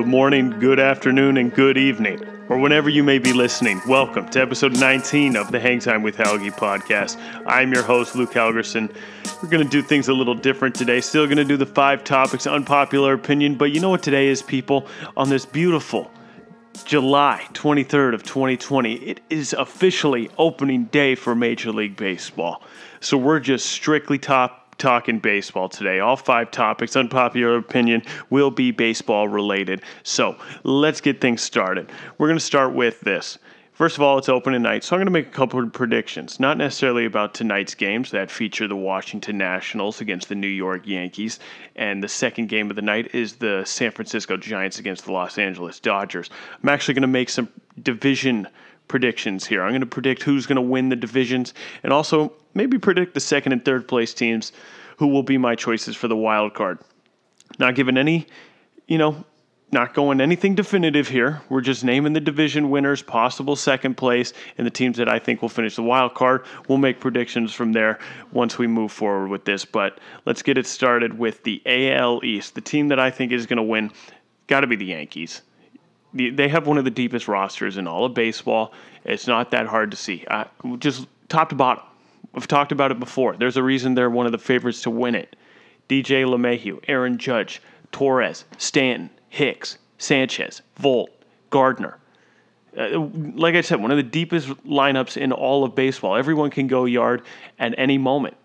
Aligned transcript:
morning, 0.06 0.58
good 0.58 0.80
afternoon, 0.80 1.36
and 1.36 1.52
good 1.54 1.76
evening, 1.76 2.24
or 2.48 2.56
whenever 2.56 2.88
you 2.88 3.04
may 3.04 3.18
be 3.18 3.34
listening. 3.34 3.82
Welcome 3.86 4.30
to 4.30 4.40
episode 4.40 4.72
19 4.80 5.36
of 5.36 5.52
the 5.52 5.60
Hang 5.60 5.80
Time 5.80 6.02
with 6.02 6.16
Helgi 6.16 6.50
podcast. 6.50 7.18
I'm 7.46 7.70
your 7.74 7.82
host, 7.82 8.16
Luke 8.16 8.32
Helgerson. 8.32 8.90
We're 9.42 9.50
going 9.50 9.62
to 9.64 9.70
do 9.70 9.82
things 9.82 10.08
a 10.08 10.14
little 10.14 10.34
different 10.34 10.74
today. 10.74 11.02
Still 11.02 11.26
going 11.26 11.36
to 11.36 11.44
do 11.44 11.58
the 11.58 11.66
five 11.66 12.04
topics, 12.04 12.46
unpopular 12.46 13.12
opinion, 13.12 13.56
but 13.56 13.70
you 13.70 13.80
know 13.80 13.90
what 13.90 14.02
today 14.02 14.28
is, 14.28 14.40
people? 14.40 14.86
On 15.14 15.28
this 15.28 15.44
beautiful 15.44 16.10
July 16.84 17.46
23rd 17.52 18.14
of 18.14 18.22
2020, 18.22 18.94
it 18.94 19.20
is 19.30 19.52
officially 19.52 20.30
opening 20.38 20.84
day 20.84 21.14
for 21.14 21.34
Major 21.34 21.72
League 21.72 21.96
Baseball. 21.96 22.62
So 23.00 23.16
we're 23.16 23.40
just 23.40 23.66
strictly 23.66 24.18
top 24.18 24.76
talking 24.78 25.18
baseball 25.18 25.68
today. 25.68 26.00
All 26.00 26.16
five 26.16 26.50
topics, 26.50 26.96
unpopular 26.96 27.56
opinion, 27.56 28.02
will 28.30 28.50
be 28.50 28.70
baseball 28.70 29.28
related. 29.28 29.82
So 30.02 30.36
let's 30.62 31.00
get 31.00 31.20
things 31.20 31.42
started. 31.42 31.90
We're 32.16 32.28
going 32.28 32.38
to 32.38 32.44
start 32.44 32.74
with 32.74 33.00
this. 33.00 33.38
First 33.78 33.96
of 33.96 34.02
all, 34.02 34.18
it's 34.18 34.28
opening 34.28 34.62
night, 34.62 34.82
so 34.82 34.96
I'm 34.96 34.98
going 34.98 35.06
to 35.06 35.12
make 35.12 35.28
a 35.28 35.30
couple 35.30 35.62
of 35.62 35.72
predictions. 35.72 36.40
Not 36.40 36.58
necessarily 36.58 37.04
about 37.04 37.32
tonight's 37.32 37.76
games 37.76 38.10
that 38.10 38.28
feature 38.28 38.66
the 38.66 38.74
Washington 38.74 39.38
Nationals 39.38 40.00
against 40.00 40.28
the 40.28 40.34
New 40.34 40.48
York 40.48 40.84
Yankees, 40.84 41.38
and 41.76 42.02
the 42.02 42.08
second 42.08 42.48
game 42.48 42.70
of 42.70 42.74
the 42.74 42.82
night 42.82 43.14
is 43.14 43.36
the 43.36 43.62
San 43.64 43.92
Francisco 43.92 44.36
Giants 44.36 44.80
against 44.80 45.04
the 45.04 45.12
Los 45.12 45.38
Angeles 45.38 45.78
Dodgers. 45.78 46.28
I'm 46.60 46.68
actually 46.70 46.94
going 46.94 47.02
to 47.02 47.06
make 47.06 47.28
some 47.28 47.48
division 47.80 48.48
predictions 48.88 49.46
here. 49.46 49.62
I'm 49.62 49.70
going 49.70 49.80
to 49.82 49.86
predict 49.86 50.24
who's 50.24 50.44
going 50.44 50.56
to 50.56 50.62
win 50.62 50.88
the 50.88 50.96
divisions 50.96 51.54
and 51.84 51.92
also 51.92 52.32
maybe 52.54 52.78
predict 52.78 53.14
the 53.14 53.20
second 53.20 53.52
and 53.52 53.64
third 53.64 53.86
place 53.86 54.12
teams 54.12 54.50
who 54.96 55.06
will 55.06 55.22
be 55.22 55.38
my 55.38 55.54
choices 55.54 55.94
for 55.94 56.08
the 56.08 56.16
wild 56.16 56.52
card. 56.52 56.80
Not 57.60 57.76
giving 57.76 57.96
any, 57.96 58.26
you 58.88 58.98
know, 58.98 59.24
not 59.70 59.94
going 59.94 60.20
anything 60.20 60.54
definitive 60.54 61.08
here. 61.08 61.42
We're 61.48 61.60
just 61.60 61.84
naming 61.84 62.14
the 62.14 62.20
division 62.20 62.70
winners, 62.70 63.02
possible 63.02 63.54
second 63.54 63.96
place, 63.96 64.32
and 64.56 64.66
the 64.66 64.70
teams 64.70 64.96
that 64.96 65.08
I 65.08 65.18
think 65.18 65.42
will 65.42 65.48
finish 65.48 65.76
the 65.76 65.82
wild 65.82 66.14
card. 66.14 66.44
We'll 66.68 66.78
make 66.78 67.00
predictions 67.00 67.52
from 67.52 67.72
there 67.72 67.98
once 68.32 68.58
we 68.58 68.66
move 68.66 68.92
forward 68.92 69.28
with 69.28 69.44
this. 69.44 69.64
But 69.64 70.00
let's 70.24 70.42
get 70.42 70.56
it 70.56 70.66
started 70.66 71.18
with 71.18 71.42
the 71.44 71.60
AL 71.66 72.24
East. 72.24 72.54
The 72.54 72.60
team 72.60 72.88
that 72.88 72.98
I 72.98 73.10
think 73.10 73.32
is 73.32 73.46
going 73.46 73.58
to 73.58 73.62
win 73.62 73.92
got 74.46 74.60
to 74.60 74.66
be 74.66 74.76
the 74.76 74.86
Yankees 74.86 75.42
they 76.14 76.48
have 76.48 76.66
one 76.66 76.78
of 76.78 76.84
the 76.84 76.90
deepest 76.90 77.28
rosters 77.28 77.76
in 77.76 77.86
all 77.86 78.04
of 78.04 78.14
baseball. 78.14 78.72
It's 79.04 79.26
not 79.26 79.50
that 79.50 79.66
hard 79.66 79.90
to 79.90 79.96
see. 79.96 80.24
Uh, 80.28 80.44
just 80.78 81.06
top 81.28 81.50
to 81.50 81.54
bottom. 81.54 81.84
We've 82.32 82.48
talked 82.48 82.72
about 82.72 82.90
it 82.90 82.98
before. 82.98 83.36
There's 83.36 83.56
a 83.56 83.62
reason 83.62 83.94
they're 83.94 84.10
one 84.10 84.26
of 84.26 84.32
the 84.32 84.38
favorites 84.38 84.82
to 84.82 84.90
win 84.90 85.14
it. 85.14 85.36
DJ 85.88 86.24
LeMahieu, 86.24 86.80
Aaron 86.88 87.18
Judge, 87.18 87.62
Torres, 87.92 88.44
Stanton, 88.58 89.10
Hicks, 89.28 89.78
Sanchez, 89.98 90.62
Voit, 90.76 91.10
Gardner. 91.50 91.98
Uh, 92.76 93.08
like 93.34 93.54
I 93.54 93.60
said, 93.60 93.80
one 93.80 93.90
of 93.90 93.96
the 93.96 94.02
deepest 94.02 94.48
lineups 94.64 95.16
in 95.16 95.32
all 95.32 95.64
of 95.64 95.74
baseball. 95.74 96.16
Everyone 96.16 96.50
can 96.50 96.66
go 96.66 96.84
yard 96.84 97.22
at 97.58 97.74
any 97.78 97.98
moment. 97.98 98.36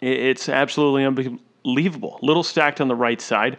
It's 0.00 0.48
absolutely 0.48 1.04
unbelievable. 1.04 2.18
Little 2.22 2.42
stacked 2.42 2.80
on 2.80 2.88
the 2.88 2.94
right 2.94 3.20
side. 3.20 3.56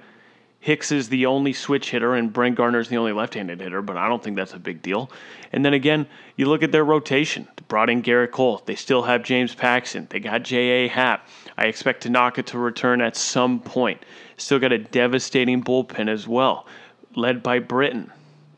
Hicks 0.63 0.93
is 0.93 1.09
the 1.09 1.25
only 1.25 1.51
switch 1.51 1.89
hitter 1.89 2.15
and 2.15 2.31
Brett 2.31 2.55
Gardner 2.55 2.79
is 2.79 2.87
the 2.87 2.95
only 2.95 3.11
left-handed 3.11 3.59
hitter, 3.59 3.81
but 3.81 3.97
I 3.97 4.07
don't 4.07 4.23
think 4.23 4.37
that's 4.37 4.53
a 4.53 4.59
big 4.59 4.81
deal. 4.81 5.11
And 5.51 5.65
then 5.65 5.73
again, 5.73 6.07
you 6.37 6.45
look 6.45 6.63
at 6.63 6.71
their 6.71 6.85
rotation. 6.85 7.49
They 7.57 7.65
brought 7.67 7.89
in 7.89 8.01
Gerrit 8.01 8.31
Cole. 8.31 8.61
They 8.65 8.75
still 8.75 9.01
have 9.01 9.23
James 9.23 9.53
Paxton. 9.53 10.07
They 10.09 10.21
got 10.21 10.43
J.A. 10.43 10.87
Happ. 10.87 11.27
I 11.57 11.65
expect 11.65 12.03
Tanaka 12.03 12.43
to 12.43 12.57
return 12.57 13.01
at 13.01 13.17
some 13.17 13.59
point. 13.59 14.05
Still 14.37 14.57
got 14.57 14.71
a 14.71 14.77
devastating 14.77 15.61
bullpen 15.61 16.07
as 16.07 16.29
well, 16.29 16.65
led 17.13 17.43
by 17.43 17.59
Britton. 17.59 18.09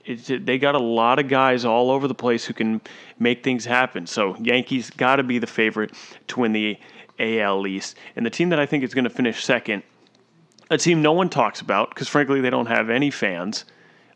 It's, 0.06 0.28
they 0.28 0.60
got 0.60 0.76
a 0.76 0.80
lot 0.80 1.18
of 1.18 1.28
guys 1.28 1.66
all 1.66 1.90
over 1.90 2.08
the 2.08 2.14
place 2.14 2.46
who 2.46 2.54
can 2.54 2.82
make 3.18 3.44
things 3.44 3.66
happen. 3.66 4.06
So 4.06 4.36
Yankees 4.36 4.92
got 4.92 5.16
to 5.16 5.24
be 5.24 5.40
the 5.40 5.48
favorite 5.48 5.92
to 6.28 6.42
win 6.42 6.54
the 6.54 6.78
AL 7.18 7.66
East. 7.66 7.98
And 8.16 8.24
the 8.24 8.30
team 8.30 8.50
that 8.50 8.60
I 8.60 8.68
think 8.68 8.84
is 8.84 8.94
going 8.94 9.06
to 9.06 9.10
finish 9.10 9.44
second– 9.44 9.82
a 10.70 10.78
team 10.78 11.02
no 11.02 11.12
one 11.14 11.30
talks 11.30 11.62
about 11.62 11.90
because, 11.90 12.08
frankly, 12.08 12.42
they 12.42 12.50
don't 12.50 12.66
have 12.66 12.90
any 12.90 13.12
fans. 13.12 13.66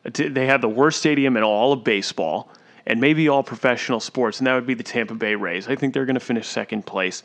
They 0.04 0.46
have 0.48 0.62
the 0.62 0.70
worst 0.70 1.00
stadium 1.00 1.38
in 1.38 1.44
all 1.44 1.74
of 1.74 1.84
baseball 1.84 2.52
and 2.86 3.00
maybe 3.00 3.30
all 3.30 3.44
professional 3.44 4.00
sports, 4.00 4.40
and 4.40 4.48
that 4.48 4.56
would 4.56 4.66
be 4.66 4.74
the 4.74 4.84
Tampa 4.84 5.14
Bay 5.14 5.36
Rays. 5.36 5.68
I 5.68 5.76
think 5.76 5.94
they're 5.94 6.06
going 6.06 6.16
to 6.16 6.20
finish 6.20 6.48
second 6.48 6.86
place. 6.86 7.22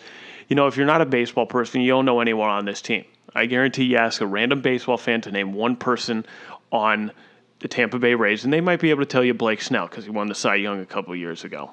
You 0.48 0.56
know, 0.56 0.66
if 0.66 0.76
you're 0.76 0.86
not 0.86 1.00
a 1.00 1.06
baseball 1.06 1.46
person, 1.46 1.80
you 1.80 1.88
don't 1.88 2.04
know 2.04 2.20
anyone 2.20 2.50
on 2.50 2.66
this 2.66 2.82
team. 2.82 3.04
I 3.34 3.46
guarantee 3.46 3.84
you 3.84 3.96
ask 3.96 4.20
a 4.20 4.26
random 4.26 4.60
baseball 4.60 4.98
fan 4.98 5.22
to 5.22 5.32
name 5.32 5.54
one 5.54 5.76
person 5.76 6.26
on 6.70 7.10
the 7.60 7.68
Tampa 7.68 7.98
Bay 7.98 8.14
Rays, 8.14 8.44
and 8.44 8.52
they 8.52 8.60
might 8.60 8.80
be 8.80 8.90
able 8.90 9.02
to 9.02 9.06
tell 9.06 9.24
you 9.24 9.32
Blake 9.32 9.62
Snell 9.62 9.86
because 9.86 10.04
he 10.04 10.10
won 10.10 10.26
the 10.26 10.34
Cy 10.34 10.56
Young 10.56 10.80
a 10.80 10.86
couple 10.86 11.16
years 11.16 11.44
ago. 11.44 11.70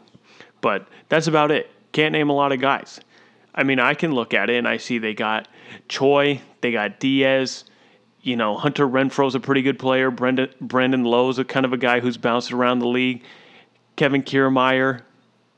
But 0.62 0.88
that's 1.10 1.28
about 1.28 1.52
it. 1.52 1.70
Can't 1.92 2.14
name 2.14 2.30
a 2.30 2.34
lot 2.34 2.54
of 2.54 2.62
guys. 2.62 3.02
I 3.54 3.64
mean, 3.64 3.80
I 3.80 3.94
can 3.94 4.14
look 4.14 4.34
at 4.34 4.50
it 4.50 4.58
and 4.58 4.68
I 4.68 4.78
see 4.78 4.98
they 4.98 5.14
got 5.14 5.48
Choi, 5.88 6.42
they 6.62 6.72
got 6.72 7.00
Diaz. 7.00 7.66
You 8.22 8.36
know, 8.36 8.56
Hunter 8.56 8.88
Renfroe's 8.88 9.36
a 9.36 9.40
pretty 9.40 9.62
good 9.62 9.80
player. 9.80 10.12
Brendan 10.12 10.50
Brandon 10.62 11.04
Lowe's 11.04 11.40
a 11.40 11.44
kind 11.44 11.66
of 11.66 11.74
a 11.74 11.78
guy 11.78 12.00
who's 12.00 12.18
bounced 12.18 12.52
around 12.52 12.80
the 12.80 12.88
league. 12.88 13.24
Kevin 13.96 14.24
Kiermaier. 14.24 15.02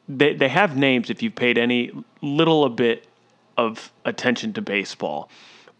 They 0.07 0.33
they 0.33 0.49
have 0.49 0.77
names 0.77 1.09
if 1.09 1.21
you've 1.21 1.35
paid 1.35 1.57
any 1.57 1.91
little 2.21 2.63
a 2.63 2.69
bit 2.69 3.07
of 3.57 3.91
attention 4.05 4.53
to 4.53 4.61
baseball, 4.61 5.29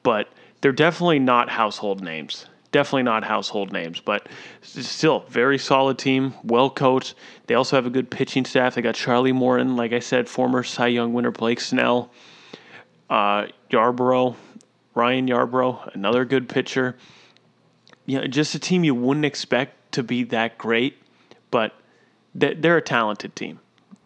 but 0.03 0.29
they're 0.61 0.71
definitely 0.71 1.19
not 1.19 1.49
household 1.49 2.01
names 2.01 2.45
definitely 2.73 3.03
not 3.03 3.23
household 3.23 3.71
names, 3.71 4.01
but 4.01 4.27
still 4.61 5.21
very 5.29 5.57
solid 5.57 5.97
team, 5.97 6.33
well 6.43 6.69
coached. 6.69 7.15
They 7.47 7.55
also 7.55 7.77
have 7.77 7.85
a 7.85 7.89
good 7.89 8.09
pitching 8.09 8.43
staff. 8.43 8.75
They 8.75 8.81
got 8.81 8.95
Charlie 8.95 9.31
Morton, 9.31 9.77
like 9.77 9.93
I 9.93 9.99
said, 9.99 10.27
former 10.27 10.63
Cy 10.63 10.87
Young 10.87 11.13
winner 11.13 11.31
Blake 11.31 11.61
Snell, 11.61 12.11
uh, 13.09 13.47
Yarbrough, 13.69 14.35
Ryan 14.95 15.27
Yarbrough, 15.27 15.95
another 15.95 16.25
good 16.25 16.49
pitcher. 16.49 16.97
You 18.05 18.19
know, 18.19 18.27
just 18.27 18.53
a 18.55 18.59
team 18.59 18.83
you 18.83 18.95
wouldn't 18.95 19.25
expect 19.25 19.93
to 19.93 20.03
be 20.03 20.23
that 20.25 20.57
great, 20.57 20.97
but 21.51 21.73
they're 22.35 22.77
a 22.77 22.81
talented 22.81 23.35
team. 23.35 23.59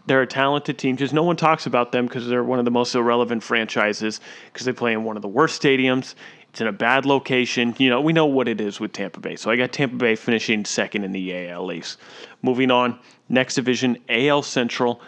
They're 0.06 0.22
a 0.22 0.28
talented 0.28 0.78
team. 0.78 0.96
Just 0.96 1.14
no 1.14 1.24
one 1.24 1.36
talks 1.36 1.66
about 1.66 1.92
them 1.92 2.06
because 2.06 2.28
they're 2.28 2.44
one 2.44 2.60
of 2.60 2.66
the 2.66 2.72
most 2.72 2.96
irrelevant 2.96 3.44
franchises 3.44 4.22
because 4.52 4.66
they 4.66 4.72
play 4.72 4.94
in 4.94 5.04
one 5.04 5.16
of 5.16 5.22
the 5.22 5.28
worst 5.28 5.62
stadiums 5.62 6.16
it's 6.50 6.62
in 6.62 6.68
a 6.68 6.72
bad 6.72 7.06
location. 7.06 7.76
You 7.78 7.90
know, 7.90 8.02
we 8.02 8.14
know 8.14 8.26
what 8.26 8.48
it 8.48 8.60
is 8.60 8.80
with 8.80 8.94
Tampa 8.94 9.20
Bay. 9.20 9.36
So 9.36 9.52
I 9.52 9.56
got 9.56 9.72
Tampa 9.72 9.96
Bay 9.96 10.16
finishing 10.16 10.66
second 10.66 11.04
in 11.04 11.12
the 11.12 11.50
AL 11.50 11.72
East. 11.72 12.00
Moving 12.42 12.72
on, 12.72 13.00
next 13.30 13.56
division, 13.56 13.98
AL 14.10 14.44
Central. 14.44 15.02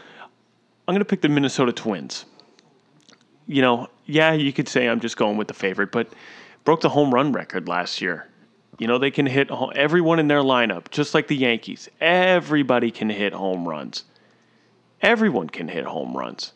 I'm 0.88 0.94
going 0.94 1.00
to 1.00 1.06
pick 1.06 1.22
the 1.22 1.30
Minnesota 1.30 1.72
Twins. 1.72 2.26
You 3.48 3.62
know, 3.62 3.88
yeah, 4.06 4.34
you 4.34 4.54
could 4.54 4.68
say 4.68 4.88
I'm 4.88 5.00
just 5.00 5.18
going 5.18 5.38
with 5.38 5.48
the 5.48 5.54
favorite, 5.54 5.92
but 5.92 6.08
broke 6.66 6.82
the 6.82 6.90
home 6.90 7.14
run 7.14 7.32
record 7.32 7.68
last 7.68 8.02
year. 8.02 8.28
You 8.78 8.88
know, 8.88 8.98
they 8.98 9.12
can 9.12 9.26
hit 9.26 9.50
everyone 9.76 10.20
in 10.20 10.28
their 10.28 10.42
lineup, 10.42 10.90
just 10.90 11.14
like 11.14 11.28
the 11.28 11.36
Yankees. 11.36 11.90
Everybody 12.00 12.92
can 12.92 13.10
hit 13.10 13.34
home 13.34 13.68
runs. 13.68 14.06
Everyone 15.02 15.50
can 15.50 15.68
hit 15.68 15.86
home 15.86 16.16
runs. 16.16 16.54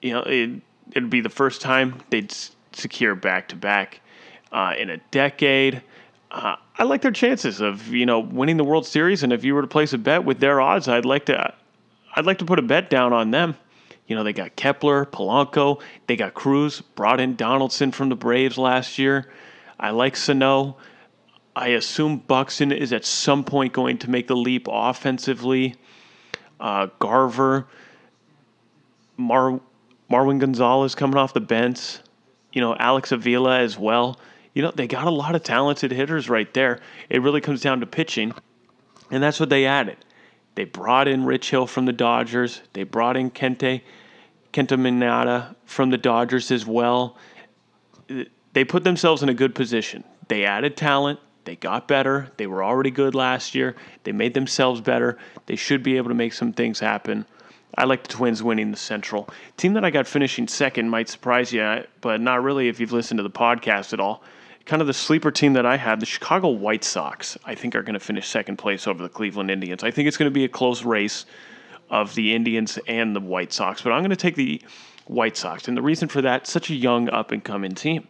You 0.00 0.14
know, 0.14 0.22
it, 0.22 0.62
it'd 0.92 1.10
be 1.10 1.20
the 1.20 1.28
first 1.28 1.60
time 1.60 2.00
they'd 2.10 2.34
secure 2.78 3.14
back 3.14 3.48
to 3.48 3.56
back 3.56 4.00
in 4.78 4.90
a 4.90 4.96
decade. 5.10 5.82
Uh, 6.30 6.56
I 6.76 6.84
like 6.84 7.02
their 7.02 7.10
chances 7.10 7.60
of 7.60 7.88
you 7.88 8.06
know 8.06 8.20
winning 8.20 8.56
the 8.56 8.64
World 8.64 8.86
Series, 8.86 9.22
and 9.22 9.32
if 9.32 9.44
you 9.44 9.54
were 9.54 9.62
to 9.62 9.68
place 9.68 9.92
a 9.92 9.98
bet 9.98 10.24
with 10.24 10.40
their 10.40 10.60
odds, 10.60 10.88
I'd 10.88 11.04
like 11.04 11.26
to 11.26 11.54
I'd 12.14 12.26
like 12.26 12.38
to 12.38 12.44
put 12.44 12.58
a 12.58 12.62
bet 12.62 12.90
down 12.90 13.12
on 13.12 13.30
them. 13.30 13.56
You 14.06 14.16
know 14.16 14.24
they 14.24 14.32
got 14.32 14.56
Kepler, 14.56 15.06
Polanco, 15.06 15.80
they 16.06 16.16
got 16.16 16.34
Cruz, 16.34 16.80
brought 16.80 17.20
in 17.20 17.36
Donaldson 17.36 17.92
from 17.92 18.08
the 18.08 18.16
Braves 18.16 18.58
last 18.58 18.98
year. 18.98 19.30
I 19.80 19.90
like 19.90 20.16
Sano. 20.16 20.76
I 21.56 21.68
assume 21.68 22.18
Buxton 22.18 22.70
is 22.72 22.92
at 22.92 23.04
some 23.04 23.42
point 23.42 23.72
going 23.72 23.98
to 23.98 24.10
make 24.10 24.28
the 24.28 24.36
leap 24.36 24.68
offensively. 24.70 25.74
Uh, 26.60 26.86
Garver, 27.00 27.66
Mar- 29.16 29.60
Marwin 30.10 30.38
Gonzalez 30.38 30.94
coming 30.94 31.16
off 31.16 31.34
the 31.34 31.40
bench 31.40 31.98
you 32.52 32.60
know, 32.60 32.74
Alex 32.76 33.12
Avila 33.12 33.58
as 33.58 33.78
well. 33.78 34.18
You 34.54 34.62
know, 34.62 34.70
they 34.70 34.86
got 34.86 35.06
a 35.06 35.10
lot 35.10 35.34
of 35.34 35.42
talented 35.42 35.92
hitters 35.92 36.28
right 36.28 36.52
there. 36.54 36.80
It 37.08 37.22
really 37.22 37.40
comes 37.40 37.60
down 37.60 37.80
to 37.80 37.86
pitching, 37.86 38.34
and 39.10 39.22
that's 39.22 39.38
what 39.38 39.50
they 39.50 39.66
added. 39.66 39.98
They 40.54 40.64
brought 40.64 41.06
in 41.06 41.24
Rich 41.24 41.50
Hill 41.50 41.66
from 41.66 41.86
the 41.86 41.92
Dodgers. 41.92 42.62
They 42.72 42.82
brought 42.82 43.16
in 43.16 43.30
Kente 43.30 43.82
Kenta 44.52 44.78
Maeda 44.78 45.54
from 45.66 45.90
the 45.90 45.98
Dodgers 45.98 46.50
as 46.50 46.66
well. 46.66 47.16
They 48.54 48.64
put 48.64 48.84
themselves 48.84 49.22
in 49.22 49.28
a 49.28 49.34
good 49.34 49.54
position. 49.54 50.04
They 50.28 50.44
added 50.44 50.76
talent. 50.76 51.20
They 51.44 51.56
got 51.56 51.88
better. 51.88 52.30
They 52.36 52.46
were 52.46 52.64
already 52.64 52.90
good 52.90 53.14
last 53.14 53.54
year. 53.54 53.76
They 54.04 54.12
made 54.12 54.34
themselves 54.34 54.80
better. 54.80 55.18
They 55.46 55.56
should 55.56 55.82
be 55.82 55.96
able 55.96 56.08
to 56.08 56.14
make 56.14 56.32
some 56.32 56.52
things 56.52 56.80
happen. 56.80 57.24
I 57.76 57.84
like 57.84 58.02
the 58.02 58.08
Twins 58.08 58.42
winning 58.42 58.70
the 58.70 58.76
Central. 58.76 59.28
Team 59.56 59.74
that 59.74 59.84
I 59.84 59.90
got 59.90 60.06
finishing 60.06 60.48
second 60.48 60.88
might 60.88 61.08
surprise 61.08 61.52
you, 61.52 61.84
but 62.00 62.20
not 62.20 62.42
really 62.42 62.68
if 62.68 62.80
you've 62.80 62.92
listened 62.92 63.18
to 63.18 63.22
the 63.22 63.30
podcast 63.30 63.92
at 63.92 64.00
all. 64.00 64.22
Kind 64.64 64.82
of 64.82 64.88
the 64.88 64.94
sleeper 64.94 65.30
team 65.30 65.52
that 65.54 65.64
I 65.64 65.76
had, 65.76 66.00
the 66.00 66.06
Chicago 66.06 66.48
White 66.48 66.84
Sox, 66.84 67.38
I 67.44 67.54
think 67.54 67.74
are 67.74 67.82
going 67.82 67.94
to 67.94 68.00
finish 68.00 68.28
second 68.28 68.56
place 68.56 68.86
over 68.86 69.02
the 69.02 69.08
Cleveland 69.08 69.50
Indians. 69.50 69.82
I 69.82 69.90
think 69.90 70.08
it's 70.08 70.16
going 70.16 70.30
to 70.30 70.34
be 70.34 70.44
a 70.44 70.48
close 70.48 70.84
race 70.84 71.24
of 71.90 72.14
the 72.14 72.34
Indians 72.34 72.78
and 72.86 73.16
the 73.16 73.20
White 73.20 73.52
Sox, 73.52 73.80
but 73.80 73.92
I'm 73.92 74.00
going 74.00 74.10
to 74.10 74.16
take 74.16 74.34
the 74.34 74.60
White 75.06 75.36
Sox. 75.36 75.68
And 75.68 75.76
the 75.76 75.82
reason 75.82 76.08
for 76.08 76.20
that, 76.22 76.46
such 76.46 76.70
a 76.70 76.74
young 76.74 77.08
up 77.08 77.32
and 77.32 77.42
coming 77.42 77.74
team. 77.74 78.06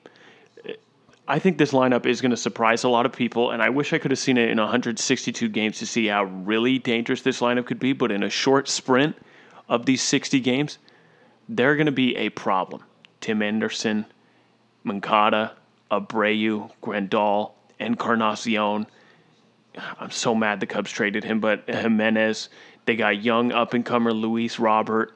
I 1.28 1.38
think 1.38 1.58
this 1.58 1.72
lineup 1.72 2.06
is 2.06 2.22
going 2.22 2.30
to 2.30 2.38
surprise 2.38 2.84
a 2.84 2.88
lot 2.88 3.06
of 3.06 3.12
people, 3.12 3.50
and 3.50 3.62
I 3.62 3.68
wish 3.68 3.92
I 3.92 3.98
could 3.98 4.10
have 4.10 4.18
seen 4.18 4.38
it 4.38 4.48
in 4.48 4.58
162 4.58 5.48
games 5.50 5.78
to 5.78 5.86
see 5.86 6.06
how 6.06 6.24
really 6.24 6.78
dangerous 6.78 7.22
this 7.22 7.40
lineup 7.40 7.66
could 7.66 7.78
be. 7.78 7.92
But 7.92 8.10
in 8.10 8.22
a 8.22 8.30
short 8.30 8.66
sprint 8.68 9.14
of 9.68 9.86
these 9.86 10.02
60 10.02 10.40
games, 10.40 10.78
they're 11.48 11.76
going 11.76 11.86
to 11.86 11.92
be 11.92 12.16
a 12.16 12.30
problem. 12.30 12.82
Tim 13.20 13.42
Anderson, 13.42 14.06
Moncada, 14.84 15.52
Abreu, 15.90 16.70
Grandal, 16.82 17.52
Encarnacion. 17.78 18.86
I'm 20.00 20.10
so 20.10 20.34
mad 20.34 20.60
the 20.60 20.66
Cubs 20.66 20.90
traded 20.90 21.24
him, 21.24 21.40
but 21.40 21.64
Jimenez. 21.68 22.48
They 22.84 22.96
got 22.96 23.22
young 23.22 23.52
up 23.52 23.74
and 23.74 23.84
comer 23.84 24.12
Luis 24.12 24.58
Robert. 24.58 25.12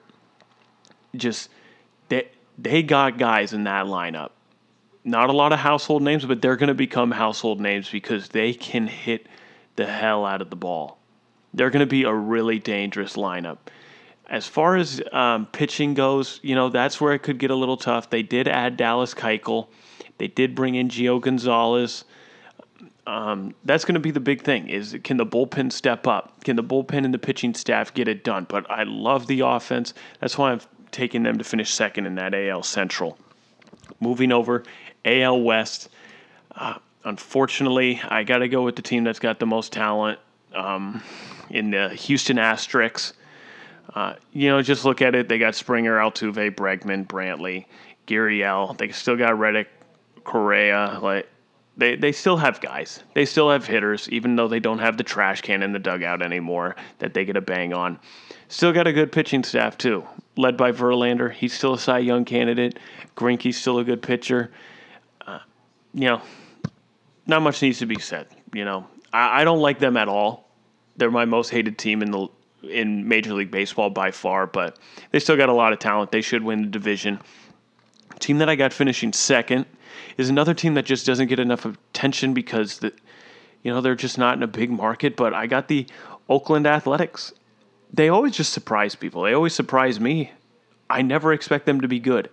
Just 1.16 1.48
they 2.08 2.28
they 2.58 2.82
got 2.82 3.16
guys 3.18 3.54
in 3.54 3.64
that 3.64 3.86
lineup 3.86 4.30
not 5.04 5.30
a 5.30 5.32
lot 5.32 5.52
of 5.52 5.58
household 5.58 6.02
names, 6.02 6.24
but 6.24 6.40
they're 6.40 6.56
going 6.56 6.68
to 6.68 6.74
become 6.74 7.10
household 7.10 7.60
names 7.60 7.90
because 7.90 8.28
they 8.28 8.54
can 8.54 8.86
hit 8.86 9.26
the 9.76 9.86
hell 9.86 10.24
out 10.24 10.40
of 10.40 10.50
the 10.50 10.56
ball. 10.56 10.98
They're 11.54 11.70
going 11.70 11.80
to 11.80 11.86
be 11.86 12.04
a 12.04 12.14
really 12.14 12.58
dangerous 12.58 13.16
lineup. 13.16 13.58
As 14.28 14.46
far 14.46 14.76
as 14.76 15.00
um, 15.12 15.46
pitching 15.46 15.94
goes, 15.94 16.40
you 16.42 16.54
know, 16.54 16.68
that's 16.68 17.00
where 17.00 17.12
it 17.12 17.20
could 17.20 17.38
get 17.38 17.50
a 17.50 17.54
little 17.54 17.76
tough. 17.76 18.08
They 18.08 18.22
did 18.22 18.48
add 18.48 18.76
Dallas 18.76 19.14
Keuchel. 19.14 19.68
They 20.18 20.28
did 20.28 20.54
bring 20.54 20.74
in 20.74 20.88
Gio 20.88 21.20
Gonzalez. 21.20 22.04
Um, 23.06 23.54
that's 23.64 23.84
going 23.84 23.94
to 23.94 24.00
be 24.00 24.12
the 24.12 24.20
big 24.20 24.42
thing 24.42 24.68
is 24.68 24.96
can 25.02 25.16
the 25.16 25.26
bullpen 25.26 25.72
step 25.72 26.06
up? 26.06 26.44
Can 26.44 26.54
the 26.54 26.62
bullpen 26.62 27.04
and 27.04 27.12
the 27.12 27.18
pitching 27.18 27.52
staff 27.52 27.92
get 27.92 28.06
it 28.06 28.22
done? 28.22 28.46
But 28.48 28.70
I 28.70 28.84
love 28.84 29.26
the 29.26 29.40
offense. 29.40 29.92
That's 30.20 30.38
why 30.38 30.52
I'm 30.52 30.60
taking 30.92 31.24
them 31.24 31.38
to 31.38 31.44
finish 31.44 31.74
second 31.74 32.06
in 32.06 32.14
that 32.14 32.34
AL 32.34 32.62
Central. 32.62 33.18
Moving 33.98 34.30
over, 34.30 34.62
AL 35.04 35.40
West. 35.40 35.88
Uh, 36.54 36.74
unfortunately, 37.04 38.00
I 38.08 38.22
got 38.22 38.38
to 38.38 38.48
go 38.48 38.62
with 38.62 38.76
the 38.76 38.82
team 38.82 39.02
that's 39.02 39.18
got 39.18 39.40
the 39.40 39.46
most 39.46 39.72
talent 39.72 40.20
um, 40.54 41.02
in 41.50 41.70
the 41.70 41.88
Houston 41.90 42.36
Asterix. 42.36 43.14
Uh, 43.94 44.14
you 44.32 44.48
know, 44.48 44.62
just 44.62 44.84
look 44.84 45.02
at 45.02 45.14
it. 45.14 45.28
They 45.28 45.38
got 45.38 45.54
Springer, 45.54 45.96
Altuve, 45.96 46.54
Bregman, 46.54 47.06
Brantley, 47.06 47.66
Gurriel. 48.06 48.76
They 48.78 48.90
still 48.90 49.16
got 49.16 49.38
Reddick, 49.38 49.68
Correa. 50.24 50.98
Like 51.02 51.28
they, 51.76 51.96
they 51.96 52.12
still 52.12 52.36
have 52.36 52.60
guys. 52.60 53.02
They 53.14 53.24
still 53.24 53.50
have 53.50 53.66
hitters, 53.66 54.08
even 54.10 54.36
though 54.36 54.48
they 54.48 54.60
don't 54.60 54.78
have 54.78 54.96
the 54.96 55.04
trash 55.04 55.40
can 55.40 55.62
in 55.62 55.72
the 55.72 55.78
dugout 55.78 56.22
anymore 56.22 56.76
that 56.98 57.14
they 57.14 57.24
get 57.24 57.36
a 57.36 57.40
bang 57.40 57.72
on. 57.72 57.98
Still 58.48 58.72
got 58.72 58.86
a 58.86 58.92
good 58.92 59.12
pitching 59.12 59.44
staff 59.44 59.76
too, 59.78 60.06
led 60.36 60.56
by 60.56 60.72
Verlander. 60.72 61.32
He's 61.32 61.52
still 61.52 61.74
a 61.74 61.78
Cy 61.78 61.98
Young 61.98 62.24
candidate. 62.24 62.78
Greinke's 63.16 63.56
still 63.56 63.78
a 63.78 63.84
good 63.84 64.02
pitcher 64.02 64.50
you 65.94 66.08
know, 66.08 66.22
not 67.26 67.42
much 67.42 67.62
needs 67.62 67.78
to 67.78 67.86
be 67.86 67.98
said. 67.98 68.26
You 68.52 68.64
know, 68.64 68.86
I, 69.12 69.42
I 69.42 69.44
don't 69.44 69.60
like 69.60 69.78
them 69.78 69.96
at 69.96 70.08
all. 70.08 70.48
They're 70.96 71.10
my 71.10 71.24
most 71.24 71.50
hated 71.50 71.78
team 71.78 72.02
in 72.02 72.10
the 72.10 72.28
in 72.62 73.08
Major 73.08 73.34
League 73.34 73.50
Baseball 73.50 73.90
by 73.90 74.10
far, 74.10 74.46
but 74.46 74.78
they 75.10 75.18
still 75.18 75.36
got 75.36 75.48
a 75.48 75.52
lot 75.52 75.72
of 75.72 75.78
talent. 75.78 76.12
They 76.12 76.20
should 76.20 76.42
win 76.42 76.62
the 76.62 76.68
division. 76.68 77.20
Team 78.18 78.38
that 78.38 78.48
I 78.48 78.54
got 78.54 78.72
finishing 78.72 79.12
second 79.12 79.66
is 80.16 80.28
another 80.28 80.54
team 80.54 80.74
that 80.74 80.84
just 80.84 81.06
doesn't 81.06 81.28
get 81.28 81.38
enough 81.38 81.64
attention 81.64 82.34
because 82.34 82.78
the, 82.78 82.92
you 83.62 83.72
know, 83.72 83.80
they're 83.80 83.94
just 83.94 84.18
not 84.18 84.36
in 84.36 84.42
a 84.42 84.48
big 84.48 84.70
market. 84.70 85.16
But 85.16 85.34
I 85.34 85.46
got 85.46 85.68
the 85.68 85.86
Oakland 86.28 86.66
Athletics. 86.66 87.32
They 87.92 88.08
always 88.08 88.36
just 88.36 88.52
surprise 88.52 88.94
people. 88.94 89.22
They 89.22 89.34
always 89.34 89.54
surprise 89.54 89.98
me. 89.98 90.32
I 90.88 91.02
never 91.02 91.32
expect 91.32 91.66
them 91.66 91.80
to 91.80 91.88
be 91.88 91.98
good 91.98 92.28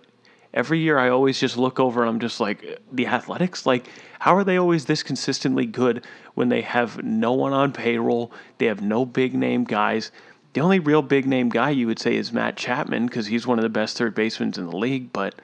every 0.52 0.80
year 0.80 0.98
I 0.98 1.08
always 1.10 1.38
just 1.38 1.56
look 1.56 1.78
over 1.78 2.00
and 2.02 2.10
I'm 2.10 2.20
just 2.20 2.40
like, 2.40 2.80
the 2.92 3.06
athletics, 3.06 3.66
like, 3.66 3.88
how 4.18 4.36
are 4.36 4.44
they 4.44 4.56
always 4.56 4.84
this 4.84 5.02
consistently 5.02 5.66
good 5.66 6.04
when 6.34 6.48
they 6.48 6.62
have 6.62 7.02
no 7.02 7.32
one 7.32 7.52
on 7.52 7.72
payroll? 7.72 8.32
They 8.58 8.66
have 8.66 8.82
no 8.82 9.04
big 9.06 9.34
name 9.34 9.64
guys. 9.64 10.10
The 10.52 10.60
only 10.60 10.80
real 10.80 11.02
big 11.02 11.26
name 11.26 11.48
guy 11.48 11.70
you 11.70 11.86
would 11.86 11.98
say 11.98 12.16
is 12.16 12.32
Matt 12.32 12.56
Chapman 12.56 13.06
because 13.06 13.26
he's 13.26 13.46
one 13.46 13.58
of 13.58 13.62
the 13.62 13.68
best 13.68 13.96
third 13.96 14.14
basemen 14.14 14.52
in 14.56 14.66
the 14.66 14.76
league, 14.76 15.12
but 15.12 15.34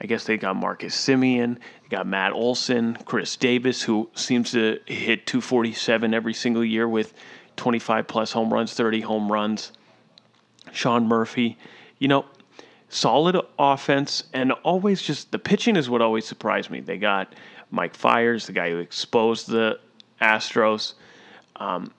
I 0.00 0.06
guess 0.06 0.24
they 0.24 0.36
got 0.36 0.56
Marcus 0.56 0.96
Semien, 0.96 1.56
they 1.56 1.88
got 1.90 2.06
Matt 2.06 2.32
Olson, 2.32 2.96
Khris 3.04 3.36
Davis, 3.36 3.82
who 3.82 4.08
seems 4.14 4.52
to 4.52 4.80
hit 4.86 5.26
247 5.26 6.14
every 6.14 6.34
single 6.34 6.64
year 6.64 6.88
with 6.88 7.14
25 7.56 8.06
plus 8.08 8.32
home 8.32 8.52
runs, 8.52 8.74
30 8.74 9.02
home 9.02 9.30
runs. 9.30 9.72
Sean 10.72 11.06
Murphy. 11.06 11.56
You 11.98 12.08
know, 12.08 12.24
solid 12.94 13.36
offense, 13.58 14.24
and 14.32 14.52
always 14.62 15.02
just 15.02 15.32
the 15.32 15.38
pitching 15.38 15.76
is 15.76 15.90
what 15.90 16.00
always 16.00 16.24
surprised 16.24 16.70
me. 16.70 16.80
They 16.80 16.96
got 16.96 17.34
Mike 17.70 17.94
Fiers, 17.94 18.46
the 18.46 18.52
guy 18.52 18.70
who 18.70 18.78
exposed 18.78 19.48
the 19.48 19.80
Astros, 20.22 20.94
um, 21.56 21.92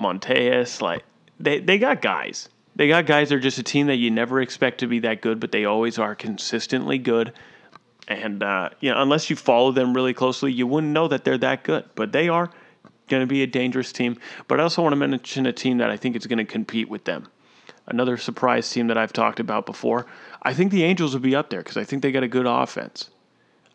Montas, 0.00 0.82
like 0.82 1.04
they 1.38 1.60
they 1.60 1.78
got 1.78 2.02
guys. 2.02 2.48
They 2.74 2.88
got 2.88 3.06
guys. 3.06 3.28
They're 3.28 3.38
just 3.38 3.58
a 3.58 3.62
team 3.62 3.86
that 3.86 3.96
you 3.96 4.10
never 4.10 4.40
expect 4.40 4.80
to 4.80 4.86
be 4.86 4.98
that 5.00 5.20
good, 5.20 5.38
but 5.38 5.52
they 5.52 5.64
always 5.64 5.98
are 5.98 6.14
consistently 6.14 6.98
good. 6.98 7.32
And 8.08 8.42
uh, 8.42 8.70
you 8.80 8.90
know, 8.90 9.00
unless 9.00 9.30
you 9.30 9.36
follow 9.36 9.70
them 9.70 9.94
really 9.94 10.14
closely, 10.14 10.52
you 10.52 10.66
wouldn't 10.66 10.92
know 10.92 11.06
that 11.08 11.24
they're 11.24 11.38
that 11.38 11.62
good. 11.62 11.84
But 11.94 12.12
they 12.12 12.28
are 12.28 12.50
going 13.08 13.20
to 13.20 13.26
be 13.26 13.42
a 13.42 13.46
dangerous 13.46 13.92
team. 13.92 14.18
But 14.48 14.58
I 14.58 14.64
also 14.64 14.82
want 14.82 14.92
to 14.92 14.96
mention 14.96 15.46
a 15.46 15.52
team 15.52 15.78
that 15.78 15.90
I 15.90 15.96
think 15.96 16.16
is 16.16 16.26
going 16.26 16.38
to 16.38 16.44
compete 16.44 16.88
with 16.88 17.04
them 17.04 17.28
another 17.86 18.16
surprise 18.16 18.70
team 18.70 18.86
that 18.88 18.98
I've 18.98 19.12
talked 19.12 19.40
about 19.40 19.66
before. 19.66 20.06
I 20.42 20.54
think 20.54 20.70
the 20.70 20.84
Angels 20.84 21.14
will 21.14 21.20
be 21.20 21.34
up 21.34 21.50
there 21.50 21.60
because 21.60 21.76
I 21.76 21.84
think 21.84 22.02
they 22.02 22.12
got 22.12 22.22
a 22.22 22.28
good 22.28 22.46
offense. 22.46 23.10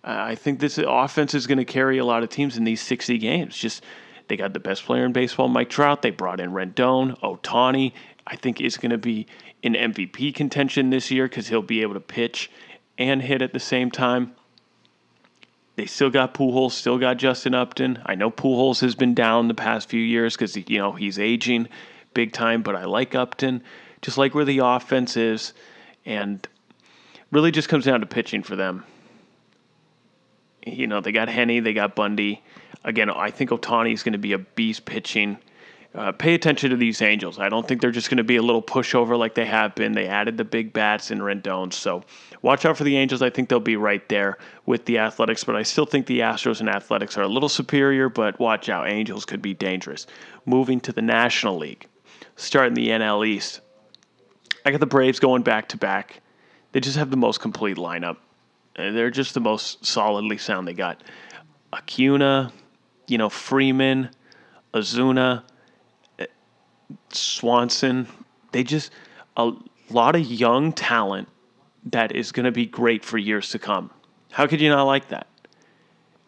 I 0.03 0.35
think 0.35 0.59
this 0.59 0.77
offense 0.77 1.33
is 1.33 1.47
going 1.47 1.57
to 1.57 1.65
carry 1.65 1.97
a 1.97 2.05
lot 2.05 2.23
of 2.23 2.29
teams 2.29 2.55
in 2.57 2.63
these 2.63 2.81
60 2.81 3.17
games. 3.17 3.57
Just 3.57 3.83
they 4.27 4.37
got 4.37 4.53
the 4.53 4.59
best 4.59 4.85
player 4.85 5.05
in 5.05 5.11
baseball, 5.11 5.49
Mike 5.49 5.69
Trout. 5.69 6.01
They 6.01 6.11
brought 6.11 6.39
in 6.39 6.51
Rendon, 6.51 7.19
Ohtani. 7.19 7.93
I 8.25 8.35
think 8.35 8.59
is 8.61 8.77
going 8.77 8.91
to 8.91 8.97
be 8.97 9.27
in 9.63 9.73
MVP 9.73 10.35
contention 10.35 10.89
this 10.89 11.11
year 11.11 11.27
because 11.27 11.47
he'll 11.47 11.61
be 11.61 11.81
able 11.81 11.93
to 11.93 11.99
pitch 11.99 12.51
and 12.97 13.21
hit 13.21 13.41
at 13.41 13.53
the 13.53 13.59
same 13.59 13.91
time. 13.91 14.33
They 15.75 15.85
still 15.85 16.09
got 16.09 16.33
Pujols, 16.33 16.71
still 16.71 16.97
got 16.97 17.17
Justin 17.17 17.53
Upton. 17.53 18.01
I 18.05 18.15
know 18.15 18.31
Pujols 18.31 18.81
has 18.81 18.95
been 18.95 19.13
down 19.13 19.47
the 19.47 19.53
past 19.53 19.89
few 19.89 20.01
years 20.01 20.35
because 20.35 20.55
you 20.55 20.77
know 20.77 20.91
he's 20.93 21.19
aging 21.19 21.69
big 22.13 22.33
time, 22.33 22.63
but 22.63 22.75
I 22.75 22.85
like 22.85 23.13
Upton 23.13 23.63
just 24.01 24.17
like 24.17 24.35
where 24.35 24.45
the 24.45 24.59
offense 24.59 25.17
is, 25.17 25.53
and 26.05 26.47
really 27.31 27.51
just 27.51 27.69
comes 27.69 27.85
down 27.85 27.99
to 28.01 28.05
pitching 28.05 28.43
for 28.43 28.55
them. 28.55 28.83
You 30.65 30.87
know, 30.87 31.01
they 31.01 31.11
got 31.11 31.27
Heaney, 31.27 31.63
they 31.63 31.73
got 31.73 31.95
Bundy. 31.95 32.41
Again, 32.83 33.09
I 33.09 33.31
think 33.31 33.49
Ohtani 33.49 33.93
is 33.93 34.03
going 34.03 34.13
to 34.13 34.19
be 34.19 34.33
a 34.33 34.37
beast 34.37 34.85
pitching. 34.85 35.37
Uh, 35.95 36.11
pay 36.11 36.35
attention 36.35 36.69
to 36.69 36.75
these 36.75 37.01
Angels. 37.01 37.39
I 37.39 37.49
don't 37.49 37.67
think 37.67 37.81
they're 37.81 37.91
just 37.91 38.09
going 38.09 38.17
to 38.17 38.23
be 38.23 38.35
a 38.35 38.41
little 38.41 38.61
pushover 38.61 39.17
like 39.17 39.33
they 39.33 39.45
have 39.45 39.73
been. 39.73 39.93
They 39.93 40.05
added 40.07 40.37
the 40.37 40.43
big 40.43 40.71
bats 40.71 41.09
in 41.09 41.19
Rendon, 41.19 41.73
so 41.73 42.03
watch 42.41 42.65
out 42.65 42.77
for 42.77 42.83
the 42.83 42.97
Angels. 42.97 43.21
I 43.21 43.29
think 43.31 43.49
they'll 43.49 43.59
be 43.59 43.77
right 43.77 44.07
there 44.09 44.37
with 44.65 44.85
the 44.85 44.99
Athletics, 44.99 45.43
but 45.43 45.55
I 45.55 45.63
still 45.63 45.85
think 45.85 46.05
the 46.05 46.19
Astros 46.19 46.59
and 46.59 46.69
Athletics 46.69 47.17
are 47.17 47.23
a 47.23 47.27
little 47.27 47.49
superior. 47.49 48.09
But 48.09 48.39
watch 48.39 48.69
out, 48.69 48.87
Angels 48.87 49.25
could 49.25 49.41
be 49.41 49.53
dangerous. 49.53 50.05
Moving 50.45 50.79
to 50.81 50.91
the 50.91 51.01
National 51.01 51.57
League, 51.57 51.87
starting 52.35 52.75
the 52.75 52.89
NL 52.89 53.25
East. 53.25 53.61
I 54.67 54.71
got 54.71 54.81
the 54.81 54.85
Braves 54.85 55.21
going 55.21 55.43
back 55.43 55.69
to 55.69 55.77
back. 55.77 56.19
They 56.73 56.81
just 56.81 56.97
have 56.97 57.09
the 57.09 57.15
most 57.15 57.39
complete 57.39 57.77
lineup. 57.77 58.17
They're 58.75 59.09
just 59.09 59.33
the 59.33 59.39
most 59.39 59.85
solidly 59.85 60.37
sound. 60.37 60.67
They 60.67 60.73
got 60.73 61.01
Acuna, 61.71 62.51
you 63.07 63.17
know, 63.17 63.29
Freeman, 63.29 64.09
Ozuna, 64.73 65.43
Swanson. 67.13 68.09
They 68.51 68.65
just 68.65 68.91
a 69.37 69.53
lot 69.89 70.17
of 70.17 70.25
young 70.25 70.73
talent 70.73 71.29
that 71.85 72.13
is 72.13 72.33
going 72.33 72.43
to 72.43 72.51
be 72.51 72.65
great 72.65 73.05
for 73.05 73.17
years 73.17 73.51
to 73.51 73.59
come. 73.59 73.89
How 74.33 74.47
could 74.47 74.59
you 74.59 74.67
not 74.67 74.83
like 74.83 75.07
that? 75.07 75.27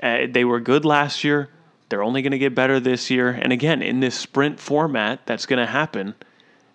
Uh, 0.01 0.27
they 0.31 0.45
were 0.45 0.61
good 0.61 0.85
last 0.85 1.25
year. 1.25 1.49
They're 1.89 2.03
only 2.03 2.21
going 2.21 2.31
to 2.31 2.39
get 2.39 2.55
better 2.55 2.79
this 2.79 3.09
year. 3.09 3.31
And 3.31 3.51
again, 3.51 3.81
in 3.81 3.99
this 3.99 4.15
sprint 4.15 4.61
format 4.61 5.25
that's 5.25 5.45
going 5.45 5.59
to 5.59 5.69
happen, 5.69 6.15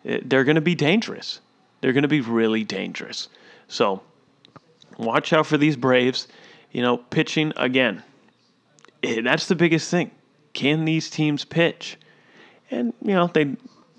uh, 0.07 0.19
they're 0.27 0.45
going 0.45 0.57
to 0.57 0.61
be 0.61 0.75
dangerous 0.75 1.41
they're 1.85 1.93
going 1.93 2.01
to 2.01 2.09
be 2.09 2.23
really 2.23 2.65
dangerous. 2.65 3.29
So 3.69 4.01
watch 4.97 5.35
out 5.35 5.45
for 5.45 5.59
these 5.59 5.77
Braves. 5.77 6.29
You 6.73 6.81
know, 6.81 6.97
pitching 6.97 7.53
again. 7.57 8.03
eh, 9.03 9.21
that's 9.21 9.49
the 9.49 9.55
biggest 9.55 9.91
thing. 9.91 10.11
Can 10.55 10.87
these 10.87 11.11
teams 11.11 11.45
pitch? 11.45 11.99
And 12.71 12.95
you 13.03 13.13
know 13.13 13.27
they 13.27 13.55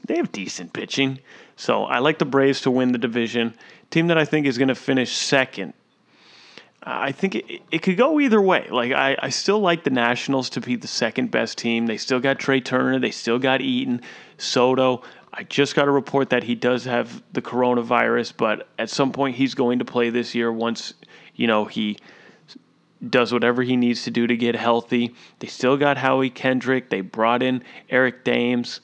they 0.07 0.17
have 0.17 0.31
decent 0.31 0.73
pitching, 0.73 1.19
so 1.57 1.83
I 1.83 1.99
like 1.99 2.17
the 2.17 2.25
Braves 2.25 2.61
to 2.61 2.71
win 2.71 2.91
the 2.91 2.97
division. 2.97 3.53
Team 3.91 4.07
that 4.07 4.17
I 4.17 4.25
think 4.25 4.47
is 4.47 4.57
going 4.57 4.69
to 4.69 4.75
finish 4.75 5.15
second. 5.15 5.73
I 6.81 7.11
think 7.11 7.35
it, 7.35 7.61
it 7.69 7.83
could 7.83 7.97
go 7.97 8.19
either 8.19 8.41
way. 8.41 8.67
Like 8.71 8.93
I, 8.93 9.15
I 9.21 9.29
still 9.29 9.59
like 9.59 9.83
the 9.83 9.91
Nationals 9.91 10.49
to 10.51 10.59
be 10.59 10.75
the 10.75 10.87
second 10.87 11.29
best 11.29 11.59
team. 11.59 11.85
They 11.85 11.97
still 11.97 12.19
got 12.19 12.39
Trea 12.39 12.61
Turner. 12.61 12.99
They 12.99 13.11
still 13.11 13.37
got 13.37 13.61
Eaton, 13.61 14.01
Soto. 14.39 15.03
I 15.37 15.43
just 15.43 15.75
got 15.75 15.87
a 15.89 15.91
report 15.91 16.29
that 16.29 16.43
he 16.43 16.55
does 16.55 16.85
have 16.85 17.21
the 17.33 17.41
coronavirus, 17.41 18.33
but 18.37 18.69
at 18.79 18.89
some 18.89 19.11
point 19.11 19.35
he's 19.35 19.53
going 19.53 19.79
to 19.79 19.85
play 19.85 20.09
this 20.09 20.33
year 20.33 20.51
once, 20.51 20.93
you 21.35 21.45
know, 21.45 21.65
he 21.65 21.97
does 23.09 23.33
whatever 23.33 23.61
he 23.61 23.75
needs 23.75 24.03
to 24.03 24.11
do 24.11 24.25
to 24.27 24.37
get 24.37 24.55
healthy. 24.55 25.13
They 25.39 25.47
still 25.47 25.75
got 25.75 25.97
Howie 25.97 26.29
Kendrick. 26.29 26.89
They 26.89 27.01
brought 27.01 27.43
in 27.43 27.63
Eric 27.89 28.23
Thames. 28.23 28.79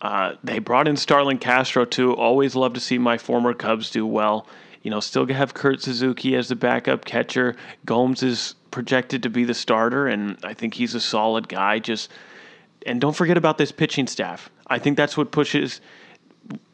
Uh, 0.00 0.34
they 0.42 0.58
brought 0.60 0.88
in 0.88 0.96
Starlin 0.96 1.38
Castro 1.38 1.84
too. 1.84 2.14
Always 2.14 2.54
love 2.54 2.72
to 2.74 2.80
see 2.80 2.96
my 2.96 3.18
former 3.18 3.52
Cubs 3.52 3.90
do 3.90 4.06
well. 4.06 4.46
You 4.82 4.90
know, 4.90 5.00
still 5.00 5.26
have 5.26 5.52
Kurt 5.52 5.82
Suzuki 5.82 6.36
as 6.36 6.48
the 6.48 6.56
backup 6.56 7.04
catcher. 7.04 7.56
Gomes 7.84 8.22
is 8.22 8.54
projected 8.70 9.22
to 9.22 9.30
be 9.30 9.44
the 9.44 9.54
starter, 9.54 10.06
and 10.06 10.38
I 10.42 10.54
think 10.54 10.74
he's 10.74 10.94
a 10.94 11.00
solid 11.00 11.48
guy. 11.48 11.78
Just 11.78 12.10
and 12.86 13.00
don't 13.00 13.16
forget 13.16 13.36
about 13.36 13.56
this 13.56 13.72
pitching 13.72 14.06
staff. 14.06 14.50
I 14.66 14.78
think 14.78 14.96
that's 14.96 15.16
what 15.16 15.30
pushes. 15.30 15.80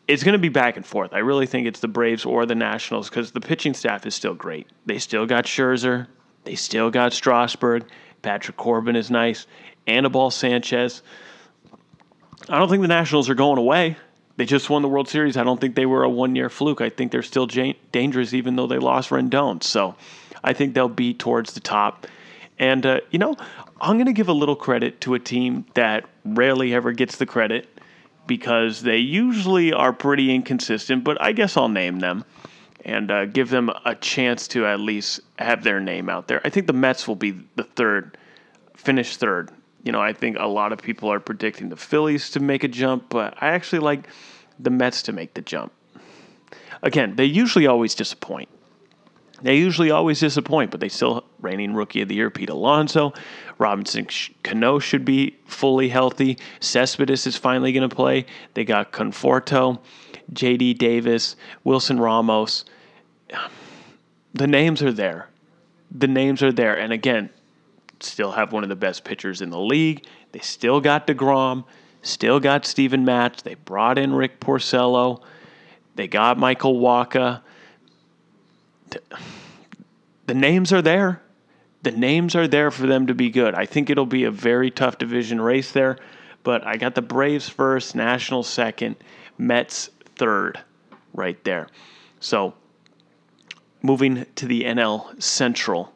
It's 0.07 0.25
going 0.25 0.33
to 0.33 0.39
be 0.39 0.49
back 0.49 0.77
and 0.77 0.85
forth. 0.85 1.13
I 1.13 1.19
really 1.19 1.47
think 1.47 1.67
it's 1.67 1.81
the 1.81 1.89
Braves 1.89 2.25
or 2.25 2.47
the 2.47 2.55
Nationals 2.55 3.09
because 3.09 3.31
the 3.31 3.41
pitching 3.41 3.75
staff 3.75 4.07
is 4.07 4.15
still 4.15 4.35
great. 4.35 4.69
They 4.87 4.99
still 4.99 5.27
got 5.27 5.45
Scherzer. 5.45 6.07
They 6.45 6.55
still 6.55 6.91
got 6.91 7.13
Strasburg. 7.13 7.85
Patrick 8.23 8.57
Corbin 8.57 8.97
is 8.97 9.11
nice. 9.11 9.47
Anibal 9.87 10.31
Sanchez. 10.31 11.03
I 12.49 12.59
don't 12.59 12.69
think 12.69 12.83
the 12.83 12.89
Nationals 12.89 13.29
are 13.29 13.35
going 13.35 13.59
away. 13.59 13.97
They 14.37 14.47
just 14.47 14.71
won 14.71 14.83
the 14.83 14.89
World 14.89 15.09
Series. 15.09 15.37
I 15.37 15.45
don't 15.45 15.61
think 15.61 15.75
they 15.75 15.87
were 15.87 16.03
a 16.03 16.09
one 16.09 16.35
year 16.35 16.49
fluke. 16.49 16.81
I 16.81 16.89
think 16.89 17.13
they're 17.13 17.23
still 17.23 17.47
j- 17.47 17.79
dangerous 17.93 18.33
even 18.33 18.57
though 18.57 18.67
they 18.67 18.79
lost 18.79 19.11
Rendon. 19.11 19.63
So 19.63 19.95
I 20.43 20.55
think 20.55 20.75
they'll 20.75 20.89
be 20.89 21.13
towards 21.13 21.53
the 21.53 21.61
top. 21.61 22.07
And, 22.59 22.85
uh, 22.87 23.01
you 23.11 23.19
know, 23.19 23.37
I'm 23.81 23.97
going 23.97 24.07
to 24.07 24.13
give 24.13 24.29
a 24.29 24.35
little 24.35 24.57
credit 24.57 25.01
to 25.03 25.15
a 25.15 25.19
team 25.19 25.67
that 25.75 26.09
rarely 26.25 26.75
ever 26.75 26.93
gets 26.93 27.17
the 27.17 27.27
credit 27.27 27.69
because 28.31 28.83
they 28.83 28.99
usually 28.99 29.73
are 29.73 29.93
pretty 29.93 30.33
inconsistent, 30.33 31.03
but 31.03 31.21
I 31.21 31.33
guess 31.33 31.57
I'll 31.57 31.69
name 31.69 31.99
them 31.99 32.25
and 32.85 33.11
uh, 33.11 33.27
give 33.27 33.51
them 33.51 33.73
a 33.85 33.97
chance 33.97 34.47
to 34.47 34.65
at 34.67 34.79
least 34.79 35.19
have 35.41 35.65
their 35.65 35.81
name 35.81 36.09
out 36.09 36.29
there. 36.29 36.41
I 36.45 36.49
think 36.49 36.69
the 36.69 36.73
Mets 36.73 37.09
will 37.09 37.17
be 37.17 37.33
the 37.57 37.65
third, 37.65 38.17
finish 38.77 39.17
third. 39.17 39.51
You 39.83 39.91
know, 39.91 40.01
I 40.01 40.13
think 40.13 40.37
a 40.39 40.47
lot 40.47 40.71
of 40.71 40.81
people 40.81 41.11
are 41.13 41.19
predicting 41.19 41.71
the 41.71 41.77
Phillies 41.77 42.31
to 42.31 42.39
make 42.39 42.63
a 42.63 42.69
jump, 42.69 43.07
but 43.09 43.35
I 43.43 43.49
actually 43.49 43.81
like 43.81 44.07
the 44.61 44.71
Mets 44.71 45.03
to 45.03 45.13
make 45.13 45.35
the 45.35 45.43
jump. 45.43 45.73
Again, 46.85 47.17
they 47.17 47.25
usually 47.25 47.67
always 47.67 47.97
disappoint. 47.97 48.49
They 49.43 49.57
usually 49.57 49.91
always 49.91 50.21
disappoint, 50.21 50.71
but 50.71 50.81
they 50.81 50.89
still 50.89 51.25
reigning 51.41 51.75
rookie 51.75 52.03
of 52.03 52.09
the 52.09 52.15
year, 52.15 52.31
Pete 52.31 52.51
Alonso. 52.51 53.13
Robinson 53.59 54.07
Cano 54.43 54.79
should 54.79 55.05
be 55.05 55.37
fully 55.47 55.89
healthy. 55.89 56.39
Cespedes 56.61 57.27
is 57.27 57.37
finally 57.37 57.73
going 57.73 57.89
to 57.89 57.95
play. 57.95 58.27
They 58.55 58.65
got 58.65 58.93
Conforto, 58.93 59.79
J.D. 60.33 60.75
Davis, 60.75 61.37
Wilson 61.65 61.99
Ramos. 61.99 62.65
The 64.35 64.47
names 64.47 64.83
are 64.83 64.93
there. 64.93 65.29
The 65.91 66.09
names 66.09 66.43
are 66.43 66.53
there. 66.53 66.79
And 66.79 66.93
again, 66.93 67.31
still 68.01 68.33
have 68.33 68.53
one 68.53 68.63
of 68.63 68.69
the 68.69 68.77
best 68.77 69.05
pitchers 69.05 69.41
in 69.41 69.51
the 69.51 69.59
league. 69.59 70.05
They 70.33 70.39
still 70.41 70.81
got 70.81 71.07
DeGrom, 71.07 71.65
still 72.03 72.41
got 72.41 72.65
Steven 72.65 73.05
Matz. 73.05 73.43
They 73.43 73.55
brought 73.55 73.99
in 73.99 74.15
Rick 74.15 74.41
Porcello. 74.41 75.23
They 75.97 76.07
got 76.07 76.39
Michael 76.39 76.81
Wacha 76.81 77.43
the 80.27 80.35
names 80.35 80.73
are 80.73 80.83
there. 80.83 81.23
The 81.83 81.91
names 81.91 82.35
are 82.35 82.47
there 82.47 82.71
for 82.71 82.87
them 82.87 83.07
to 83.07 83.15
be 83.15 83.31
good. 83.31 83.55
I 83.55 83.65
think 83.67 83.89
it'll 83.89 84.07
be 84.07 84.25
a 84.25 84.31
very 84.31 84.71
tough 84.71 84.99
division 84.99 85.41
race 85.41 85.73
there, 85.73 85.99
but 86.43 86.67
I 86.67 86.77
got 86.77 86.95
the 86.95 87.03
Braves 87.03 87.49
first, 87.49 87.95
Nationals 87.95 88.49
second, 88.49 88.97
Mets 89.39 89.91
third 90.17 90.61
right 91.15 91.43
there. 91.45 91.69
So, 92.21 92.55
moving 93.83 94.27
to 94.37 94.47
the 94.47 94.65
NL 94.65 95.21
Central, 95.23 95.93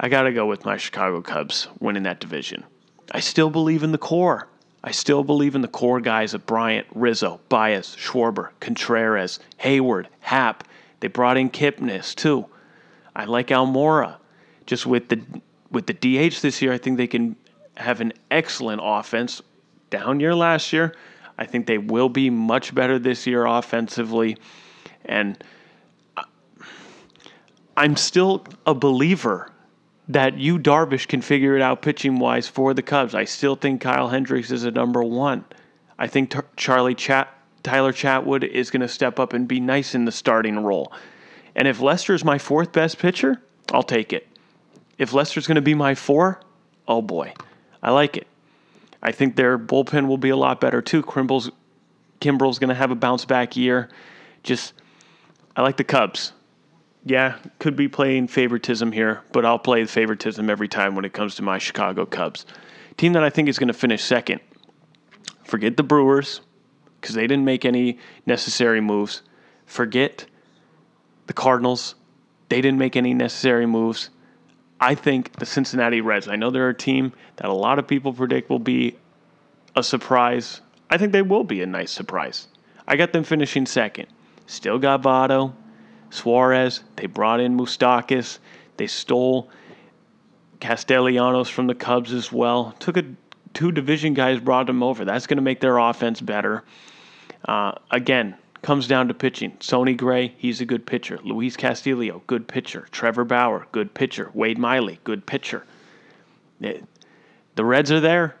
I 0.00 0.08
got 0.08 0.22
to 0.22 0.32
go 0.32 0.46
with 0.46 0.64
my 0.64 0.78
Chicago 0.78 1.20
Cubs 1.20 1.68
winning 1.80 2.04
that 2.04 2.20
division. 2.20 2.64
I 3.12 3.20
still 3.20 3.50
believe 3.50 3.82
in 3.82 3.92
the 3.92 3.98
core. 3.98 4.48
I 4.82 4.90
still 4.90 5.22
believe 5.22 5.54
in 5.54 5.60
the 5.60 5.68
core 5.68 6.00
guys 6.00 6.34
of 6.34 6.46
Bryant, 6.46 6.86
Rizzo, 6.94 7.40
Baez, 7.48 7.94
Schwarber, 7.96 8.50
Contreras, 8.60 9.38
Hayward, 9.58 10.08
Happ, 10.20 10.64
they 11.04 11.08
brought 11.08 11.36
in 11.36 11.50
Kipnis 11.50 12.14
too. 12.14 12.46
I 13.14 13.26
like 13.26 13.48
Almora. 13.48 14.16
Just 14.64 14.86
with 14.86 15.10
the 15.10 15.20
with 15.70 15.86
the 15.86 15.92
DH 15.92 16.40
this 16.40 16.62
year, 16.62 16.72
I 16.72 16.78
think 16.78 16.96
they 16.96 17.06
can 17.06 17.36
have 17.76 18.00
an 18.00 18.14
excellent 18.30 18.80
offense. 18.82 19.42
Down 19.90 20.18
year 20.18 20.34
last 20.34 20.72
year, 20.72 20.94
I 21.36 21.44
think 21.44 21.66
they 21.66 21.76
will 21.76 22.08
be 22.08 22.30
much 22.30 22.74
better 22.74 22.98
this 22.98 23.26
year 23.26 23.44
offensively, 23.44 24.38
and 25.04 25.44
uh, 26.16 26.22
I'm 27.76 27.96
still 27.96 28.46
a 28.64 28.72
believer 28.72 29.52
that 30.08 30.38
Yu 30.38 30.58
Darvish 30.58 31.06
can 31.06 31.20
figure 31.20 31.54
it 31.54 31.60
out 31.60 31.82
pitching 31.82 32.18
wise 32.18 32.48
for 32.48 32.72
the 32.72 32.80
Cubs. 32.80 33.14
I 33.14 33.24
still 33.24 33.56
think 33.56 33.82
Kyle 33.82 34.08
Hendricks 34.08 34.50
is 34.50 34.64
a 34.64 34.70
number 34.70 35.02
one. 35.02 35.44
I 35.98 36.06
think 36.06 36.34
Charlie 36.56 36.94
Chat 36.94 37.28
Tyler 37.64 37.92
Chatwood 37.92 38.44
is 38.44 38.70
going 38.70 38.82
to 38.82 38.88
step 38.88 39.18
up 39.18 39.32
and 39.32 39.48
be 39.48 39.58
nice 39.58 39.94
in 39.94 40.04
the 40.04 40.12
starting 40.12 40.62
role. 40.62 40.92
And 41.56 41.66
if 41.66 41.80
Lester's 41.80 42.24
my 42.24 42.38
fourth 42.38 42.72
best 42.72 42.98
pitcher, 42.98 43.40
I'll 43.72 43.82
take 43.82 44.12
it. 44.12 44.28
If 44.98 45.12
Lester's 45.12 45.46
going 45.46 45.56
to 45.56 45.62
be 45.62 45.74
my 45.74 45.94
four, 45.94 46.40
oh 46.86 47.00
boy, 47.02 47.32
I 47.82 47.90
like 47.90 48.16
it. 48.18 48.28
I 49.02 49.12
think 49.12 49.34
their 49.34 49.58
bullpen 49.58 50.06
will 50.06 50.18
be 50.18 50.28
a 50.28 50.36
lot 50.36 50.60
better 50.60 50.82
too. 50.82 51.02
Kimbrel's, 51.02 51.50
Kimbrel's 52.20 52.58
going 52.58 52.68
to 52.68 52.74
have 52.74 52.90
a 52.90 52.94
bounce 52.94 53.24
back 53.24 53.56
year. 53.56 53.88
Just, 54.42 54.74
I 55.56 55.62
like 55.62 55.78
the 55.78 55.84
Cubs. 55.84 56.32
Yeah, 57.06 57.38
could 57.58 57.76
be 57.76 57.88
playing 57.88 58.28
favoritism 58.28 58.92
here, 58.92 59.22
but 59.32 59.44
I'll 59.44 59.58
play 59.58 59.82
the 59.82 59.88
favoritism 59.88 60.48
every 60.48 60.68
time 60.68 60.94
when 60.94 61.04
it 61.04 61.12
comes 61.12 61.34
to 61.36 61.42
my 61.42 61.58
Chicago 61.58 62.04
Cubs. 62.06 62.44
Team 62.96 63.14
that 63.14 63.24
I 63.24 63.30
think 63.30 63.48
is 63.48 63.58
going 63.58 63.68
to 63.68 63.74
finish 63.74 64.02
second. 64.02 64.40
Forget 65.44 65.76
the 65.76 65.82
Brewers 65.82 66.40
because 67.04 67.14
they 67.14 67.26
didn't 67.26 67.44
make 67.44 67.66
any 67.66 67.98
necessary 68.24 68.80
moves. 68.80 69.20
Forget 69.66 70.24
the 71.26 71.34
Cardinals. 71.34 71.96
They 72.48 72.62
didn't 72.62 72.78
make 72.78 72.96
any 72.96 73.12
necessary 73.12 73.66
moves. 73.66 74.08
I 74.80 74.94
think 74.94 75.36
the 75.36 75.44
Cincinnati 75.44 76.00
Reds, 76.00 76.28
I 76.28 76.36
know 76.36 76.50
they're 76.50 76.70
a 76.70 76.74
team 76.74 77.12
that 77.36 77.50
a 77.50 77.52
lot 77.52 77.78
of 77.78 77.86
people 77.86 78.14
predict 78.14 78.48
will 78.48 78.58
be 78.58 78.96
a 79.76 79.82
surprise. 79.82 80.62
I 80.88 80.96
think 80.96 81.12
they 81.12 81.20
will 81.20 81.44
be 81.44 81.60
a 81.60 81.66
nice 81.66 81.90
surprise. 81.90 82.48
I 82.88 82.96
got 82.96 83.12
them 83.12 83.22
finishing 83.22 83.66
second. 83.66 84.06
Still 84.46 84.78
got 84.78 85.02
Votto, 85.02 85.52
Suarez. 86.08 86.84
They 86.96 87.04
brought 87.04 87.38
in 87.38 87.54
Moustakas. 87.54 88.38
They 88.78 88.86
stole 88.86 89.50
Castellanos 90.58 91.50
from 91.50 91.66
the 91.66 91.74
Cubs 91.74 92.14
as 92.14 92.32
well. 92.32 92.74
Took 92.78 92.96
a 92.96 93.04
two 93.54 93.72
division 93.72 94.14
guys 94.14 94.40
brought 94.40 94.66
them 94.66 94.82
over. 94.82 95.04
That's 95.04 95.26
going 95.26 95.38
to 95.38 95.42
make 95.42 95.60
their 95.60 95.78
offense 95.78 96.20
better. 96.20 96.64
Uh, 97.44 97.72
again, 97.90 98.36
comes 98.62 98.86
down 98.86 99.08
to 99.08 99.14
pitching. 99.14 99.56
Sonny 99.60 99.94
Gray, 99.94 100.34
he's 100.38 100.60
a 100.60 100.64
good 100.64 100.86
pitcher. 100.86 101.18
Luis 101.22 101.56
Castillo, 101.56 102.22
good 102.26 102.48
pitcher. 102.48 102.88
Trevor 102.90 103.24
Bauer, 103.24 103.66
good 103.72 103.94
pitcher. 103.94 104.30
Wade 104.34 104.58
Miley, 104.58 104.98
good 105.04 105.26
pitcher. 105.26 105.64
It, 106.60 106.84
the 107.54 107.64
Reds 107.64 107.92
are 107.92 108.00
there. 108.00 108.36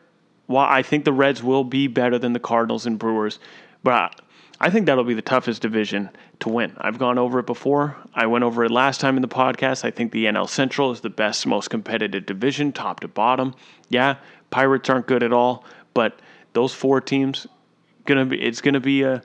Well, 0.48 0.64
I 0.64 0.82
think 0.82 1.04
the 1.04 1.12
Reds 1.12 1.42
will 1.42 1.64
be 1.64 1.86
better 1.86 2.18
than 2.18 2.32
the 2.32 2.40
Cardinals 2.40 2.86
and 2.86 2.98
Brewers, 2.98 3.38
but 3.82 4.20
I 4.60 4.70
think 4.70 4.86
that'll 4.86 5.04
be 5.04 5.14
the 5.14 5.22
toughest 5.22 5.62
division 5.62 6.10
to 6.40 6.48
win. 6.48 6.72
I've 6.78 6.98
gone 6.98 7.18
over 7.18 7.38
it 7.38 7.46
before. 7.46 7.96
I 8.14 8.26
went 8.26 8.44
over 8.44 8.64
it 8.64 8.70
last 8.70 9.00
time 9.00 9.16
in 9.16 9.22
the 9.22 9.28
podcast. 9.28 9.84
I 9.84 9.90
think 9.90 10.12
the 10.12 10.26
NL 10.26 10.48
Central 10.48 10.90
is 10.90 11.00
the 11.00 11.10
best, 11.10 11.46
most 11.46 11.70
competitive 11.70 12.26
division, 12.26 12.72
top 12.72 13.00
to 13.00 13.08
bottom. 13.08 13.54
Yeah, 13.88 14.16
Pirates 14.54 14.88
aren't 14.88 15.08
good 15.08 15.24
at 15.24 15.32
all, 15.32 15.64
but 15.94 16.20
those 16.52 16.72
four 16.72 17.00
teams 17.00 17.48
gonna 18.04 18.24
be 18.24 18.40
it's 18.40 18.60
gonna 18.60 18.78
be 18.78 19.02
a 19.02 19.20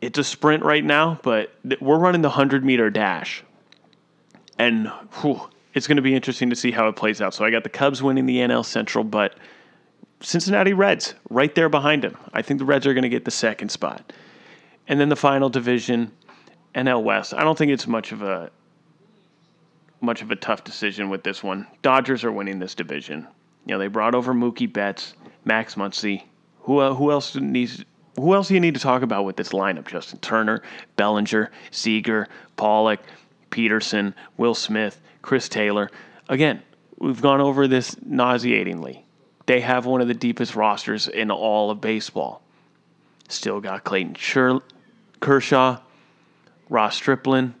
it's 0.00 0.18
a 0.18 0.24
sprint 0.24 0.64
right 0.64 0.84
now, 0.84 1.20
but 1.22 1.54
we're 1.80 2.00
running 2.00 2.22
the 2.22 2.28
100 2.28 2.64
meter 2.64 2.90
dash. 2.90 3.44
And 4.58 4.88
whew, 5.20 5.48
it's 5.74 5.86
to 5.98 6.02
be 6.02 6.12
interesting 6.12 6.50
to 6.50 6.56
see 6.56 6.72
how 6.72 6.88
it 6.88 6.96
plays 6.96 7.20
out. 7.20 7.34
So 7.34 7.44
I 7.44 7.52
got 7.52 7.62
the 7.62 7.68
Cubs 7.68 8.02
winning 8.02 8.26
the 8.26 8.38
NL 8.38 8.64
Central, 8.64 9.04
but 9.04 9.36
Cincinnati 10.18 10.72
Reds 10.72 11.14
right 11.30 11.54
there 11.54 11.68
behind 11.68 12.02
them. 12.02 12.16
I 12.32 12.42
think 12.42 12.58
the 12.58 12.64
Reds 12.64 12.84
are 12.88 12.94
to 13.04 13.08
get 13.08 13.24
the 13.24 13.30
second 13.30 13.68
spot. 13.68 14.12
And 14.88 14.98
then 14.98 15.08
the 15.08 15.14
final 15.14 15.50
division, 15.50 16.10
NL 16.74 17.04
West. 17.04 17.32
I 17.32 17.44
don't 17.44 17.56
think 17.56 17.70
it's 17.70 17.86
much 17.86 18.10
of 18.10 18.22
a 18.22 18.50
much 20.00 20.20
of 20.20 20.32
a 20.32 20.36
tough 20.36 20.64
decision 20.64 21.10
with 21.10 21.22
this 21.22 21.44
one. 21.44 21.68
Dodgers 21.82 22.24
are 22.24 22.32
winning 22.32 22.58
this 22.58 22.74
division. 22.74 23.28
You 23.66 23.74
know, 23.74 23.78
they 23.78 23.86
brought 23.86 24.14
over 24.14 24.34
Mookie 24.34 24.72
Betts, 24.72 25.14
Max 25.44 25.76
Muncy. 25.76 26.24
Who 26.62 26.78
uh, 26.78 26.94
who 26.94 27.10
else 27.10 27.34
needs? 27.36 27.84
Who 28.16 28.34
else 28.34 28.48
do 28.48 28.54
you 28.54 28.60
need 28.60 28.74
to 28.74 28.80
talk 28.80 29.02
about 29.02 29.24
with 29.24 29.36
this 29.36 29.50
lineup? 29.50 29.86
Justin 29.86 30.18
Turner, 30.18 30.62
Bellinger, 30.96 31.50
Seager, 31.70 32.28
Pollock, 32.56 33.00
Pederson, 33.50 34.14
Will 34.36 34.54
Smith, 34.54 35.00
Chris 35.22 35.48
Taylor. 35.48 35.90
Again, 36.28 36.62
we've 36.98 37.22
gone 37.22 37.40
over 37.40 37.66
this 37.66 37.96
nauseatingly. 38.04 39.04
They 39.46 39.60
have 39.60 39.86
one 39.86 40.00
of 40.00 40.08
the 40.08 40.14
deepest 40.14 40.54
rosters 40.54 41.08
in 41.08 41.30
all 41.30 41.70
of 41.70 41.80
baseball. 41.80 42.42
Still 43.28 43.60
got 43.60 43.84
Clayton 43.84 44.16
Kershaw, 45.20 45.80
Ross 46.68 46.96
Stripling, 46.96 47.54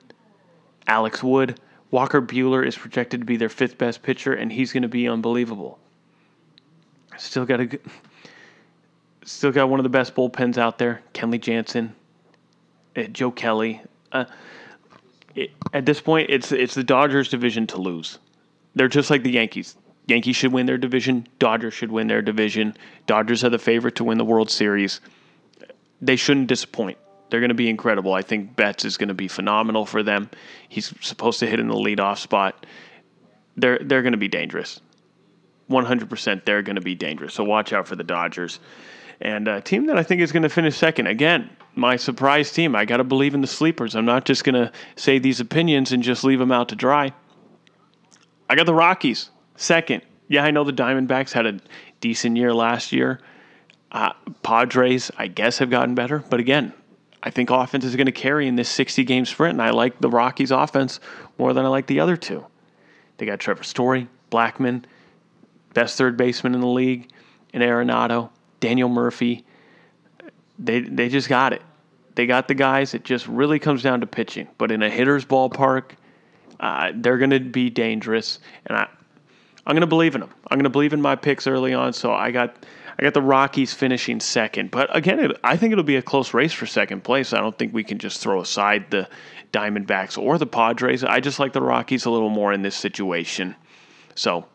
Alex 0.86 1.22
Wood. 1.22 1.58
Walker 1.90 2.22
Buehler 2.22 2.66
is 2.66 2.76
projected 2.76 3.20
to 3.20 3.26
be 3.26 3.36
their 3.36 3.48
fifth 3.48 3.78
best 3.78 4.02
pitcher, 4.02 4.32
and 4.32 4.52
he's 4.52 4.72
going 4.72 4.82
to 4.82 4.88
be 4.88 5.08
unbelievable. 5.08 5.78
Still 7.18 7.44
got 7.44 7.60
a, 7.60 7.78
still 9.24 9.52
got 9.52 9.68
one 9.68 9.78
of 9.78 9.84
the 9.84 9.90
best 9.90 10.14
bullpens 10.14 10.58
out 10.58 10.78
there. 10.78 11.02
Kenley 11.14 11.40
Jansen, 11.40 11.94
uh, 12.96 13.04
Joe 13.04 13.30
Kelly. 13.30 13.80
Uh, 14.10 14.24
it, 15.34 15.50
at 15.72 15.86
this 15.86 16.00
point, 16.00 16.30
it's 16.30 16.52
it's 16.52 16.74
the 16.74 16.84
Dodgers' 16.84 17.28
division 17.28 17.66
to 17.68 17.78
lose. 17.78 18.18
They're 18.74 18.88
just 18.88 19.10
like 19.10 19.22
the 19.22 19.32
Yankees. 19.32 19.76
Yankees 20.06 20.36
should 20.36 20.52
win 20.52 20.66
their 20.66 20.78
division. 20.78 21.26
Dodgers 21.38 21.74
should 21.74 21.92
win 21.92 22.08
their 22.08 22.22
division. 22.22 22.76
Dodgers 23.06 23.44
are 23.44 23.50
the 23.50 23.58
favorite 23.58 23.94
to 23.96 24.04
win 24.04 24.18
the 24.18 24.24
World 24.24 24.50
Series. 24.50 25.00
They 26.00 26.16
shouldn't 26.16 26.48
disappoint. 26.48 26.98
They're 27.30 27.40
going 27.40 27.48
to 27.48 27.54
be 27.54 27.70
incredible. 27.70 28.12
I 28.12 28.22
think 28.22 28.56
Betts 28.56 28.84
is 28.84 28.96
going 28.96 29.08
to 29.08 29.14
be 29.14 29.28
phenomenal 29.28 29.86
for 29.86 30.02
them. 30.02 30.28
He's 30.68 30.92
supposed 31.00 31.38
to 31.40 31.46
hit 31.46 31.60
in 31.60 31.68
the 31.68 31.74
leadoff 31.74 32.18
spot. 32.18 32.66
They're 33.56 33.78
they're 33.78 34.02
going 34.02 34.12
to 34.12 34.18
be 34.18 34.28
dangerous. 34.28 34.80
100% 35.72 36.44
they're 36.44 36.62
going 36.62 36.76
to 36.76 36.82
be 36.82 36.94
dangerous. 36.94 37.34
So 37.34 37.44
watch 37.44 37.72
out 37.72 37.88
for 37.88 37.96
the 37.96 38.04
Dodgers. 38.04 38.60
And 39.20 39.48
a 39.48 39.60
team 39.60 39.86
that 39.86 39.98
I 39.98 40.02
think 40.02 40.20
is 40.20 40.32
going 40.32 40.42
to 40.42 40.48
finish 40.48 40.76
second. 40.76 41.06
Again, 41.06 41.50
my 41.74 41.96
surprise 41.96 42.52
team. 42.52 42.74
I 42.74 42.84
got 42.84 42.98
to 42.98 43.04
believe 43.04 43.34
in 43.34 43.40
the 43.40 43.46
sleepers. 43.46 43.94
I'm 43.94 44.04
not 44.04 44.24
just 44.24 44.44
going 44.44 44.54
to 44.54 44.72
say 44.96 45.18
these 45.18 45.40
opinions 45.40 45.92
and 45.92 46.02
just 46.02 46.24
leave 46.24 46.38
them 46.38 46.52
out 46.52 46.68
to 46.70 46.76
dry. 46.76 47.12
I 48.48 48.54
got 48.54 48.66
the 48.66 48.74
Rockies 48.74 49.30
second. 49.56 50.02
Yeah, 50.28 50.44
I 50.44 50.50
know 50.50 50.64
the 50.64 50.72
Diamondbacks 50.72 51.32
had 51.32 51.46
a 51.46 51.60
decent 52.00 52.36
year 52.36 52.52
last 52.52 52.92
year. 52.92 53.20
Uh, 53.92 54.12
Padres, 54.42 55.10
I 55.16 55.26
guess, 55.26 55.58
have 55.58 55.70
gotten 55.70 55.94
better. 55.94 56.18
But 56.30 56.40
again, 56.40 56.72
I 57.22 57.30
think 57.30 57.50
offense 57.50 57.84
is 57.84 57.94
going 57.94 58.06
to 58.06 58.12
carry 58.12 58.48
in 58.48 58.56
this 58.56 58.68
60 58.68 59.04
game 59.04 59.24
sprint, 59.24 59.52
and 59.52 59.62
I 59.62 59.70
like 59.70 60.00
the 60.00 60.08
Rockies' 60.08 60.50
offense 60.50 60.98
more 61.38 61.52
than 61.52 61.64
I 61.64 61.68
like 61.68 61.86
the 61.86 62.00
other 62.00 62.16
two. 62.16 62.44
They 63.18 63.26
got 63.26 63.38
Trevor 63.38 63.62
Story, 63.62 64.08
Blackmon, 64.30 64.84
best 65.74 65.98
third 65.98 66.16
baseman 66.16 66.54
in 66.54 66.60
the 66.60 66.66
league, 66.66 67.10
and 67.52 67.62
Arenado, 67.62 68.30
Daniel 68.60 68.88
Murphy. 68.88 69.44
They 70.58 70.80
they 70.80 71.08
just 71.08 71.28
got 71.28 71.52
it. 71.52 71.62
They 72.14 72.26
got 72.26 72.48
the 72.48 72.54
guys. 72.54 72.94
It 72.94 73.04
just 73.04 73.26
really 73.26 73.58
comes 73.58 73.82
down 73.82 74.00
to 74.00 74.06
pitching. 74.06 74.48
But 74.58 74.70
in 74.70 74.82
a 74.82 74.90
hitter's 74.90 75.24
ballpark, 75.24 75.92
uh, 76.60 76.92
they're 76.94 77.18
going 77.18 77.30
to 77.30 77.40
be 77.40 77.70
dangerous, 77.70 78.38
and 78.66 78.76
I 78.76 78.88
I'm 79.66 79.74
going 79.74 79.82
to 79.82 79.86
believe 79.86 80.14
in 80.14 80.20
them. 80.20 80.30
I'm 80.50 80.58
going 80.58 80.64
to 80.64 80.70
believe 80.70 80.92
in 80.92 81.00
my 81.00 81.16
picks 81.16 81.46
early 81.46 81.72
on. 81.72 81.92
So 81.92 82.12
I 82.12 82.30
got 82.30 82.66
I 82.98 83.02
got 83.02 83.14
the 83.14 83.22
Rockies 83.22 83.72
finishing 83.72 84.20
second, 84.20 84.70
but 84.70 84.94
again, 84.94 85.18
it, 85.18 85.38
I 85.42 85.56
think 85.56 85.72
it'll 85.72 85.84
be 85.84 85.96
a 85.96 86.02
close 86.02 86.34
race 86.34 86.52
for 86.52 86.66
second 86.66 87.04
place. 87.04 87.32
I 87.32 87.40
don't 87.40 87.56
think 87.56 87.72
we 87.72 87.84
can 87.84 87.98
just 87.98 88.20
throw 88.20 88.40
aside 88.40 88.90
the 88.90 89.08
Diamondbacks 89.52 90.18
or 90.18 90.36
the 90.36 90.46
Padres. 90.46 91.02
I 91.02 91.20
just 91.20 91.38
like 91.38 91.52
the 91.52 91.62
Rockies 91.62 92.04
a 92.04 92.10
little 92.10 92.28
more 92.28 92.52
in 92.52 92.62
this 92.62 92.76
situation. 92.76 93.56
So 94.14 94.46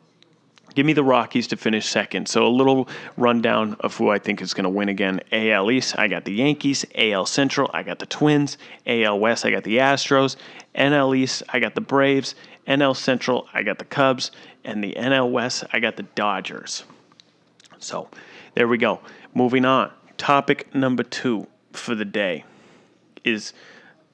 give 0.78 0.86
me 0.86 0.94
the 0.94 1.04
Rockies 1.04 1.48
to 1.48 1.58
finish 1.58 1.88
second. 1.88 2.30
So 2.30 2.46
a 2.46 2.50
little 2.50 2.88
rundown 3.18 3.76
of 3.80 3.98
who 3.98 4.12
I 4.12 4.20
think 4.20 4.44
is 4.44 4.54
going 4.54 4.66
to 4.66 4.70
win 4.70 4.90
again. 4.90 5.22
AL 5.32 5.72
East, 5.72 5.98
I 5.98 6.08
got 6.08 6.24
the 6.24 6.34
Yankees. 6.34 6.86
AL 6.94 7.26
Central, 7.26 7.68
I 7.74 7.82
got 7.82 7.98
the 7.98 8.06
Twins. 8.06 8.60
AL 8.86 9.20
West, 9.20 9.44
I 9.44 9.50
got 9.50 9.64
the 9.64 9.80
Astros. 9.80 10.36
NL 10.76 11.18
East, 11.18 11.42
I 11.50 11.58
got 11.60 11.74
the 11.74 11.82
Braves. 11.82 12.36
NL 12.68 12.96
Central, 12.96 13.48
I 13.56 13.64
got 13.64 13.80
the 13.80 13.86
Cubs. 13.86 14.30
And 14.66 14.84
the 14.84 14.94
NL 14.94 15.32
West, 15.32 15.64
I 15.74 15.80
got 15.80 15.96
the 15.96 16.04
Dodgers. 16.04 16.84
So 17.80 18.08
there 18.54 18.68
we 18.68 18.78
go. 18.78 19.00
Moving 19.34 19.66
on. 19.66 19.92
Topic 20.20 20.76
number 20.76 21.02
two 21.02 21.48
for 21.72 21.96
the 21.96 22.06
day 22.06 22.46
is 23.24 23.52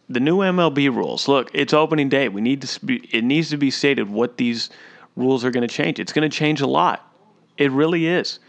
the 0.07 0.21
new 0.21 0.37
MLB 0.37 0.95
rules. 0.95 1.27
Look, 1.27 1.51
it's 1.53 1.73
opening 1.73 2.07
day. 2.07 2.29
We 2.29 2.39
need 2.39 2.61
to 2.61 2.85
be, 2.85 3.05
it 3.11 3.25
needs 3.25 3.49
to 3.49 3.57
be 3.57 3.69
stated 3.69 4.09
what 4.09 4.37
these 4.37 4.69
rules 5.15 5.45
are 5.45 5.51
going 5.51 5.67
to 5.67 5.73
change. 5.73 5.99
It's 5.99 6.13
going 6.13 6.29
to 6.29 6.35
change 6.35 6.61
a 6.61 6.67
lot. 6.67 7.11
It 7.57 7.71
really 7.71 8.07
is. 8.07 8.39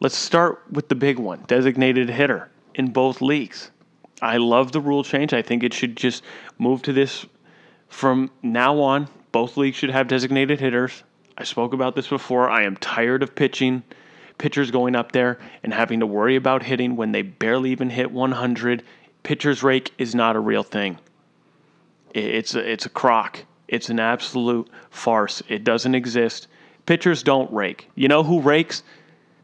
Let's 0.00 0.16
start 0.16 0.62
with 0.70 0.88
the 0.88 0.94
big 0.94 1.18
one, 1.18 1.44
designated 1.46 2.08
hitter 2.08 2.50
in 2.74 2.90
both 2.90 3.20
leagues. 3.20 3.70
I 4.20 4.36
love 4.36 4.72
the 4.72 4.80
rule 4.80 5.02
change. 5.04 5.32
I 5.32 5.42
think 5.42 5.62
it 5.62 5.74
should 5.74 5.96
just 5.96 6.22
move 6.58 6.82
to 6.82 6.92
this 6.92 7.26
from 7.88 8.30
now 8.42 8.78
on. 8.80 9.08
Both 9.32 9.56
leagues 9.56 9.76
should 9.76 9.90
have 9.90 10.08
designated 10.08 10.60
hitters. 10.60 11.02
I 11.36 11.44
spoke 11.44 11.72
about 11.72 11.94
this 11.94 12.08
before. 12.08 12.48
I 12.50 12.62
am 12.64 12.76
tired 12.76 13.22
of 13.22 13.34
pitching 13.34 13.82
pitchers 14.38 14.70
going 14.70 14.96
up 14.96 15.12
there 15.12 15.38
and 15.62 15.72
having 15.72 16.00
to 16.00 16.06
worry 16.06 16.36
about 16.36 16.62
hitting 16.62 16.96
when 16.96 17.12
they 17.12 17.22
barely 17.22 17.70
even 17.70 17.90
hit 17.90 18.10
100. 18.10 18.82
Pitcher's 19.22 19.62
rake 19.62 19.92
is 19.98 20.14
not 20.14 20.36
a 20.36 20.40
real 20.40 20.62
thing. 20.62 20.98
It's 22.12 22.54
a, 22.54 22.70
it's 22.70 22.84
a 22.84 22.90
crock. 22.90 23.44
It's 23.72 23.88
an 23.88 23.98
absolute 23.98 24.68
farce. 24.90 25.42
It 25.48 25.64
doesn't 25.64 25.94
exist. 25.94 26.46
Pitchers 26.84 27.22
don't 27.22 27.50
rake. 27.50 27.88
You 27.94 28.06
know 28.06 28.22
who 28.22 28.42
rakes? 28.42 28.82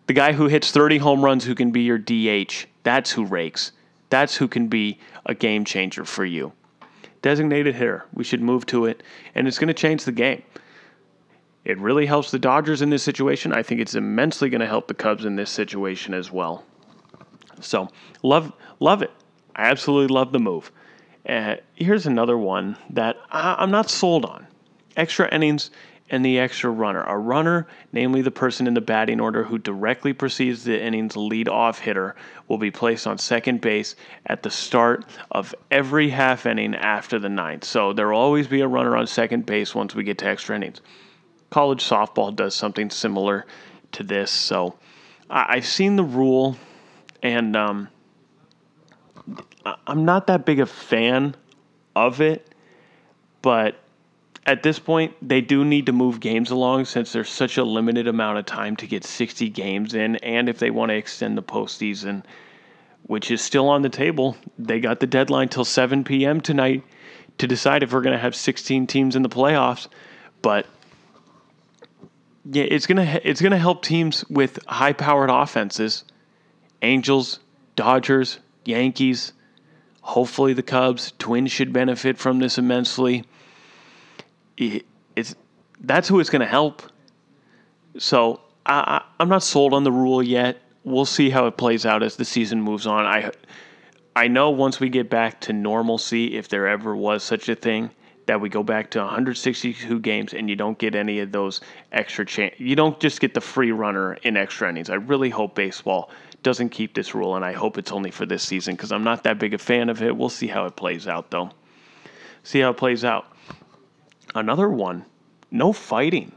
The 0.07 0.13
guy 0.13 0.35
who 0.35 0.49
hits 0.49 0.71
30 0.71 0.99
home 0.99 1.25
runs 1.25 1.47
who 1.47 1.55
can 1.55 1.71
be 1.71 1.81
your 1.81 1.97
DH. 1.97 2.67
That's 2.83 3.11
who 3.11 3.25
rakes. 3.25 3.73
That's 4.11 4.37
who 4.37 4.47
can 4.47 4.69
be 4.69 4.99
a 5.25 5.35
game 5.35 5.65
changer 5.65 6.05
for 6.05 6.27
you. 6.27 6.53
Designated 7.23 7.75
hitter. 7.75 8.05
We 8.13 8.23
should 8.23 8.43
move 8.43 8.67
to 8.67 8.85
it, 8.85 9.03
and 9.35 9.49
it's 9.49 9.59
going 9.59 9.69
to 9.69 9.75
change 9.75 10.05
the 10.05 10.13
game. 10.13 10.43
It 11.65 11.79
really 11.79 12.05
helps 12.05 12.31
the 12.31 12.39
Dodgers 12.39 12.83
in 12.83 12.91
this 12.91 13.03
situation. 13.03 13.55
I 13.55 13.63
think 13.63 13.81
it's 13.81 13.95
immensely 13.95 14.51
going 14.51 14.61
to 14.61 14.67
help 14.67 14.89
the 14.89 14.95
Cubs 14.95 15.25
in 15.25 15.37
this 15.37 15.51
situation 15.51 16.13
as 16.13 16.31
well. 16.31 16.67
So, 17.61 17.89
love 18.23 18.53
love 18.79 19.01
it. 19.01 19.11
I 19.57 19.71
absolutely 19.71 20.15
love 20.15 20.33
the 20.33 20.39
move. 20.39 20.71
Uh, 21.29 21.57
here's 21.75 22.07
another 22.07 22.39
one 22.39 22.77
that 22.91 23.17
I, 23.31 23.63
am 23.63 23.71
not 23.71 23.91
sold 23.91 24.25
on 24.25 24.47
extra 24.97 25.33
innings 25.33 25.71
and 26.11 26.25
the 26.25 26.39
extra 26.39 26.71
runner. 26.71 27.03
A 27.03 27.19
runner, 27.19 27.67
namely 27.93 28.23
the 28.23 28.31
person 28.31 28.67
in 28.67 28.73
the 28.73 28.81
batting 28.81 29.21
order 29.21 29.45
who 29.45 29.59
directly 29.59 30.15
precedes 30.15 30.65
the 30.65 30.83
inning's 30.83 31.17
lead 31.17 31.49
off 31.49 31.81
hitter, 31.81 32.17
will 32.49 32.57
be 32.57 32.71
placed 32.71 33.07
on 33.07 33.19
second 33.19 33.61
base 33.61 33.95
at 34.27 34.43
the 34.43 34.51
start 34.51 35.05
of 35.31 35.55
every 35.71 36.09
half 36.09 36.47
inning 36.47 36.75
after 36.75 37.19
the 37.19 37.29
ninth. 37.29 37.65
So 37.65 37.93
there 37.93 38.09
will 38.09 38.19
always 38.19 38.47
be 38.47 38.63
a 38.63 38.69
runner 38.69 38.97
on 38.97 39.07
second 39.07 39.45
base 39.45 39.75
once 39.75 39.95
we 39.95 40.05
get 40.05 40.19
to 40.19 40.27
extra 40.27 40.57
innings. 40.57 40.81
College 41.51 41.85
softball 41.87 42.35
does 42.35 42.55
something 42.55 42.89
similar 42.89 43.45
to 43.93 44.03
this. 44.03 44.31
So 44.31 44.77
I've 45.29 45.67
seen 45.67 45.97
the 45.97 46.05
rule, 46.05 46.57
and 47.23 47.55
um, 47.55 47.89
I'm 49.87 50.05
not 50.05 50.27
that 50.29 50.45
big 50.45 50.61
a 50.61 50.67
fan 50.67 51.35
of 51.95 52.21
it, 52.21 52.55
but 53.43 53.77
at 54.47 54.63
this 54.63 54.79
point, 54.79 55.15
they 55.21 55.41
do 55.41 55.65
need 55.65 55.87
to 55.87 55.93
move 55.93 56.21
games 56.21 56.51
along 56.51 56.87
since 56.87 57.13
there's 57.13 57.29
such 57.29 57.59
a 57.59 57.65
limited 57.65 58.09
amount 58.09 58.39
of 58.39 58.47
time 58.47 58.77
to 58.77 58.87
get 58.87 59.05
60 59.05 59.51
games 59.51 59.95
in. 59.95 60.17
And 60.17 60.49
if 60.49 60.59
they 60.59 60.71
want 60.71 60.91
to 60.91 60.95
extend 60.95 61.37
the 61.37 61.43
postseason, 61.43 62.25
which 63.03 63.31
is 63.31 63.43
still 63.43 63.69
on 63.69 63.83
the 63.83 63.89
table, 63.89 64.37
they 64.59 64.81
got 64.81 65.01
the 65.01 65.07
deadline 65.07 65.49
till 65.49 65.65
7 65.65 66.05
p.m. 66.05 66.41
tonight 66.41 66.83
to 67.39 67.47
decide 67.47 67.83
if 67.83 67.93
we're 67.93 68.01
going 68.01 68.15
to 68.15 68.21
have 68.21 68.35
16 68.35 68.87
teams 68.87 69.17
in 69.17 69.23
the 69.23 69.29
playoffs. 69.29 69.89
But 70.41 70.67
yeah, 72.51 72.65
it's 72.65 72.87
gonna 72.87 73.21
it's 73.25 73.43
gonna 73.43 73.59
help 73.59 73.83
teams 73.83 74.25
with 74.31 74.59
high 74.67 74.95
powered 74.95 75.29
offenses, 75.29 76.05
Angels, 76.81 77.41
Dodgers, 77.77 78.39
Yankees, 78.65 79.33
Hopefully, 80.09 80.55
the 80.55 80.63
Cubs, 80.63 81.13
Twins 81.19 81.53
should 81.53 81.71
benefit 81.71 82.17
from 82.17 82.39
this 82.39 82.57
immensely. 82.57 83.25
It's 84.57 85.35
that's 85.81 86.09
who 86.09 86.19
it's 86.19 86.31
going 86.31 86.41
to 86.41 86.47
help. 86.47 86.81
So 87.99 88.41
I, 88.65 89.03
I'm 89.21 89.29
not 89.29 89.43
sold 89.43 89.75
on 89.75 89.85
the 89.85 89.93
rule 89.93 90.23
yet. 90.23 90.63
We'll 90.83 91.05
see 91.05 91.29
how 91.29 91.47
it 91.47 91.59
plays 91.59 91.85
out 91.85 92.03
as 92.03 92.17
the 92.17 92.25
season 92.25 92.63
moves 92.63 92.87
on. 92.87 93.05
I 93.05 93.31
I 94.17 94.29
know 94.29 94.49
once 94.49 94.81
we 94.81 94.89
get 94.89 95.11
back 95.11 95.43
to 95.43 95.53
normalcy, 95.53 96.39
if 96.39 96.49
there 96.49 96.67
ever 96.67 96.97
was 96.97 97.23
such 97.23 97.51
a 97.51 97.55
thing, 97.55 97.91
that 98.25 98.41
we 98.41 98.49
go 98.49 98.63
back 98.63 98.91
to 98.93 99.01
162 99.01 100.01
games 100.01 100.33
and 100.33 100.49
you 100.49 100.57
don't 100.57 100.79
get 100.79 100.95
any 100.95 101.21
of 101.21 101.33
those 101.33 101.61
extra 101.93 102.25
chance. 102.25 102.55
You 102.57 102.77
don't 102.77 102.99
just 102.99 103.21
get 103.21 103.35
the 103.35 103.43
free 103.43 103.73
runner 103.73 104.15
in 104.23 104.39
extra 104.39 104.71
innings. 104.71 104.89
I 104.89 104.95
really 104.95 105.29
hope 105.29 105.55
baseball 105.55 106.11
doesn't 106.43 106.71
keep 106.71 106.95
this 106.95 107.15
rule, 107.15 107.37
and 107.37 107.45
I 107.45 107.53
hope 107.53 107.79
it's 107.79 107.93
only 107.93 108.11
for 108.11 108.27
this 108.27 108.43
season 108.43 108.75
because 108.75 108.93
I'm 108.93 109.05
not 109.05 109.25
that 109.25 109.39
big 109.39 109.55
a 109.55 109.59
fan 109.59 109.89
of 109.89 110.03
it. 110.03 110.17
We'll 110.17 110.29
see 110.29 110.47
how 110.47 110.67
it 110.67 110.77
plays 110.77 111.09
out, 111.09 111.31
though. 111.31 111.51
See 112.43 112.61
how 112.61 112.71
it 112.71 112.77
plays 112.77 113.05
out. 113.05 113.31
Another 114.35 114.69
one 114.69 115.05
no 115.51 115.73
fighting. 115.73 116.33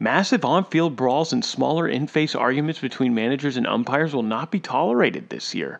Massive 0.00 0.44
on 0.44 0.64
field 0.64 0.96
brawls 0.96 1.32
and 1.32 1.44
smaller 1.44 1.86
in 1.86 2.08
face 2.08 2.34
arguments 2.34 2.80
between 2.80 3.14
managers 3.14 3.56
and 3.56 3.68
umpires 3.68 4.12
will 4.12 4.24
not 4.24 4.50
be 4.50 4.58
tolerated 4.58 5.28
this 5.28 5.54
year. 5.54 5.78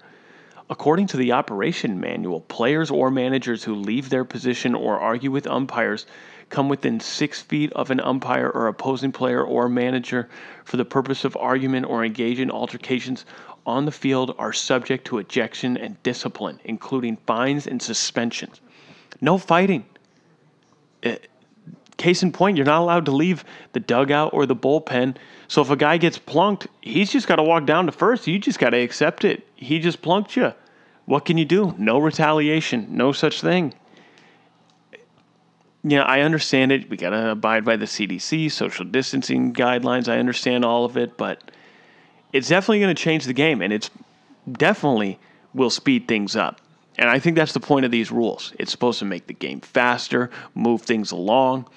According 0.71 1.09
to 1.09 1.17
the 1.17 1.33
operation 1.33 1.99
manual, 1.99 2.41
players 2.41 2.91
or 2.91 3.11
managers 3.11 3.65
who 3.65 3.75
leave 3.75 4.09
their 4.09 4.25
position 4.25 4.77
or 4.77 5.01
argue 5.01 5.33
with 5.33 5.49
umpires 5.49 6.07
come 6.53 6.69
within 6.69 7.01
six 7.01 7.41
feet 7.41 7.73
of 7.73 7.91
an 7.91 7.99
umpire 7.99 8.49
or 8.49 8.69
opposing 8.69 9.11
player 9.11 9.43
or 9.43 9.69
manager 9.69 10.29
for 10.65 10.77
the 10.77 10.85
purpose 10.85 11.25
of 11.25 11.37
argument 11.37 11.87
or 11.87 12.05
engage 12.05 12.39
in 12.39 12.51
altercations 12.51 13.25
on 13.67 13.87
the 13.87 13.91
field 13.91 14.35
are 14.39 14.53
subject 14.53 15.07
to 15.07 15.19
ejection 15.19 15.77
and 15.77 16.01
discipline, 16.03 16.61
including 16.65 17.17
fines 17.27 17.67
and 17.67 17.81
suspensions. 17.81 18.61
No 19.21 19.39
fighting. 19.39 19.87
Uh, 21.05 21.17
case 21.97 22.23
in 22.23 22.33
point, 22.33 22.57
you're 22.57 22.67
not 22.67 22.83
allowed 22.83 23.07
to 23.07 23.13
leave 23.13 23.45
the 23.73 23.81
dugout 23.81 24.35
or 24.35 24.45
the 24.45 24.57
bullpen. 24.57 25.17
So 25.49 25.63
if 25.63 25.71
a 25.71 25.77
guy 25.77 25.97
gets 25.97 26.19
plunked, 26.19 26.67
he's 26.83 27.11
just 27.11 27.27
got 27.27 27.37
to 27.37 27.43
walk 27.43 27.65
down 27.65 27.87
to 27.87 27.93
first. 27.93 28.27
You 28.27 28.39
just 28.39 28.59
got 28.59 28.71
to 28.71 28.79
accept 28.79 29.25
it. 29.25 29.47
He 29.55 29.79
just 29.79 30.03
plunked 30.03 30.37
you. 30.37 30.53
What 31.07 31.25
can 31.25 31.39
you 31.39 31.45
do? 31.45 31.75
No 31.79 31.99
retaliation, 31.99 32.89
no 32.91 33.13
such 33.13 33.41
thing. 33.41 33.75
Yeah, 35.85 36.03
I 36.03 36.21
understand 36.21 36.71
it. 36.71 36.89
We 36.89 36.97
got 36.97 37.11
to 37.11 37.31
abide 37.31 37.65
by 37.65 37.77
the 37.77 37.87
CDC, 37.87 38.53
social 38.53 38.85
distancing 38.85 39.53
guidelines. 39.53 40.09
I 40.09 40.19
understand 40.19 40.65
all 40.65 40.85
of 40.85 40.97
it, 40.97 41.17
but 41.17 41.51
it's 42.33 42.49
definitely 42.49 42.81
going 42.81 42.95
to 42.95 43.03
change 43.03 43.25
the 43.25 43.33
game 43.33 43.61
and 43.61 43.73
it's 43.73 43.91
definitely 44.51 45.19
will 45.55 45.71
speed 45.71 46.07
things 46.07 46.37
up. 46.37 46.61
And 46.99 47.09
I 47.09 47.19
think 47.19 47.37
that's 47.37 47.53
the 47.53 47.61
point 47.61 47.85
of 47.85 47.91
these 47.91 48.13
rules. 48.13 48.53
It's 48.59 48.71
supposed 48.71 48.99
to 49.01 49.05
make 49.05 49.27
the 49.27 49.35
game 49.35 49.61
faster, 49.61 50.31
move 50.55 50.83
things 50.83 51.11
along. 51.11 51.69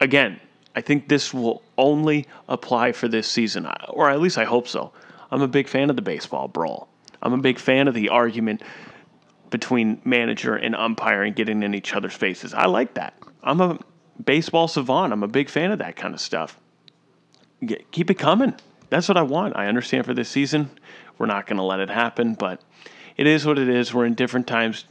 Again, 0.00 0.40
I 0.74 0.80
think 0.80 1.08
this 1.08 1.32
will 1.34 1.62
only 1.76 2.26
apply 2.48 2.92
for 2.92 3.08
this 3.08 3.28
season, 3.28 3.68
or 3.88 4.10
at 4.10 4.20
least 4.20 4.38
I 4.38 4.44
hope 4.44 4.66
so. 4.66 4.92
I'm 5.30 5.42
a 5.42 5.48
big 5.48 5.68
fan 5.68 5.90
of 5.90 5.96
the 5.96 6.02
baseball 6.02 6.48
brawl. 6.48 6.88
I'm 7.22 7.34
a 7.34 7.38
big 7.38 7.58
fan 7.58 7.88
of 7.88 7.94
the 7.94 8.08
argument 8.08 8.62
between 9.52 10.00
manager 10.04 10.56
and 10.56 10.74
umpire 10.74 11.22
and 11.22 11.36
getting 11.36 11.62
in 11.62 11.74
each 11.74 11.94
other's 11.94 12.14
faces. 12.14 12.52
I 12.52 12.66
like 12.66 12.94
that. 12.94 13.16
I'm 13.44 13.60
a 13.60 13.78
baseball 14.24 14.66
savant. 14.66 15.12
I'm 15.12 15.22
a 15.22 15.28
big 15.28 15.48
fan 15.48 15.70
of 15.70 15.78
that 15.78 15.94
kind 15.94 16.14
of 16.14 16.20
stuff. 16.20 16.58
Keep 17.92 18.10
it 18.10 18.18
coming. 18.18 18.54
That's 18.90 19.08
what 19.08 19.16
I 19.16 19.22
want. 19.22 19.56
I 19.56 19.68
understand 19.68 20.04
for 20.04 20.14
this 20.14 20.28
season, 20.28 20.70
we're 21.18 21.26
not 21.26 21.46
going 21.46 21.58
to 21.58 21.62
let 21.62 21.78
it 21.78 21.88
happen, 21.88 22.34
but 22.34 22.60
it 23.16 23.28
is 23.28 23.46
what 23.46 23.58
it 23.58 23.68
is. 23.68 23.94
We're 23.94 24.06
in 24.06 24.14
different 24.14 24.48
times. 24.48 24.86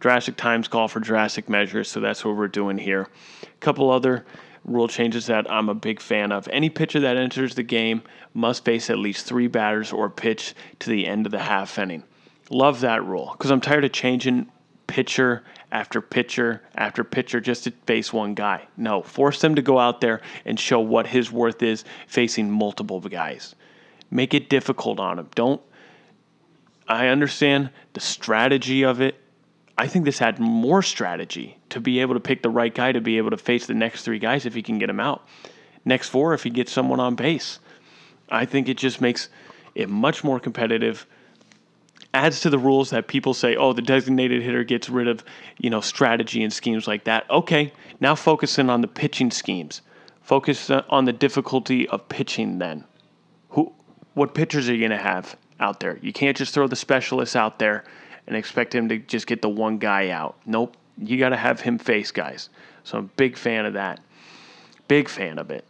Drastic 0.00 0.36
times 0.36 0.66
call 0.66 0.88
for 0.88 0.98
drastic 0.98 1.48
measures, 1.48 1.90
so 1.90 2.00
that's 2.00 2.24
what 2.24 2.34
we're 2.36 2.48
doing 2.48 2.78
here. 2.78 3.08
A 3.42 3.46
couple 3.60 3.90
other 3.90 4.24
rule 4.64 4.88
changes 4.88 5.26
that 5.26 5.50
I'm 5.50 5.68
a 5.68 5.74
big 5.74 6.00
fan 6.00 6.32
of. 6.32 6.48
Any 6.48 6.70
pitcher 6.70 7.00
that 7.00 7.16
enters 7.16 7.54
the 7.54 7.62
game 7.62 8.02
must 8.32 8.64
face 8.64 8.88
at 8.88 8.98
least 8.98 9.26
three 9.26 9.46
batters 9.46 9.92
or 9.92 10.08
pitch 10.08 10.54
to 10.78 10.90
the 10.90 11.06
end 11.06 11.26
of 11.26 11.32
the 11.32 11.38
half 11.38 11.78
inning. 11.78 12.02
Love 12.50 12.80
that 12.80 13.04
rule 13.04 13.30
because 13.32 13.50
I'm 13.50 13.60
tired 13.60 13.84
of 13.84 13.92
changing 13.92 14.50
pitcher 14.88 15.44
after 15.70 16.00
pitcher 16.00 16.62
after 16.74 17.04
pitcher 17.04 17.40
just 17.40 17.64
to 17.64 17.70
face 17.86 18.12
one 18.12 18.34
guy. 18.34 18.66
No, 18.76 19.02
force 19.02 19.40
them 19.40 19.54
to 19.54 19.62
go 19.62 19.78
out 19.78 20.00
there 20.00 20.20
and 20.44 20.58
show 20.58 20.80
what 20.80 21.06
his 21.06 21.30
worth 21.30 21.62
is 21.62 21.84
facing 22.08 22.50
multiple 22.50 23.00
guys. 23.00 23.54
Make 24.10 24.34
it 24.34 24.48
difficult 24.48 24.98
on 24.98 25.16
them. 25.16 25.28
Don't. 25.36 25.62
I 26.88 27.06
understand 27.06 27.70
the 27.92 28.00
strategy 28.00 28.82
of 28.82 29.00
it. 29.00 29.14
I 29.78 29.86
think 29.86 30.04
this 30.04 30.18
had 30.18 30.40
more 30.40 30.82
strategy 30.82 31.56
to 31.68 31.80
be 31.80 32.00
able 32.00 32.14
to 32.14 32.20
pick 32.20 32.42
the 32.42 32.50
right 32.50 32.74
guy 32.74 32.90
to 32.90 33.00
be 33.00 33.16
able 33.16 33.30
to 33.30 33.36
face 33.36 33.66
the 33.66 33.74
next 33.74 34.02
three 34.02 34.18
guys 34.18 34.44
if 34.44 34.54
he 34.54 34.62
can 34.62 34.78
get 34.78 34.90
him 34.90 34.98
out. 34.98 35.24
Next 35.84 36.08
four 36.08 36.34
if 36.34 36.42
he 36.42 36.50
gets 36.50 36.72
someone 36.72 36.98
on 36.98 37.14
base. 37.14 37.60
I 38.28 38.44
think 38.44 38.68
it 38.68 38.76
just 38.76 39.00
makes 39.00 39.28
it 39.76 39.88
much 39.88 40.24
more 40.24 40.40
competitive. 40.40 41.06
Adds 42.12 42.40
to 42.40 42.50
the 42.50 42.58
rules 42.58 42.90
that 42.90 43.06
people 43.06 43.34
say, 43.34 43.54
oh, 43.54 43.72
the 43.72 43.82
designated 43.82 44.42
hitter 44.42 44.64
gets 44.64 44.88
rid 44.88 45.06
of, 45.06 45.24
you 45.58 45.70
know, 45.70 45.80
strategy 45.80 46.42
and 46.42 46.52
schemes 46.52 46.88
like 46.88 47.04
that. 47.04 47.28
Okay, 47.30 47.72
now 48.00 48.14
focus 48.16 48.58
in 48.58 48.68
on 48.68 48.80
the 48.80 48.88
pitching 48.88 49.30
schemes. 49.30 49.82
Focus 50.20 50.70
uh, 50.70 50.82
on 50.88 51.04
the 51.04 51.12
difficulty 51.12 51.88
of 51.88 52.08
pitching 52.08 52.58
then. 52.58 52.84
Who 53.50 53.72
what 54.14 54.34
pitchers 54.34 54.68
are 54.68 54.74
you 54.74 54.80
going 54.80 54.90
to 54.90 55.04
have 55.04 55.36
out 55.60 55.80
there? 55.80 55.98
You 56.02 56.12
can't 56.12 56.36
just 56.36 56.52
throw 56.52 56.66
the 56.66 56.76
specialists 56.76 57.36
out 57.36 57.58
there 57.58 57.84
and 58.26 58.36
expect 58.36 58.74
him 58.74 58.88
to 58.88 58.98
just 58.98 59.26
get 59.26 59.40
the 59.42 59.48
one 59.48 59.78
guy 59.78 60.10
out. 60.10 60.36
Nope. 60.46 60.76
You 60.98 61.16
got 61.16 61.30
to 61.30 61.36
have 61.36 61.60
him 61.60 61.78
face 61.78 62.10
guys. 62.10 62.48
So 62.84 62.98
I'm 62.98 63.04
a 63.04 63.08
big 63.16 63.36
fan 63.36 63.66
of 63.66 63.74
that. 63.74 64.00
Big 64.88 65.08
fan 65.08 65.38
of 65.38 65.50
it. 65.50 65.64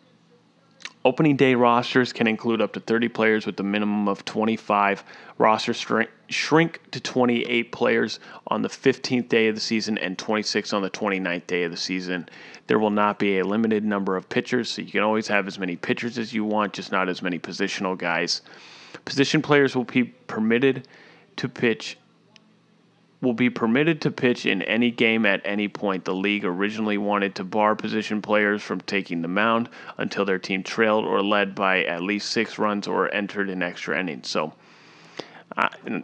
Opening 1.03 1.35
day 1.35 1.55
rosters 1.55 2.13
can 2.13 2.27
include 2.27 2.61
up 2.61 2.75
to 2.75 2.81
30 2.81 3.09
players 3.09 3.47
with 3.47 3.59
a 3.59 3.63
minimum 3.63 4.07
of 4.07 4.23
25. 4.27 5.03
Rosters 5.39 5.79
shrink, 5.79 6.11
shrink 6.29 6.91
to 6.91 7.01
28 7.01 7.73
players 7.73 8.21
on 8.49 8.61
the 8.61 8.69
15th 8.69 9.31
day 9.31 9.49
of 9.49 9.55
the 9.55 9.61
season 9.63 9.97
and 9.97 10.19
26 10.19 10.75
on 10.75 10.83
the 10.83 10.91
29th 10.91 11.47
day 11.47 11.63
of 11.63 11.71
the 11.71 11.77
season. 11.79 12.29
There 12.67 12.79
will 12.79 12.91
not 12.91 13.19
be 13.19 13.39
a 13.39 13.45
limited 13.47 13.83
number 13.83 14.15
of 14.15 14.29
pitchers, 14.29 14.69
so 14.69 14.83
you 14.83 14.93
can 14.93 15.03
always 15.03 15.27
have 15.29 15.47
as 15.47 15.59
many 15.59 15.75
pitchers 15.75 16.19
as 16.19 16.35
you 16.35 16.45
want, 16.45 16.75
just 16.75 16.93
not 16.93 17.09
as 17.09 17.23
many 17.23 17.39
positional 17.39 17.97
guys. 17.97 18.43
Position 19.07 19.41
players 19.41 19.75
will 19.75 19.85
be 19.85 20.05
permitted 20.05 20.87
to 21.37 21.49
pitch 21.49 21.97
will 23.21 23.35
be 23.35 23.51
permitted 23.51 24.01
to 24.01 24.11
pitch 24.11 24.47
in 24.47 24.63
any 24.63 24.91
game 24.91 25.27
at 25.27 25.43
any 25.45 25.69
point. 25.69 26.05
The 26.05 26.15
league 26.15 26.45
originally 26.45 26.99
wanted 26.99 27.35
to 27.35 27.45
bar 27.45 27.77
position 27.77 28.23
players 28.23 28.63
from 28.63 28.81
taking 28.83 29.21
the 29.21 29.29
mound 29.29 29.69
until 29.99 30.25
their 30.25 30.39
team 30.39 30.63
trailed 30.63 31.05
or 31.05 31.23
led 31.23 31.55
by 31.55 31.85
at 31.85 32.03
least 32.03 32.31
six 32.31 32.59
runs 32.59 32.87
or 32.87 33.13
entered 33.15 33.51
an 33.51 33.63
extra 33.63 33.99
inning. 33.99 34.23
So, 34.23 34.55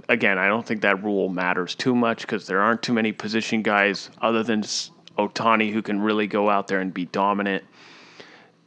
again, 0.09 0.39
I 0.39 0.49
don't 0.49 0.67
think 0.67 0.83
that 0.83 1.03
rule 1.03 1.29
matters 1.29 1.75
too 1.75 1.95
much 1.95 2.23
because 2.23 2.47
there 2.47 2.61
aren't 2.61 2.83
too 2.83 2.93
many 2.93 3.13
position 3.13 3.63
guys 3.63 4.11
other 4.21 4.43
than 4.43 4.63
Ohtani 5.19 5.73
who 5.73 5.83
can 5.83 6.01
really 6.01 6.27
go 6.27 6.51
out 6.51 6.69
there 6.69 6.81
and 6.81 6.93
be 6.93 7.07
dominant. 7.07 7.65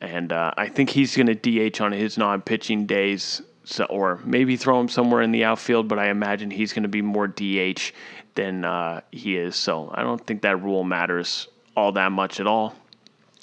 And 0.02 0.32
uh, 0.32 0.54
I 0.58 0.70
think 0.70 0.90
he's 0.90 1.16
going 1.16 1.28
to 1.28 1.70
DH 1.70 1.82
on 1.82 1.92
his 1.92 2.18
non 2.18 2.42
pitching 2.42 2.86
days. 2.86 3.42
So, 3.66 3.84
or 3.84 4.20
maybe 4.24 4.56
throw 4.58 4.80
him 4.80 4.90
somewhere 4.90 5.22
in 5.22 5.32
the 5.32 5.44
outfield, 5.44 5.88
but 5.88 6.00
I 6.00 6.10
imagine 6.10 6.50
he's 6.50 6.74
going 6.74 6.84
to 6.84 6.90
be 6.90 7.04
more 7.04 7.28
DH 7.28 7.92
than 8.36 8.66
uh, 8.66 9.02
he 9.12 9.38
is. 9.38 9.56
So 9.56 9.92
I 9.94 10.04
don't 10.04 10.26
think 10.26 10.42
that 10.42 10.62
rule 10.62 10.84
matters 10.84 11.48
all 11.76 11.92
that 11.94 12.12
much 12.12 12.40
at 12.40 12.48
all. 12.48 12.76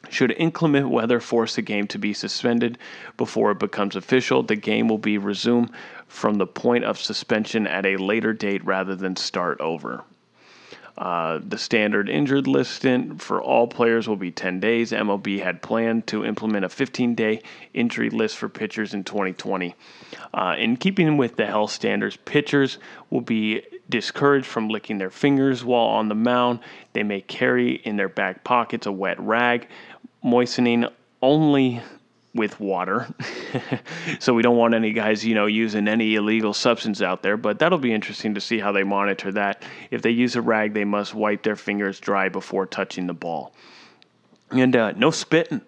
Should 0.09 0.33
inclement 0.33 0.91
weather 0.91 1.21
force 1.21 1.57
the 1.57 1.63
game 1.63 1.89
to 1.89 1.99
be 1.99 2.13
suspended 2.13 2.79
before 3.17 3.51
it 3.51 3.59
becomes 3.59 3.97
official, 3.97 4.43
the 4.43 4.55
game 4.55 4.89
will 4.89 4.99
be 4.99 5.19
resumed 5.19 5.71
from 6.07 6.35
the 6.35 6.47
point 6.47 6.85
of 6.85 6.99
suspension 6.99 7.67
at 7.67 7.85
a 7.85 7.97
later 7.97 8.33
date 8.33 8.65
rather 8.65 8.95
than 8.95 9.17
start 9.17 9.61
over. 9.61 10.05
Uh, 10.99 11.41
the 11.47 11.59
standard 11.59 12.09
injured 12.09 12.47
list 12.47 12.73
stint 12.73 13.21
for 13.21 13.43
all 13.43 13.67
players 13.67 14.09
will 14.09 14.17
be 14.17 14.31
10 14.31 14.61
days. 14.61 14.93
MLB 14.93 15.43
had 15.43 15.61
planned 15.61 16.07
to 16.07 16.25
implement 16.25 16.65
a 16.65 16.69
15 16.69 17.15
day 17.15 17.43
injury 17.75 18.09
list 18.09 18.37
for 18.37 18.49
pitchers 18.49 18.95
in 18.95 19.05
2020. 19.05 19.75
Uh, 20.33 20.55
in 20.59 20.77
keeping 20.77 21.19
with 21.19 21.37
the 21.37 21.47
health 21.47 21.71
standards, 21.71 22.17
pitchers 22.17 22.79
will 23.11 23.21
be 23.21 23.63
discouraged 23.91 24.47
from 24.47 24.69
licking 24.69 24.97
their 24.99 25.11
fingers 25.11 25.65
while 25.65 25.87
on 25.87 26.09
the 26.09 26.15
mound. 26.15 26.61
They 26.95 27.03
may 27.03 27.21
carry 27.21 27.75
in 27.75 27.97
their 27.97 28.09
back 28.09 28.43
pockets 28.43 28.87
a 28.87 28.93
wet 28.93 29.21
rag, 29.21 29.69
moistening 30.23 30.87
only 31.21 31.83
with 32.37 32.61
water. 32.61 33.09
so 34.19 34.35
we 34.35 34.43
don't 34.43 34.57
want 34.57 34.75
any 34.75 34.93
guys, 34.93 35.25
you 35.25 35.35
know, 35.35 35.47
using 35.47 35.89
any 35.89 36.15
illegal 36.15 36.53
substance 36.53 37.03
out 37.03 37.23
there, 37.23 37.37
but 37.37 37.59
that'll 37.59 37.79
be 37.79 37.93
interesting 37.93 38.35
to 38.35 38.41
see 38.41 38.59
how 38.59 38.73
they 38.73 38.85
monitor 38.85 39.33
that. 39.33 39.63
If 39.91 40.03
they 40.03 40.11
use 40.11 40.37
a 40.37 40.43
rag, 40.43 40.75
they 40.75 40.85
must 40.85 41.15
wipe 41.15 41.43
their 41.43 41.57
fingers 41.57 41.99
dry 41.99 42.29
before 42.29 42.67
touching 42.67 43.07
the 43.07 43.15
ball. 43.15 43.53
And 44.51 44.77
uh, 44.77 44.93
no 44.93 45.11
spitting. 45.11 45.63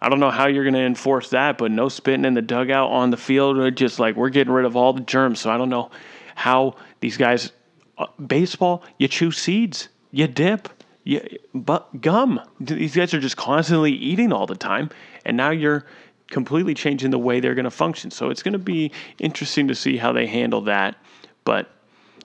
I 0.00 0.08
don't 0.08 0.20
know 0.20 0.30
how 0.30 0.48
you're 0.48 0.64
going 0.64 0.74
to 0.74 0.80
enforce 0.80 1.30
that, 1.30 1.58
but 1.58 1.70
no 1.70 1.88
spitting 1.88 2.24
in 2.24 2.34
the 2.34 2.42
dugout 2.42 2.90
on 2.90 3.10
the 3.10 3.16
field. 3.16 3.76
Just 3.76 4.00
like 4.00 4.16
we're 4.16 4.30
getting 4.30 4.52
rid 4.52 4.64
of 4.64 4.76
all 4.76 4.92
the 4.92 5.00
germs. 5.00 5.40
So 5.40 5.50
I 5.50 5.56
don't 5.56 5.68
know 5.68 5.90
how 6.34 6.76
these 7.00 7.16
guys, 7.16 7.52
uh, 7.98 8.06
baseball, 8.26 8.84
you 8.98 9.06
chew 9.08 9.30
seeds, 9.30 9.88
you 10.10 10.26
dip, 10.26 10.68
you, 11.04 11.20
but 11.54 12.00
gum. 12.00 12.40
These 12.60 12.94
guys 12.94 13.12
are 13.14 13.20
just 13.20 13.36
constantly 13.36 13.92
eating 13.92 14.32
all 14.32 14.46
the 14.46 14.54
time, 14.54 14.90
and 15.24 15.36
now 15.36 15.50
you're 15.50 15.84
completely 16.28 16.74
changing 16.74 17.10
the 17.10 17.18
way 17.18 17.40
they're 17.40 17.54
going 17.54 17.64
to 17.64 17.70
function. 17.70 18.10
So 18.10 18.30
it's 18.30 18.42
going 18.42 18.52
to 18.52 18.58
be 18.58 18.90
interesting 19.18 19.68
to 19.68 19.74
see 19.74 19.96
how 19.96 20.12
they 20.12 20.26
handle 20.26 20.62
that. 20.62 20.96
But 21.44 21.68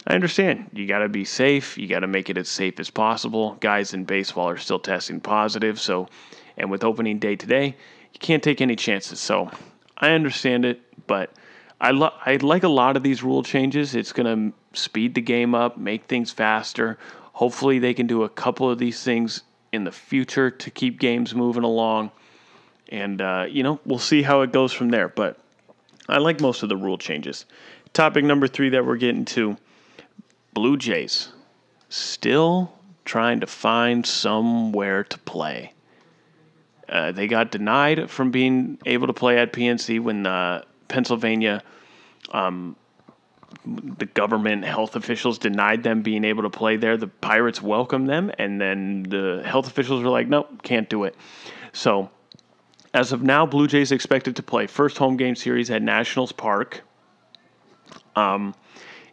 I 0.08 0.14
understand 0.14 0.70
you 0.74 0.88
got 0.88 1.00
to 1.00 1.10
be 1.10 1.26
safe. 1.26 1.78
You 1.78 1.88
got 1.88 2.00
to 2.00 2.08
make 2.08 2.30
it 2.30 2.38
as 2.38 2.48
safe 2.48 2.80
as 2.80 2.90
possible. 2.90 3.58
Guys 3.60 3.94
in 3.94 4.06
baseball 4.06 4.50
are 4.50 4.58
still 4.58 4.80
testing 4.80 5.20
positive. 5.20 5.80
So, 5.80 6.08
and 6.58 6.72
with 6.72 6.84
opening 6.84 7.20
day 7.20 7.36
today, 7.36 7.76
you 8.14 8.20
can't 8.20 8.42
take 8.42 8.62
any 8.62 8.76
chances. 8.76 9.20
So 9.20 9.52
I 9.98 10.12
understand 10.12 10.64
it, 10.64 10.82
but 11.08 11.32
I, 11.82 11.92
lo- 11.92 12.14
I 12.26 12.38
like 12.38 12.64
a 12.64 12.70
lot 12.70 12.96
of 12.96 13.04
these 13.04 13.22
rule 13.22 13.44
changes. 13.44 13.96
It's 13.96 14.14
going 14.14 14.54
to 14.54 14.80
speed 14.80 15.16
the 15.16 15.22
game 15.22 15.54
up, 15.54 15.78
make 15.78 16.06
things 16.06 16.32
faster. 16.32 16.98
Hopefully, 17.38 17.78
they 17.78 17.94
can 17.94 18.08
do 18.08 18.24
a 18.24 18.30
couple 18.30 18.68
of 18.68 18.80
these 18.80 19.04
things 19.04 19.44
in 19.72 19.84
the 19.84 19.92
future 19.92 20.50
to 20.50 20.72
keep 20.72 21.00
games 21.00 21.36
moving 21.36 21.62
along. 21.62 22.10
And, 22.90 23.22
uh, 23.22 23.46
you 23.48 23.62
know, 23.62 23.80
we'll 23.86 24.00
see 24.00 24.24
how 24.24 24.42
it 24.42 24.52
goes 24.52 24.74
from 24.74 24.90
there. 24.90 25.08
But 25.08 25.38
I 26.10 26.18
like 26.18 26.42
most 26.42 26.64
of 26.64 26.70
the 26.70 26.76
rule 26.76 26.98
changes. 26.98 27.46
Topic 27.94 28.26
number 28.26 28.48
three 28.48 28.70
that 28.70 28.84
we're 28.84 28.98
getting 28.98 29.24
to 29.26 29.56
Blue 30.56 30.78
Jays 30.78 31.30
still 31.90 32.74
trying 33.06 33.42
to 33.42 33.46
find 33.46 34.04
somewhere 34.04 35.04
to 35.04 35.20
play. 35.20 35.74
Uh, 36.90 37.12
they 37.12 37.28
got 37.28 37.52
denied 37.52 38.10
from 38.10 38.32
being 38.32 38.80
able 38.88 39.06
to 39.06 39.14
play 39.14 39.38
at 39.38 39.54
PNC 39.54 40.00
when 40.00 40.26
uh, 40.26 40.64
Pennsylvania, 40.88 41.62
um, 42.32 42.76
the 43.66 44.06
government 44.06 44.66
health 44.66 44.96
officials 44.96 45.38
denied 45.38 45.84
them 45.84 46.02
being 46.02 46.24
able 46.24 46.44
to 46.44 46.50
play 46.50 46.78
there. 46.78 46.98
The 46.98 47.08
Pirates 47.08 47.62
welcomed 47.62 48.10
them, 48.10 48.32
and 48.38 48.60
then 48.60 49.04
the 49.04 49.44
health 49.46 49.68
officials 49.68 50.04
were 50.04 50.10
like, 50.10 50.28
nope, 50.28 50.64
can't 50.64 50.90
do 50.90 51.04
it. 51.04 51.16
So, 51.74 52.10
as 52.94 53.12
of 53.12 53.24
now, 53.24 53.46
Blue 53.46 53.68
Jays 53.68 53.92
expected 53.92 54.36
to 54.38 54.44
play 54.44 54.68
first 54.68 54.98
home 54.98 55.18
game 55.18 55.36
series 55.36 55.70
at 55.70 55.82
Nationals 55.82 56.32
Park. 56.32 56.82
Um, 58.16 58.56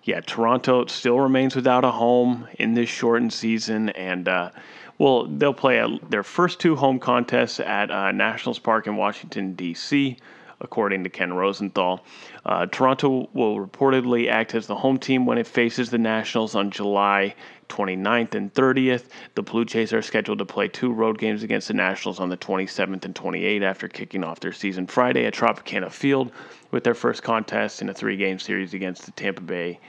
yeah, 0.05 0.21
Toronto 0.21 0.87
still 0.87 1.19
remains 1.19 1.57
without 1.57 1.85
a 1.85 1.91
home 1.91 2.47
in 2.59 2.75
this 2.75 2.89
shortened 2.89 3.33
season, 3.33 3.89
and 3.91 4.29
uh, 4.29 4.51
well, 4.99 5.27
they'll 5.27 5.55
play 5.55 5.99
their 6.11 6.23
first 6.23 6.61
two 6.61 6.77
home 6.77 6.99
contests 6.99 7.61
at 7.61 7.91
uh, 7.91 8.13
Nationals 8.13 8.59
Park 8.59 8.87
in 8.87 8.97
Washington, 8.97 9.55
D.C., 9.55 10.19
according 10.61 11.05
to 11.05 11.11
Ken 11.11 11.33
Rosenthal. 11.33 12.05
Uh, 12.45 12.67
Toronto 12.67 13.29
will 13.33 13.65
reportedly 13.65 14.29
act 14.31 14.55
as 14.55 14.67
the 14.67 14.75
home 14.75 14.99
team 14.99 15.27
when 15.27 15.39
it 15.39 15.47
faces 15.47 15.91
the 15.91 15.99
Nationals 15.99 16.55
on 16.55 16.71
July 16.71 17.35
29th 17.69 18.35
and 18.35 18.53
30th. 18.55 19.05
The 19.35 19.43
Blue 19.43 19.65
Jays 19.65 19.93
are 19.93 20.03
scheduled 20.03 20.39
to 20.39 20.45
play 20.45 20.69
two 20.69 20.93
road 20.93 21.19
games 21.19 21.43
against 21.43 21.69
the 21.69 21.75
Nationals 21.75 22.21
on 22.21 22.29
the 22.29 22.37
27th 22.37 23.05
and 23.05 23.15
28th 23.15 23.63
after 23.63 23.89
kicking 23.89 24.25
off 24.25 24.41
their 24.41 24.53
season 24.53 24.87
Friday 24.87 25.27
at 25.27 25.35
Tropicana 25.35 25.91
Field 25.91 26.31
with 26.71 26.85
their 26.85 26.95
first 26.95 27.23
contest 27.23 27.83
in 27.83 27.89
a 27.89 27.95
three 27.95 28.17
game 28.17 28.39
series 28.39 28.75
against 28.75 29.07
the 29.07 29.13
Tampa 29.13 29.43
Bay 29.43 29.81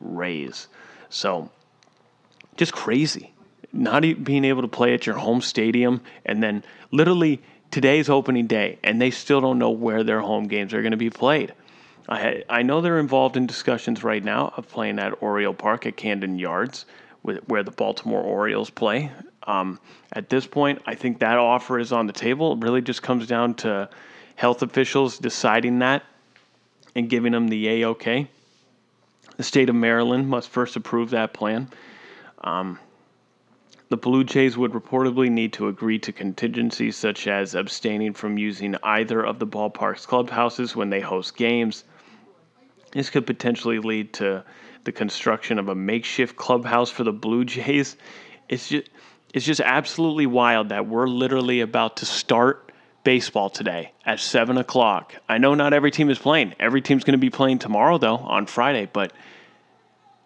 Rays. 0.00 0.68
So, 1.08 1.50
just 2.56 2.72
crazy 2.72 3.34
not 3.74 4.02
being 4.22 4.44
able 4.44 4.62
to 4.62 4.68
play 4.68 4.94
at 4.94 5.04
your 5.06 5.16
home 5.16 5.40
stadium, 5.40 6.00
and 6.24 6.42
then 6.42 6.64
literally 6.92 7.42
today's 7.74 8.08
opening 8.08 8.46
day, 8.46 8.78
and 8.84 9.02
they 9.02 9.10
still 9.10 9.40
don't 9.40 9.58
know 9.58 9.70
where 9.70 10.04
their 10.04 10.20
home 10.20 10.46
games 10.46 10.72
are 10.72 10.80
going 10.80 10.92
to 10.92 10.96
be 10.96 11.10
played. 11.10 11.52
I 12.08 12.44
I 12.48 12.62
know 12.62 12.80
they're 12.80 13.00
involved 13.00 13.36
in 13.36 13.48
discussions 13.48 14.04
right 14.04 14.22
now 14.22 14.54
of 14.56 14.68
playing 14.68 15.00
at 15.00 15.20
Oriole 15.20 15.54
Park 15.54 15.84
at 15.84 15.96
Camden 15.96 16.38
Yards, 16.38 16.86
where 17.22 17.64
the 17.64 17.72
Baltimore 17.72 18.22
Orioles 18.22 18.70
play. 18.70 19.10
Um, 19.42 19.80
at 20.12 20.30
this 20.30 20.46
point, 20.46 20.82
I 20.86 20.94
think 20.94 21.18
that 21.18 21.36
offer 21.36 21.80
is 21.80 21.90
on 21.90 22.06
the 22.06 22.12
table. 22.12 22.52
It 22.52 22.60
really 22.60 22.80
just 22.80 23.02
comes 23.02 23.26
down 23.26 23.54
to 23.54 23.90
health 24.36 24.62
officials 24.62 25.18
deciding 25.18 25.80
that 25.80 26.04
and 26.94 27.10
giving 27.10 27.32
them 27.32 27.48
the 27.48 27.68
A 27.68 27.84
OK. 27.88 28.28
The 29.36 29.42
state 29.42 29.68
of 29.68 29.74
Maryland 29.74 30.28
must 30.28 30.48
first 30.48 30.76
approve 30.76 31.10
that 31.10 31.32
plan. 31.32 31.68
Um, 32.44 32.78
the 33.88 33.96
Blue 33.96 34.24
Jays 34.24 34.56
would 34.56 34.72
reportedly 34.72 35.30
need 35.30 35.52
to 35.54 35.68
agree 35.68 35.98
to 36.00 36.12
contingencies 36.12 36.96
such 36.96 37.26
as 37.26 37.54
abstaining 37.54 38.14
from 38.14 38.38
using 38.38 38.76
either 38.82 39.22
of 39.22 39.38
the 39.38 39.46
ballpark's 39.46 40.06
clubhouses 40.06 40.74
when 40.74 40.90
they 40.90 41.00
host 41.00 41.36
games. 41.36 41.84
This 42.92 43.10
could 43.10 43.26
potentially 43.26 43.78
lead 43.78 44.12
to 44.14 44.44
the 44.84 44.92
construction 44.92 45.58
of 45.58 45.68
a 45.68 45.74
makeshift 45.74 46.36
clubhouse 46.36 46.90
for 46.90 47.04
the 47.04 47.12
Blue 47.12 47.44
Jays. 47.44 47.96
It's 48.48 48.68
just 48.68 48.88
it's 49.32 49.44
just 49.44 49.60
absolutely 49.60 50.26
wild 50.26 50.68
that 50.68 50.86
we're 50.86 51.08
literally 51.08 51.60
about 51.60 51.96
to 51.96 52.06
start 52.06 52.70
baseball 53.02 53.50
today 53.50 53.92
at 54.06 54.20
seven 54.20 54.56
o'clock. 54.58 55.14
I 55.28 55.38
know 55.38 55.54
not 55.54 55.72
every 55.72 55.90
team 55.90 56.08
is 56.08 56.18
playing. 56.18 56.54
Every 56.60 56.80
team's 56.80 57.02
going 57.02 57.12
to 57.12 57.18
be 57.18 57.30
playing 57.30 57.58
tomorrow 57.58 57.98
though 57.98 58.16
on 58.16 58.46
Friday, 58.46 58.88
but 58.92 59.12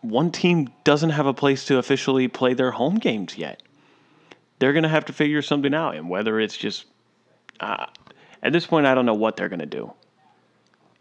one 0.03 0.31
team 0.31 0.69
doesn't 0.85 1.11
have 1.11 1.27
a 1.27 1.35
place 1.35 1.65
to 1.67 1.79
officially 1.79 2.29
play 2.29 2.55
their 2.55 2.71
home 2.71 2.97
games 2.97 3.37
yet. 3.37 3.63
They're 4.59 4.73
going 4.73 4.85
to 4.85 4.89
have 4.89 5.07
to 5.07 5.13
figure 5.13 5.43
something 5.43 5.75
out, 5.75 5.95
and 5.97 6.09
whether 6.09 6.41
it's 6.41 6.57
just 6.57 6.87
uh, 7.61 7.87
at 8.43 8.53
this 8.53 8.67
point, 8.67 8.87
I 8.87 8.95
don't 8.95 9.07
know 9.07 9.15
what 9.15 9.37
they're 9.37 9.49
going 9.49 9.59
to 9.61 9.67
do. 9.67 9.93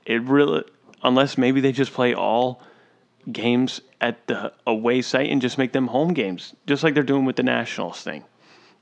It 0.06 0.22
really, 0.24 0.64
unless 1.04 1.38
maybe 1.38 1.62
they 1.62 1.72
just 1.72 1.94
play 1.94 2.14
all 2.14 2.62
games 3.32 3.82
at 4.00 4.26
the 4.28 4.54
away 4.66 5.02
site 5.02 5.30
and 5.30 5.42
just 5.42 5.58
make 5.58 5.74
them 5.74 5.88
home 5.88 6.14
games, 6.14 6.56
just 6.66 6.84
like 6.84 6.94
they're 6.94 7.04
doing 7.04 7.26
with 7.26 7.36
the 7.36 7.44
Nationals 7.44 8.02
thing. 8.02 8.24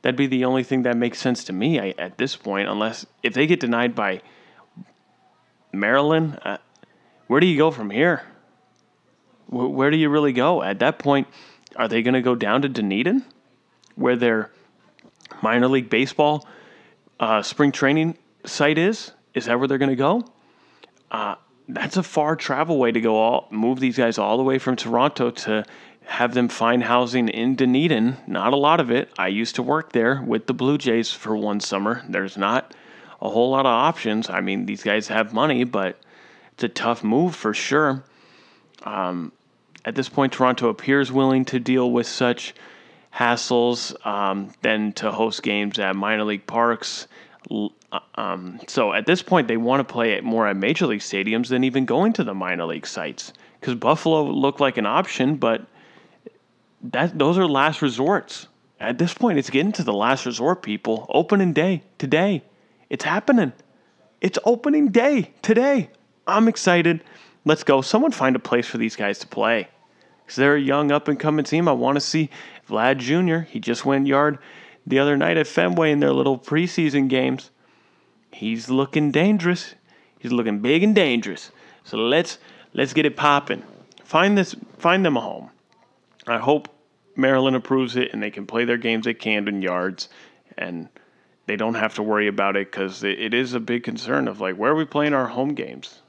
That'd 0.02 0.18
be 0.18 0.28
the 0.28 0.46
only 0.46 0.64
thing 0.64 0.84
that 0.84 0.96
makes 0.96 1.20
sense 1.20 1.44
to 1.46 1.54
me 1.54 1.80
I, 1.80 1.96
at 1.98 2.18
this 2.18 2.36
point, 2.36 2.70
unless 2.70 3.06
if 3.24 3.34
they 3.34 3.48
get 3.48 3.60
denied 3.60 3.96
by 3.96 4.22
Maryland, 5.72 6.40
uh, 6.44 6.58
where 7.28 7.40
do 7.40 7.48
you 7.48 7.58
go 7.58 7.72
from 7.72 7.90
here? 7.90 8.22
Where 9.48 9.92
do 9.92 9.98
you 9.98 10.10
really 10.10 10.34
go? 10.34 10.64
At 10.64 10.80
that 10.80 11.00
point, 11.00 11.28
are 11.76 11.88
they 11.88 12.02
going 12.02 12.14
to 12.14 12.22
go 12.22 12.36
down 12.36 12.62
to 12.64 12.70
Dunedin, 12.70 13.24
where 13.96 14.16
their 14.16 14.52
minor 15.42 15.68
league 15.68 15.90
baseball 15.90 16.48
uh, 17.20 17.42
spring 17.42 17.72
training 17.72 18.18
site 18.46 18.78
is? 18.78 19.12
Is 19.34 19.46
that 19.46 19.60
where 19.60 19.68
they're 19.68 19.78
going 19.78 19.90
to 19.90 19.96
go? 19.96 20.26
Uh, 21.12 21.36
that's 21.68 21.98
a 21.98 22.04
far 22.04 22.36
travel 22.36 22.78
way 22.78 22.92
to 22.92 23.02
go. 23.02 23.16
All 23.18 23.48
move 23.52 23.80
these 23.80 23.98
guys 23.98 24.18
all 24.18 24.38
the 24.38 24.44
way 24.44 24.60
from 24.60 24.76
Toronto 24.76 25.32
to 25.32 25.66
have 26.06 26.34
them 26.34 26.48
find 26.48 26.84
housing 26.84 27.30
in 27.30 27.56
Dunedin. 27.56 28.18
Not 28.28 28.54
a 28.54 28.58
lot 28.58 28.80
of 28.80 28.92
it. 28.92 29.10
I 29.18 29.28
used 29.28 29.56
to 29.56 29.64
work 29.64 29.92
there 29.92 30.22
with 30.22 30.48
the 30.48 30.54
Blue 30.54 30.78
Jays 30.78 31.12
for 31.12 31.36
one 31.36 31.60
summer. 31.60 32.04
There's 32.08 32.38
not 32.38 32.76
a 33.22 33.30
whole 33.30 33.50
lot 33.50 33.66
of 33.66 33.72
options. 33.72 34.30
I 34.30 34.42
mean, 34.42 34.66
these 34.66 34.84
guys 34.84 35.08
have 35.08 35.34
money, 35.34 35.64
but 35.64 36.00
it's 36.54 36.64
a 36.64 36.70
tough 36.70 37.04
move 37.04 37.36
for 37.36 37.54
sure. 37.54 38.04
Um, 38.84 39.32
at 39.86 39.94
this 39.94 40.10
point, 40.10 40.34
Toronto 40.34 40.70
appears 40.70 41.12
willing 41.12 41.46
to 41.46 41.60
deal 41.60 41.92
with 41.92 42.08
such 42.08 42.56
hassles 43.14 43.96
um, 44.06 44.52
than 44.62 44.92
to 44.94 45.12
host 45.12 45.44
games 45.44 45.78
at 45.78 45.96
minor 45.96 46.24
league 46.24 46.48
parks. 46.48 47.08
Uh, 47.50 47.70
um, 48.16 48.60
so 48.68 48.94
at 48.94 49.06
this 49.06 49.22
point, 49.22 49.48
they 49.48 49.58
want 49.58 49.88
to 49.88 49.94
play 49.94 50.20
more 50.22 50.48
at 50.48 50.58
major 50.58 50.88
league 50.88 51.02
stadiums 51.02 51.48
than 51.50 51.64
even 51.64 51.86
going 51.86 52.14
to 52.14 52.24
the 52.24 52.34
minor 52.34 52.66
league 52.66 52.88
sites 52.88 53.32
because 53.60 53.76
Buffalo 53.76 54.24
looked 54.24 54.60
like 54.60 54.78
an 54.78 54.88
option, 54.88 55.36
but 55.36 55.66
that 56.82 57.18
those 57.18 57.38
are 57.38 57.48
last 57.48 57.84
resorts. 57.84 58.48
At 58.80 58.98
this 58.98 59.14
point, 59.14 59.38
it's 59.38 59.52
getting 59.52 59.72
to 59.74 59.84
the 59.84 59.94
last 59.94 60.26
resort. 60.26 60.64
People, 60.64 61.06
opening 61.10 61.54
day 61.54 61.84
today, 62.00 62.44
it's 62.90 63.06
happening. 63.06 63.54
It's 64.20 64.40
opening 64.46 64.90
day 64.90 65.32
today. 65.44 65.92
I'm 66.26 66.48
excited. 66.48 67.04
Let's 67.46 67.64
go. 67.64 67.82
Someone 67.82 68.12
find 68.12 68.36
a 68.36 68.40
place 68.40 68.66
for 68.66 68.80
these 68.80 68.96
guys 68.96 69.20
to 69.20 69.28
play. 69.28 69.70
Because 70.26 70.38
they're 70.38 70.56
a 70.56 70.62
young 70.62 70.92
up 70.92 71.08
and 71.08 71.20
coming 71.20 71.46
team. 71.46 71.68
I 71.68 71.74
want 71.74 71.96
to 71.96 72.02
see 72.02 72.30
Vlad 72.68 72.98
Jr. 72.98 73.50
He 73.50 73.60
just 73.60 73.86
went 73.86 74.08
yard 74.08 74.40
the 74.86 75.00
other 75.00 75.18
night 75.18 75.38
at 75.38 75.48
Fenway 75.48 75.92
in 75.92 76.00
their 76.00 76.14
little 76.14 76.38
preseason 76.38 77.08
games. 77.08 77.52
He's 78.32 78.70
looking 78.70 79.12
dangerous. 79.12 79.76
He's 80.20 80.32
looking 80.32 80.60
big 80.60 80.84
and 80.84 80.96
dangerous. 80.96 81.52
So 81.84 81.98
let's 81.98 82.40
let's 82.74 82.94
get 82.94 83.06
it 83.06 83.16
popping. 83.16 83.64
Find 84.04 84.38
this 84.38 84.56
find 84.78 85.06
them 85.06 85.18
a 85.18 85.22
home. 85.22 85.52
I 86.28 86.38
hope 86.38 86.70
Maryland 87.16 87.56
approves 87.56 87.96
it 87.96 88.12
and 88.14 88.22
they 88.22 88.32
can 88.32 88.46
play 88.48 88.66
their 88.66 88.78
games 88.78 89.06
at 89.08 89.20
Camden 89.20 89.62
Yards 89.62 90.10
and 90.58 90.90
they 91.46 91.56
don't 91.56 91.76
have 91.76 91.94
to 91.96 92.04
worry 92.04 92.28
about 92.28 92.56
it 92.56 92.72
because 92.72 93.04
it 93.04 93.34
is 93.34 93.54
a 93.54 93.60
big 93.60 93.84
concern 93.84 94.28
of 94.28 94.42
like 94.42 94.56
where 94.56 94.72
are 94.72 94.76
we 94.76 94.86
playing 94.86 95.14
our 95.14 95.28
home 95.28 95.54
games 95.54 96.02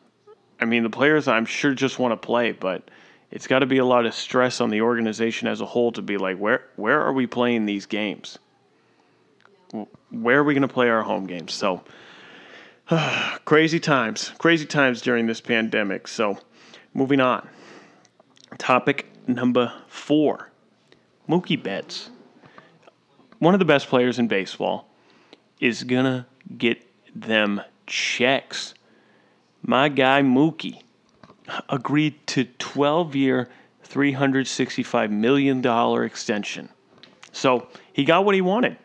I 0.61 0.65
mean, 0.65 0.83
the 0.83 0.91
players 0.91 1.29
I'm 1.29 1.45
sure 1.45 1.75
just 1.75 1.99
want 1.99 2.13
to 2.13 2.27
play, 2.27 2.53
but 2.53 2.91
it's 3.31 3.47
got 3.47 3.61
to 3.61 3.67
be 3.67 3.79
a 3.79 3.85
lot 3.85 4.07
of 4.07 4.15
stress 4.15 4.61
on 4.61 4.71
the 4.71 4.81
organization 4.81 5.49
as 5.49 5.61
a 5.61 5.67
whole 5.67 5.93
to 5.93 6.03
be 6.03 6.17
like, 6.17 6.39
where 6.39 6.65
where 6.77 7.01
are 7.01 7.13
we 7.13 7.27
playing 7.27 7.67
these 7.67 7.87
games? 7.87 8.39
Where 10.11 10.39
are 10.39 10.45
we 10.45 10.55
going 10.55 10.63
to 10.63 10.73
play 10.73 10.89
our 10.89 11.03
home 11.03 11.27
games? 11.27 11.53
So, 11.53 11.83
crazy 13.45 13.81
times, 13.81 14.33
crazy 14.39 14.67
times 14.67 15.03
during 15.03 15.27
this 15.27 15.41
pandemic. 15.41 16.09
So, 16.09 16.39
moving 16.95 17.21
on. 17.21 17.49
Topic 18.59 19.07
number 19.27 19.73
four 19.89 20.51
Mookie 21.29 21.61
Betts. 21.61 22.11
One 23.39 23.55
of 23.55 23.59
the 23.59 23.67
best 23.67 23.89
players 23.89 24.19
in 24.19 24.29
baseball 24.29 24.89
is 25.61 25.83
going 25.83 26.05
to 26.05 26.27
get 26.57 26.83
them 27.15 27.61
checks 27.87 28.75
my 29.67 29.89
guy 29.89 30.23
Mookie 30.23 30.83
agreed 31.69 32.27
to 32.29 32.45
12 32.45 33.15
year, 33.15 33.49
$365 33.89 35.11
million 35.11 36.05
extension. 36.05 36.69
So 37.33 37.69
he 37.93 38.05
got 38.05 38.25
what 38.25 38.35
he 38.35 38.41
wanted. 38.41 38.77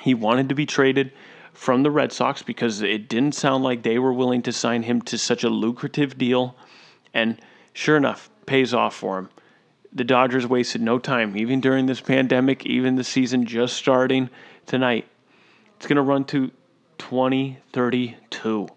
He 0.00 0.14
wanted 0.14 0.48
to 0.50 0.54
be 0.54 0.66
traded 0.66 1.12
from 1.52 1.82
the 1.82 1.90
Red 1.90 2.12
Sox 2.12 2.42
because 2.42 2.80
it 2.80 3.08
didn't 3.08 3.34
sound 3.34 3.64
like 3.64 3.82
they 3.82 3.98
were 3.98 4.12
willing 4.12 4.42
to 4.42 4.52
sign 4.52 4.82
him 4.82 5.02
to 5.02 5.18
such 5.18 5.44
a 5.44 5.50
lucrative 5.50 6.16
deal. 6.16 6.56
And 7.12 7.40
sure 7.72 7.96
enough, 7.96 8.30
pays 8.46 8.72
off 8.72 8.94
for 8.94 9.18
him. 9.18 9.28
the 9.92 10.04
Dodgers 10.04 10.46
wasted 10.46 10.80
no 10.80 10.98
time, 10.98 11.36
even 11.36 11.60
during 11.60 11.86
this 11.86 12.00
pandemic, 12.00 12.64
even 12.64 12.94
the 12.94 13.04
season 13.04 13.44
just 13.44 13.76
starting 13.76 14.30
tonight. 14.66 15.06
It's 15.76 15.86
going 15.86 15.96
to 15.96 16.02
run 16.02 16.24
to 16.26 16.50
2032. 16.98 18.68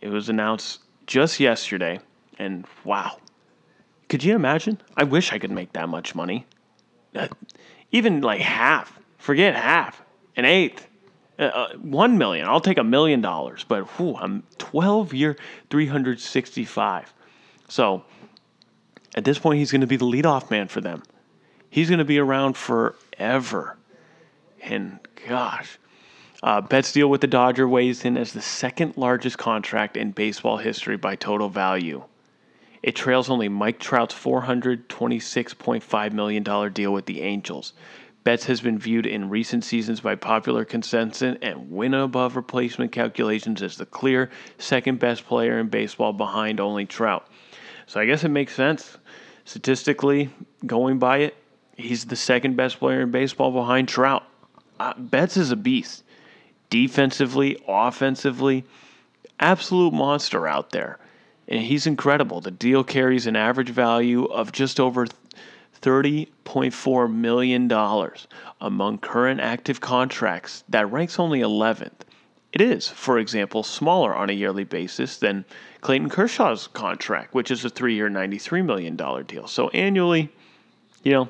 It 0.00 0.08
was 0.08 0.28
announced 0.28 0.80
just 1.06 1.40
yesterday, 1.40 2.00
and 2.38 2.66
wow. 2.84 3.18
Could 4.08 4.22
you 4.22 4.34
imagine? 4.34 4.80
I 4.96 5.04
wish 5.04 5.32
I 5.32 5.38
could 5.38 5.50
make 5.50 5.72
that 5.72 5.88
much 5.88 6.14
money. 6.14 6.46
Uh, 7.14 7.28
even 7.92 8.20
like 8.20 8.40
half, 8.40 8.98
forget 9.18 9.56
half, 9.56 10.02
an 10.36 10.44
eighth, 10.44 10.86
uh, 11.38 11.42
uh 11.42 11.72
one 11.76 12.18
million. 12.18 12.46
I'll 12.46 12.60
take 12.60 12.78
a 12.78 12.84
million 12.84 13.20
dollars, 13.20 13.64
but 13.66 13.84
whew, 13.98 14.16
I'm 14.16 14.44
12 14.58 15.14
year, 15.14 15.36
365. 15.70 17.14
So 17.68 18.04
at 19.14 19.24
this 19.24 19.38
point, 19.38 19.58
he's 19.58 19.72
going 19.72 19.80
to 19.80 19.86
be 19.86 19.96
the 19.96 20.04
leadoff 20.04 20.50
man 20.50 20.68
for 20.68 20.80
them. 20.80 21.02
He's 21.70 21.88
going 21.88 21.98
to 21.98 22.04
be 22.04 22.18
around 22.18 22.56
forever. 22.56 23.76
And 24.62 24.98
gosh, 25.26 25.78
uh, 26.42 26.60
Betts' 26.60 26.92
deal 26.92 27.08
with 27.08 27.20
the 27.20 27.26
Dodger 27.26 27.68
weighs 27.68 28.04
in 28.04 28.16
as 28.16 28.32
the 28.32 28.42
second 28.42 28.96
largest 28.96 29.38
contract 29.38 29.96
in 29.96 30.10
baseball 30.12 30.58
history 30.58 30.96
by 30.96 31.16
total 31.16 31.48
value. 31.48 32.02
It 32.82 32.94
trails 32.94 33.30
only 33.30 33.48
Mike 33.48 33.78
Trout's 33.80 34.14
$426.5 34.14 36.12
million 36.12 36.72
deal 36.72 36.92
with 36.92 37.06
the 37.06 37.22
Angels. 37.22 37.72
Betts 38.22 38.46
has 38.46 38.60
been 38.60 38.78
viewed 38.78 39.06
in 39.06 39.30
recent 39.30 39.64
seasons 39.64 40.00
by 40.00 40.16
popular 40.16 40.64
consensus 40.64 41.36
and 41.42 41.70
win 41.70 41.94
above 41.94 42.34
replacement 42.34 42.90
calculations 42.92 43.62
as 43.62 43.76
the 43.76 43.86
clear 43.86 44.30
second 44.58 44.98
best 44.98 45.26
player 45.26 45.60
in 45.60 45.68
baseball 45.68 46.12
behind 46.12 46.58
only 46.58 46.86
Trout. 46.86 47.28
So 47.86 48.00
I 48.00 48.04
guess 48.04 48.24
it 48.24 48.30
makes 48.30 48.52
sense. 48.52 48.98
Statistically, 49.44 50.28
going 50.66 50.98
by 50.98 51.18
it, 51.18 51.36
he's 51.76 52.04
the 52.04 52.16
second 52.16 52.56
best 52.56 52.80
player 52.80 53.02
in 53.02 53.12
baseball 53.12 53.52
behind 53.52 53.88
Trout. 53.88 54.24
Uh, 54.80 54.92
Betts 54.98 55.36
is 55.36 55.52
a 55.52 55.56
beast. 55.56 56.02
Defensively, 56.70 57.62
offensively, 57.68 58.64
absolute 59.40 59.92
monster 59.92 60.46
out 60.46 60.70
there. 60.70 60.98
And 61.48 61.60
he's 61.60 61.86
incredible. 61.86 62.40
The 62.40 62.50
deal 62.50 62.82
carries 62.82 63.26
an 63.26 63.36
average 63.36 63.70
value 63.70 64.24
of 64.24 64.52
just 64.52 64.80
over 64.80 65.06
$30.4 65.80 67.12
million 67.14 67.72
among 68.60 68.98
current 68.98 69.40
active 69.40 69.80
contracts. 69.80 70.64
That 70.68 70.90
ranks 70.90 71.18
only 71.18 71.40
11th. 71.40 71.92
It 72.52 72.60
is, 72.60 72.88
for 72.88 73.18
example, 73.18 73.62
smaller 73.62 74.14
on 74.14 74.30
a 74.30 74.32
yearly 74.32 74.64
basis 74.64 75.18
than 75.18 75.44
Clayton 75.82 76.08
Kershaw's 76.08 76.68
contract, 76.68 77.34
which 77.34 77.50
is 77.50 77.64
a 77.64 77.70
three 77.70 77.94
year, 77.94 78.08
$93 78.08 78.64
million 78.64 78.96
deal. 79.26 79.46
So 79.46 79.68
annually, 79.68 80.30
you 81.04 81.12
know, 81.12 81.28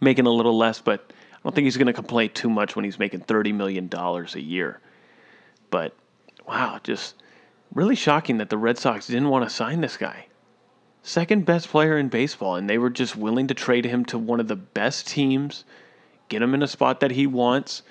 making 0.00 0.26
a 0.26 0.30
little 0.30 0.56
less, 0.56 0.80
but 0.80 1.12
don't 1.42 1.54
think 1.54 1.64
he's 1.64 1.76
going 1.76 1.86
to 1.86 1.92
complain 1.92 2.30
too 2.30 2.50
much 2.50 2.76
when 2.76 2.84
he's 2.84 2.98
making 2.98 3.20
$30 3.20 3.54
million 3.54 3.88
a 3.92 4.38
year. 4.38 4.80
But 5.70 5.94
wow, 6.46 6.80
just 6.82 7.14
really 7.74 7.94
shocking 7.94 8.38
that 8.38 8.50
the 8.50 8.58
Red 8.58 8.78
Sox 8.78 9.06
didn't 9.06 9.28
want 9.28 9.48
to 9.48 9.54
sign 9.54 9.80
this 9.80 9.96
guy. 9.96 10.26
Second 11.02 11.46
best 11.46 11.68
player 11.68 11.96
in 11.96 12.08
baseball, 12.08 12.56
and 12.56 12.68
they 12.68 12.76
were 12.76 12.90
just 12.90 13.16
willing 13.16 13.46
to 13.46 13.54
trade 13.54 13.86
him 13.86 14.04
to 14.06 14.18
one 14.18 14.40
of 14.40 14.48
the 14.48 14.56
best 14.56 15.06
teams, 15.06 15.64
get 16.28 16.42
him 16.42 16.54
in 16.54 16.62
a 16.62 16.68
spot 16.68 17.00
that 17.00 17.12
he 17.12 17.26
wants 17.26 17.82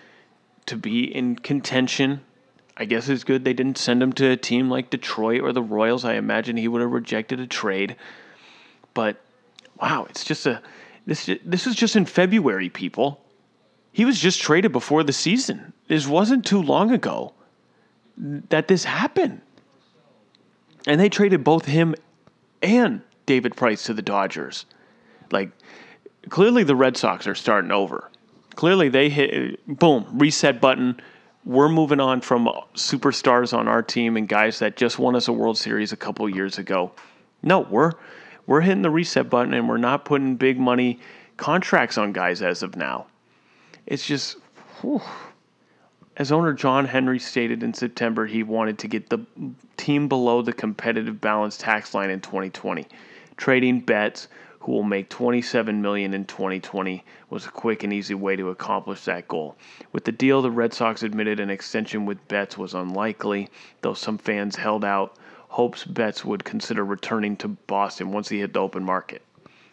to 0.67 0.77
be 0.77 1.03
in 1.03 1.35
contention 1.35 2.21
I 2.79 2.85
guess 2.85 3.09
it's 3.09 3.25
good 3.25 3.43
they 3.43 3.53
didn't 3.53 3.77
send 3.77 4.01
him 4.01 4.13
to 4.13 4.31
a 4.31 4.37
team 4.37 4.69
like 4.69 4.89
Detroit 4.89 5.41
or 5.41 5.51
the 5.51 5.61
Royals. 5.61 6.05
I 6.05 6.13
imagine 6.13 6.55
he 6.55 6.69
would 6.69 6.81
have 6.81 6.91
rejected 6.91 7.41
a 7.41 7.45
trade. 7.45 7.97
But 8.93 9.17
wow, 9.81 10.07
it's 10.09 10.23
just 10.23 10.45
a 10.45 10.61
this 11.05 11.29
this 11.43 11.67
is 11.67 11.75
just 11.75 11.97
in 11.97 12.05
February, 12.05 12.69
people. 12.69 13.19
He 13.99 14.05
was 14.05 14.17
just 14.17 14.39
traded 14.39 14.71
before 14.71 15.03
the 15.03 15.11
season. 15.11 15.73
This 15.89 16.07
wasn't 16.07 16.45
too 16.45 16.61
long 16.61 16.91
ago 16.91 17.33
that 18.17 18.69
this 18.69 18.85
happened. 18.85 19.41
And 20.87 21.01
they 21.01 21.09
traded 21.09 21.43
both 21.43 21.65
him 21.65 21.95
and 22.61 23.01
David 23.25 23.57
Price 23.57 23.83
to 23.83 23.93
the 23.93 24.01
Dodgers. 24.01 24.65
Like 25.31 25.51
clearly 26.29 26.63
the 26.63 26.77
Red 26.77 26.95
Sox 26.95 27.27
are 27.27 27.35
starting 27.35 27.71
over. 27.71 28.09
Clearly 28.55 28.87
they 28.87 29.09
hit 29.09 29.67
boom, 29.67 30.05
reset 30.13 30.61
button 30.61 31.01
we're 31.43 31.67
moving 31.67 31.99
on 31.99 32.21
from 32.21 32.49
superstars 32.75 33.53
on 33.53 33.67
our 33.67 33.83
team 33.83 34.15
and 34.15 34.29
guys 34.29 34.59
that 34.59 34.77
just 34.77 34.97
won 34.97 35.13
us 35.13 35.27
a 35.27 35.33
World 35.33 35.57
Series 35.57 35.91
a 35.91 35.97
couple 35.97 36.29
years 36.29 36.57
ago. 36.57 36.93
No, 37.43 37.59
we're 37.59 37.91
we're 38.47 38.61
hitting 38.61 38.81
the 38.81 38.89
reset 38.89 39.29
button 39.29 39.53
and 39.53 39.67
we're 39.67 39.75
not 39.75 40.05
putting 40.05 40.37
big 40.37 40.57
money 40.57 41.01
contracts 41.35 41.97
on 41.97 42.13
guys 42.13 42.41
as 42.41 42.63
of 42.63 42.77
now. 42.77 43.05
It's 43.89 44.05
just 44.05 44.37
whew. 44.79 45.01
as 46.15 46.31
owner 46.31 46.53
John 46.53 46.85
Henry 46.85 47.17
stated 47.17 47.63
in 47.63 47.73
September, 47.73 48.27
he 48.27 48.43
wanted 48.43 48.77
to 48.79 48.87
get 48.87 49.09
the 49.09 49.25
team 49.77 50.07
below 50.07 50.43
the 50.43 50.53
competitive 50.53 51.19
balance 51.19 51.57
tax 51.57 51.95
line 51.95 52.11
in 52.11 52.21
2020, 52.21 52.85
trading 53.35 53.81
Betts 53.81 54.27
who 54.59 54.73
will 54.73 54.83
make 54.83 55.09
27 55.09 55.81
million 55.81 56.13
in 56.13 56.25
2020 56.25 57.03
was 57.31 57.47
a 57.47 57.49
quick 57.49 57.83
and 57.83 57.91
easy 57.91 58.13
way 58.13 58.35
to 58.35 58.49
accomplish 58.49 59.05
that 59.05 59.27
goal. 59.27 59.57
With 59.91 60.03
the 60.03 60.11
deal, 60.11 60.43
the 60.43 60.51
Red 60.51 60.71
Sox 60.71 61.01
admitted 61.01 61.39
an 61.39 61.49
extension 61.49 62.05
with 62.05 62.27
Betts 62.27 62.59
was 62.59 62.75
unlikely, 62.75 63.49
though 63.81 63.95
some 63.95 64.19
fans 64.19 64.55
held 64.55 64.85
out 64.85 65.15
hopes 65.47 65.83
Betts 65.83 66.23
would 66.23 66.43
consider 66.43 66.85
returning 66.85 67.35
to 67.37 67.47
Boston 67.47 68.11
once 68.11 68.29
he 68.29 68.39
hit 68.39 68.53
the 68.53 68.59
open 68.59 68.83
market. 68.83 69.23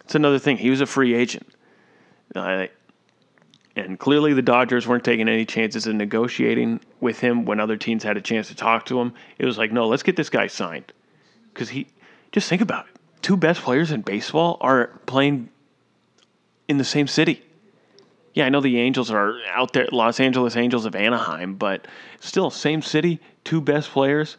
It's 0.00 0.14
another 0.14 0.38
thing. 0.38 0.56
He 0.56 0.70
was 0.70 0.80
a 0.80 0.86
free 0.86 1.14
agent. 1.14 1.48
Uh, 2.34 2.68
and 3.76 3.98
clearly, 3.98 4.32
the 4.32 4.42
Dodgers 4.42 4.86
weren't 4.86 5.04
taking 5.04 5.28
any 5.28 5.44
chances 5.44 5.86
in 5.86 5.98
negotiating 5.98 6.80
with 7.00 7.20
him 7.20 7.44
when 7.44 7.60
other 7.60 7.76
teams 7.76 8.02
had 8.02 8.16
a 8.16 8.20
chance 8.20 8.48
to 8.48 8.54
talk 8.54 8.86
to 8.86 9.00
him. 9.00 9.12
It 9.38 9.44
was 9.44 9.58
like, 9.58 9.70
no, 9.70 9.86
let's 9.86 10.02
get 10.02 10.16
this 10.16 10.30
guy 10.30 10.48
signed. 10.48 10.92
Because 11.52 11.68
he, 11.68 11.86
just 12.32 12.48
think 12.48 12.62
about 12.62 12.86
it 12.88 12.96
two 13.26 13.36
best 13.36 13.60
players 13.62 13.90
in 13.90 14.02
baseball 14.02 14.56
are 14.60 14.86
playing 15.06 15.48
in 16.68 16.78
the 16.78 16.84
same 16.84 17.08
city. 17.08 17.42
Yeah, 18.34 18.46
I 18.46 18.50
know 18.50 18.60
the 18.60 18.78
Angels 18.78 19.10
are 19.10 19.34
out 19.48 19.72
there, 19.72 19.88
Los 19.90 20.20
Angeles 20.20 20.54
Angels 20.54 20.84
of 20.86 20.94
Anaheim, 20.94 21.56
but 21.56 21.88
still, 22.20 22.50
same 22.50 22.82
city, 22.82 23.18
two 23.42 23.60
best 23.60 23.90
players. 23.90 24.36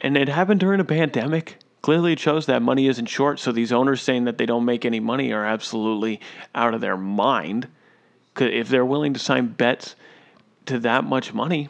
And 0.00 0.16
it 0.16 0.28
happened 0.28 0.60
during 0.60 0.78
a 0.78 0.84
pandemic. 0.84 1.56
Clearly, 1.82 2.12
it 2.12 2.20
shows 2.20 2.46
that 2.46 2.62
money 2.62 2.86
isn't 2.86 3.06
short. 3.06 3.40
So 3.40 3.50
these 3.50 3.72
owners 3.72 4.00
saying 4.00 4.26
that 4.26 4.38
they 4.38 4.46
don't 4.46 4.64
make 4.64 4.84
any 4.84 5.00
money 5.00 5.32
are 5.32 5.44
absolutely 5.44 6.20
out 6.54 6.72
of 6.72 6.80
their 6.80 6.96
mind. 6.96 7.66
If 8.38 8.68
they're 8.68 8.84
willing 8.84 9.14
to 9.14 9.20
sign 9.20 9.48
Betts 9.48 9.96
to 10.66 10.78
that 10.80 11.04
much 11.04 11.34
money, 11.34 11.68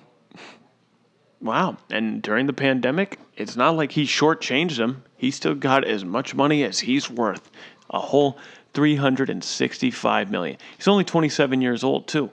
wow. 1.40 1.78
And 1.90 2.22
during 2.22 2.46
the 2.46 2.52
pandemic, 2.52 3.18
it's 3.36 3.56
not 3.56 3.76
like 3.76 3.92
he 3.92 4.04
shortchanged 4.04 4.76
them 4.76 5.04
he 5.20 5.30
still 5.30 5.54
got 5.54 5.84
as 5.84 6.02
much 6.02 6.34
money 6.34 6.64
as 6.64 6.78
he's 6.78 7.10
worth. 7.10 7.50
A 7.90 8.00
whole 8.00 8.38
365 8.72 10.30
million. 10.30 10.56
He's 10.78 10.88
only 10.88 11.04
27 11.04 11.60
years 11.60 11.84
old 11.84 12.08
too. 12.08 12.30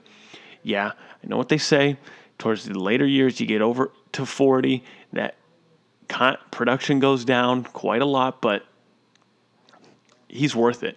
Yeah, 0.62 0.92
I 1.22 1.26
know 1.26 1.36
what 1.36 1.50
they 1.50 1.58
say. 1.58 1.98
Towards 2.38 2.64
the 2.64 2.78
later 2.78 3.04
years, 3.04 3.40
you 3.40 3.46
get 3.46 3.60
over 3.60 3.92
to 4.12 4.24
40, 4.24 4.82
that 5.12 5.34
con- 6.08 6.38
production 6.50 6.98
goes 6.98 7.26
down 7.26 7.64
quite 7.64 8.00
a 8.00 8.06
lot, 8.06 8.40
but 8.40 8.64
he's 10.26 10.56
worth 10.56 10.82
it. 10.82 10.96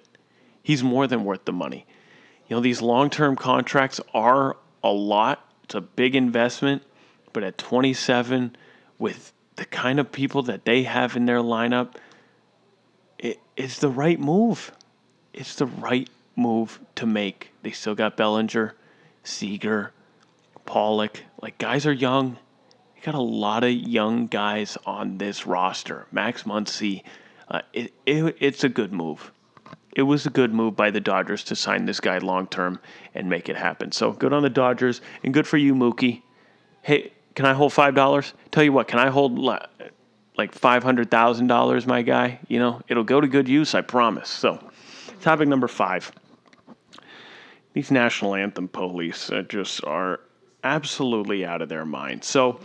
He's 0.64 0.82
more 0.82 1.08
than 1.08 1.26
worth 1.26 1.44
the 1.44 1.52
money. 1.52 1.86
You 2.52 2.58
know, 2.58 2.62
these 2.62 2.82
long 2.82 3.10
term 3.10 3.38
contracts 3.38 4.02
are 4.14 4.58
a 4.84 4.92
lot. 4.92 5.50
It's 5.64 5.76
a 5.76 5.80
big 5.80 6.18
investment, 6.18 6.84
but 7.32 7.46
at 7.46 7.58
27, 7.58 8.58
with 9.00 9.32
the 9.56 9.64
kind 9.64 10.02
of 10.02 10.12
people 10.12 10.44
that 10.44 10.66
they 10.66 10.84
have 10.84 11.16
in 11.16 11.26
their 11.26 11.40
lineup, 11.40 11.96
it, 13.18 13.40
it's 13.56 13.80
the 13.80 13.88
right 13.88 14.20
move. 14.20 14.74
It's 15.32 15.56
the 15.56 15.68
right 15.68 16.10
move 16.36 16.82
to 16.96 17.06
make. 17.06 17.54
They 17.62 17.72
still 17.72 17.96
got 17.96 18.18
Bellinger, 18.18 18.76
Seager, 19.24 19.94
Pollock. 20.66 21.24
Like 21.42 21.58
guys 21.58 21.86
are 21.86 21.94
young. 21.94 22.38
You 22.98 23.02
got 23.02 23.16
a 23.16 23.22
lot 23.22 23.64
of 23.64 23.72
young 23.72 24.28
guys 24.28 24.78
on 24.86 25.20
this 25.20 25.48
roster. 25.48 26.06
Max 26.12 26.44
Muncy. 26.44 27.04
Uh, 27.48 27.62
it, 27.72 27.94
it, 28.06 28.36
it's 28.42 28.66
a 28.66 28.70
good 28.70 28.92
move. 28.92 29.32
It 29.94 30.04
was 30.04 30.26
a 30.26 30.30
good 30.30 30.54
move 30.54 30.76
by 30.76 30.90
the 30.92 31.00
Dodgers 31.02 31.44
to 31.46 31.56
sign 31.56 31.86
this 31.86 32.00
guy 32.00 32.18
long 32.20 32.48
term 32.48 32.80
and 33.14 33.30
make 33.30 33.50
it 33.50 33.58
happen. 33.58 33.92
So 33.92 34.12
good 34.12 34.34
on 34.34 34.44
the 34.44 34.50
Dodgers 34.50 35.02
and 35.24 35.34
good 35.34 35.48
for 35.48 35.58
you, 35.58 35.76
Mookie. 35.76 36.22
Hey, 36.82 37.12
can 37.36 37.46
I 37.46 37.54
hold 37.54 37.74
five 37.74 37.96
dollars? 37.96 38.34
Tell 38.52 38.64
you 38.64 38.74
what, 38.74 38.88
can 38.88 39.00
I 39.00 39.10
hold 39.10 39.38
like 39.38 40.54
five 40.54 40.84
hundred 40.84 41.12
thousand 41.12 41.48
dollars, 41.48 41.86
my 41.86 42.02
guy? 42.02 42.40
You 42.48 42.60
know, 42.60 42.82
it'll 42.88 43.04
go 43.04 43.22
to 43.22 43.28
good 43.28 43.48
use, 43.48 43.76
I 43.76 43.82
promise. 43.82 44.30
So, 44.30 44.64
topic 45.22 45.48
number 45.48 45.68
five: 45.68 46.12
these 47.74 47.92
national 47.92 48.36
anthem 48.36 48.68
police 48.68 49.30
uh, 49.30 49.44
just 49.44 49.84
are 49.86 50.22
absolutely 50.64 51.46
out 51.46 51.62
of 51.62 51.70
their 51.70 51.86
mind. 51.86 52.24
So, 52.24 52.60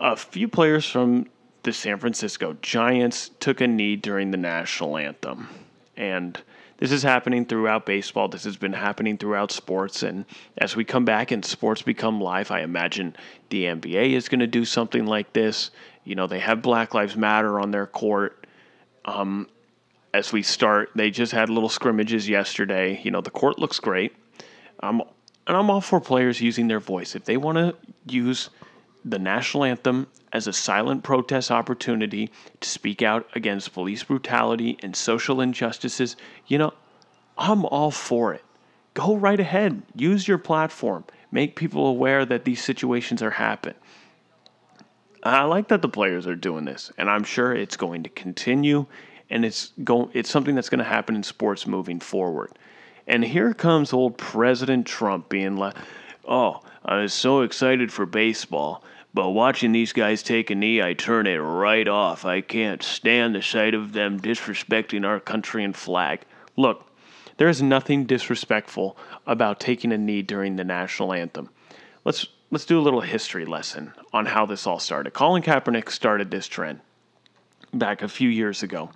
a 0.00 0.16
few 0.16 0.48
players 0.48 0.88
from 0.88 1.26
the 1.62 1.72
San 1.72 1.98
Francisco 1.98 2.56
Giants 2.62 3.30
took 3.40 3.60
a 3.60 3.66
knee 3.66 3.96
during 3.96 4.30
the 4.30 4.36
national 4.36 4.96
anthem, 4.96 5.48
And 5.96 6.40
this 6.78 6.92
is 6.92 7.02
happening 7.02 7.44
throughout 7.44 7.86
baseball. 7.86 8.28
This 8.28 8.44
has 8.44 8.56
been 8.56 8.72
happening 8.72 9.18
throughout 9.18 9.50
sports. 9.50 10.02
And 10.02 10.24
as 10.58 10.76
we 10.76 10.84
come 10.84 11.04
back 11.04 11.30
and 11.32 11.44
sports 11.44 11.82
become 11.82 12.20
live, 12.20 12.50
I 12.50 12.60
imagine 12.60 13.16
the 13.50 13.64
NBA 13.64 14.12
is 14.12 14.28
going 14.28 14.40
to 14.40 14.46
do 14.46 14.64
something 14.64 15.04
like 15.04 15.32
this. 15.32 15.70
You 16.04 16.14
know, 16.14 16.26
they 16.26 16.38
have 16.38 16.62
Black 16.62 16.94
Lives 16.94 17.16
Matter 17.16 17.58
on 17.58 17.72
their 17.72 17.86
court. 17.86 18.46
Um, 19.04 19.48
as 20.14 20.32
we 20.32 20.42
start, 20.42 20.90
they 20.94 21.10
just 21.10 21.32
had 21.32 21.50
little 21.50 21.68
scrimmages 21.68 22.28
yesterday. 22.28 23.00
You 23.02 23.10
know, 23.10 23.20
the 23.20 23.30
court 23.30 23.58
looks 23.58 23.80
great. 23.80 24.14
Um, 24.80 25.02
and 25.48 25.56
I'm 25.56 25.70
all 25.70 25.80
for 25.80 26.00
players 26.00 26.40
using 26.40 26.68
their 26.68 26.80
voice. 26.80 27.16
If 27.16 27.24
they 27.24 27.36
want 27.36 27.58
to 27.58 27.74
use 28.06 28.50
the 29.04 29.18
national 29.18 29.64
anthem 29.64 30.06
as 30.32 30.46
a 30.46 30.52
silent 30.52 31.02
protest 31.02 31.50
opportunity 31.50 32.30
to 32.60 32.68
speak 32.68 33.02
out 33.02 33.26
against 33.34 33.72
police 33.72 34.02
brutality 34.02 34.78
and 34.82 34.94
social 34.94 35.40
injustices, 35.40 36.16
you 36.46 36.58
know, 36.58 36.74
I'm 37.36 37.64
all 37.64 37.90
for 37.90 38.34
it. 38.34 38.44
Go 38.94 39.16
right 39.16 39.38
ahead. 39.38 39.82
Use 39.94 40.26
your 40.26 40.38
platform. 40.38 41.04
Make 41.30 41.56
people 41.56 41.86
aware 41.86 42.24
that 42.24 42.44
these 42.44 42.62
situations 42.62 43.22
are 43.22 43.30
happening. 43.30 43.76
I 45.22 45.44
like 45.44 45.68
that 45.68 45.82
the 45.82 45.88
players 45.88 46.26
are 46.26 46.36
doing 46.36 46.64
this, 46.64 46.92
and 46.96 47.10
I'm 47.10 47.24
sure 47.24 47.52
it's 47.52 47.76
going 47.76 48.02
to 48.04 48.08
continue, 48.08 48.86
and 49.30 49.44
it's 49.44 49.72
going. 49.84 50.10
It's 50.14 50.30
something 50.30 50.54
that's 50.54 50.68
going 50.68 50.78
to 50.78 50.84
happen 50.84 51.16
in 51.16 51.22
sports 51.22 51.66
moving 51.66 52.00
forward. 52.00 52.52
And 53.06 53.24
here 53.24 53.52
comes 53.54 53.92
old 53.92 54.16
President 54.18 54.86
Trump 54.86 55.28
being 55.28 55.56
like, 55.56 55.74
"Oh, 56.28 56.60
I 56.84 56.98
was 56.98 57.12
so 57.12 57.40
excited 57.40 57.92
for 57.92 58.06
baseball, 58.06 58.84
but 59.14 59.30
watching 59.30 59.72
these 59.72 59.92
guys 59.92 60.22
take 60.22 60.50
a 60.50 60.54
knee, 60.54 60.82
I 60.82 60.92
turn 60.92 61.26
it 61.26 61.38
right 61.38 61.88
off. 61.88 62.24
I 62.24 62.42
can't 62.42 62.82
stand 62.82 63.34
the 63.34 63.42
sight 63.42 63.74
of 63.74 63.92
them 63.92 64.20
disrespecting 64.20 65.06
our 65.06 65.18
country 65.18 65.64
and 65.64 65.74
flag. 65.74 66.20
Look, 66.56 66.92
there 67.38 67.48
is 67.48 67.62
nothing 67.62 68.04
disrespectful 68.04 68.96
about 69.26 69.60
taking 69.60 69.92
a 69.92 69.98
knee 69.98 70.22
during 70.22 70.56
the 70.56 70.64
national 70.64 71.12
anthem. 71.12 71.48
Let's 72.04 72.26
let's 72.50 72.64
do 72.64 72.78
a 72.78 72.82
little 72.82 73.00
history 73.00 73.44
lesson 73.44 73.92
on 74.12 74.26
how 74.26 74.46
this 74.46 74.66
all 74.66 74.78
started. 74.78 75.14
Colin 75.14 75.42
Kaepernick 75.42 75.90
started 75.90 76.30
this 76.30 76.46
trend 76.46 76.80
back 77.72 78.02
a 78.02 78.08
few 78.08 78.28
years 78.28 78.62
ago. 78.62 78.90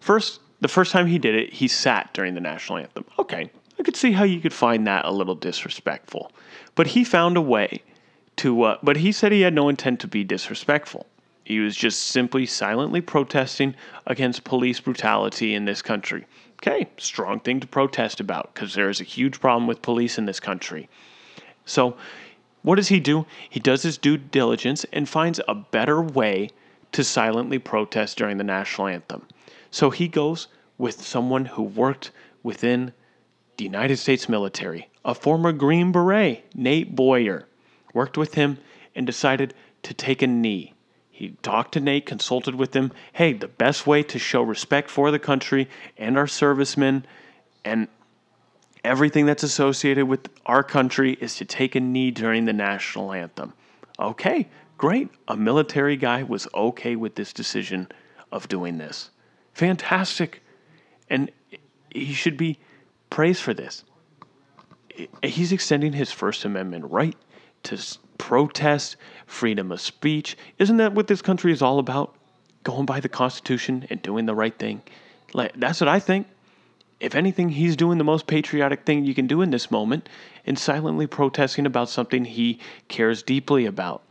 First, 0.00 0.40
the 0.60 0.68
first 0.68 0.92
time 0.92 1.06
he 1.06 1.18
did 1.18 1.34
it, 1.34 1.52
he 1.52 1.68
sat 1.68 2.12
during 2.12 2.34
the 2.34 2.40
national 2.40 2.78
anthem. 2.78 3.04
Okay, 3.18 3.50
I 3.78 3.82
could 3.82 3.96
see 3.96 4.12
how 4.12 4.24
you 4.24 4.40
could 4.40 4.52
find 4.52 4.86
that 4.86 5.04
a 5.04 5.12
little 5.12 5.34
disrespectful. 5.34 6.32
But 6.74 6.88
he 6.88 7.04
found 7.04 7.36
a 7.36 7.40
way 7.40 7.82
to, 8.36 8.62
uh, 8.62 8.78
but 8.82 8.96
he 8.96 9.12
said 9.12 9.32
he 9.32 9.42
had 9.42 9.54
no 9.54 9.68
intent 9.68 10.00
to 10.00 10.08
be 10.08 10.24
disrespectful. 10.24 11.06
He 11.44 11.60
was 11.60 11.76
just 11.76 12.08
simply 12.08 12.44
silently 12.44 13.00
protesting 13.00 13.74
against 14.06 14.44
police 14.44 14.80
brutality 14.80 15.54
in 15.54 15.64
this 15.64 15.80
country. 15.80 16.26
Okay, 16.60 16.88
strong 16.98 17.40
thing 17.40 17.60
to 17.60 17.66
protest 17.66 18.20
about 18.20 18.52
because 18.52 18.74
there 18.74 18.90
is 18.90 19.00
a 19.00 19.04
huge 19.04 19.40
problem 19.40 19.66
with 19.66 19.80
police 19.80 20.18
in 20.18 20.26
this 20.26 20.40
country. 20.40 20.88
So, 21.64 21.96
what 22.62 22.74
does 22.74 22.88
he 22.88 22.98
do? 22.98 23.26
He 23.48 23.60
does 23.60 23.82
his 23.82 23.96
due 23.96 24.16
diligence 24.16 24.84
and 24.92 25.08
finds 25.08 25.40
a 25.46 25.54
better 25.54 26.02
way 26.02 26.50
to 26.92 27.04
silently 27.04 27.58
protest 27.58 28.18
during 28.18 28.38
the 28.38 28.44
national 28.44 28.88
anthem. 28.88 29.26
So, 29.70 29.90
he 29.90 30.08
goes 30.08 30.48
with 30.76 31.00
someone 31.02 31.44
who 31.44 31.62
worked 31.62 32.10
within 32.42 32.92
the 33.58 33.64
United 33.64 33.96
States 33.96 34.28
military, 34.28 34.88
a 35.04 35.14
former 35.14 35.52
Green 35.52 35.92
Beret, 35.92 36.44
Nate 36.54 36.94
Boyer 36.94 37.46
worked 37.92 38.16
with 38.16 38.34
him, 38.34 38.58
and 38.94 39.04
decided 39.04 39.52
to 39.82 39.92
take 39.92 40.22
a 40.22 40.26
knee. 40.26 40.74
He 41.10 41.30
talked 41.42 41.72
to 41.72 41.80
Nate, 41.80 42.06
consulted 42.06 42.54
with 42.54 42.74
him. 42.74 42.92
Hey, 43.12 43.32
the 43.32 43.48
best 43.48 43.86
way 43.86 44.04
to 44.04 44.18
show 44.18 44.42
respect 44.42 44.88
for 44.88 45.10
the 45.10 45.18
country 45.18 45.68
and 45.96 46.16
our 46.16 46.28
servicemen 46.28 47.04
and 47.64 47.88
everything 48.84 49.26
that's 49.26 49.42
associated 49.42 50.06
with 50.06 50.28
our 50.46 50.62
country 50.62 51.18
is 51.20 51.34
to 51.36 51.44
take 51.44 51.74
a 51.74 51.80
knee 51.80 52.12
during 52.12 52.44
the 52.44 52.52
national 52.52 53.12
anthem. 53.12 53.52
Okay, 53.98 54.48
great. 54.76 55.08
A 55.26 55.36
military 55.36 55.96
guy 55.96 56.22
was 56.22 56.46
okay 56.54 56.94
with 56.94 57.16
this 57.16 57.32
decision 57.32 57.88
of 58.30 58.46
doing 58.46 58.78
this. 58.78 59.10
Fantastic. 59.54 60.44
And 61.10 61.32
he 61.90 62.12
should 62.12 62.36
be 62.36 62.60
praised 63.10 63.42
for 63.42 63.54
this. 63.54 63.84
He's 65.22 65.52
extending 65.52 65.92
his 65.92 66.10
First 66.10 66.44
Amendment 66.44 66.86
right 66.90 67.16
to 67.64 67.78
protest, 68.18 68.96
freedom 69.26 69.70
of 69.70 69.80
speech. 69.80 70.36
Isn't 70.58 70.78
that 70.78 70.92
what 70.92 71.06
this 71.06 71.22
country 71.22 71.52
is 71.52 71.62
all 71.62 71.78
about? 71.78 72.16
Going 72.64 72.86
by 72.86 73.00
the 73.00 73.08
Constitution 73.08 73.86
and 73.90 74.02
doing 74.02 74.26
the 74.26 74.34
right 74.34 74.56
thing. 74.58 74.82
Like 75.32 75.52
that's 75.56 75.80
what 75.80 75.88
I 75.88 76.00
think. 76.00 76.26
If 77.00 77.14
anything, 77.14 77.50
he's 77.50 77.76
doing 77.76 77.98
the 77.98 78.04
most 78.04 78.26
patriotic 78.26 78.84
thing 78.84 79.04
you 79.04 79.14
can 79.14 79.28
do 79.28 79.40
in 79.40 79.50
this 79.50 79.70
moment 79.70 80.08
and 80.44 80.58
silently 80.58 81.06
protesting 81.06 81.64
about 81.64 81.88
something 81.88 82.24
he 82.24 82.58
cares 82.88 83.22
deeply 83.22 83.66
about. 83.66 84.02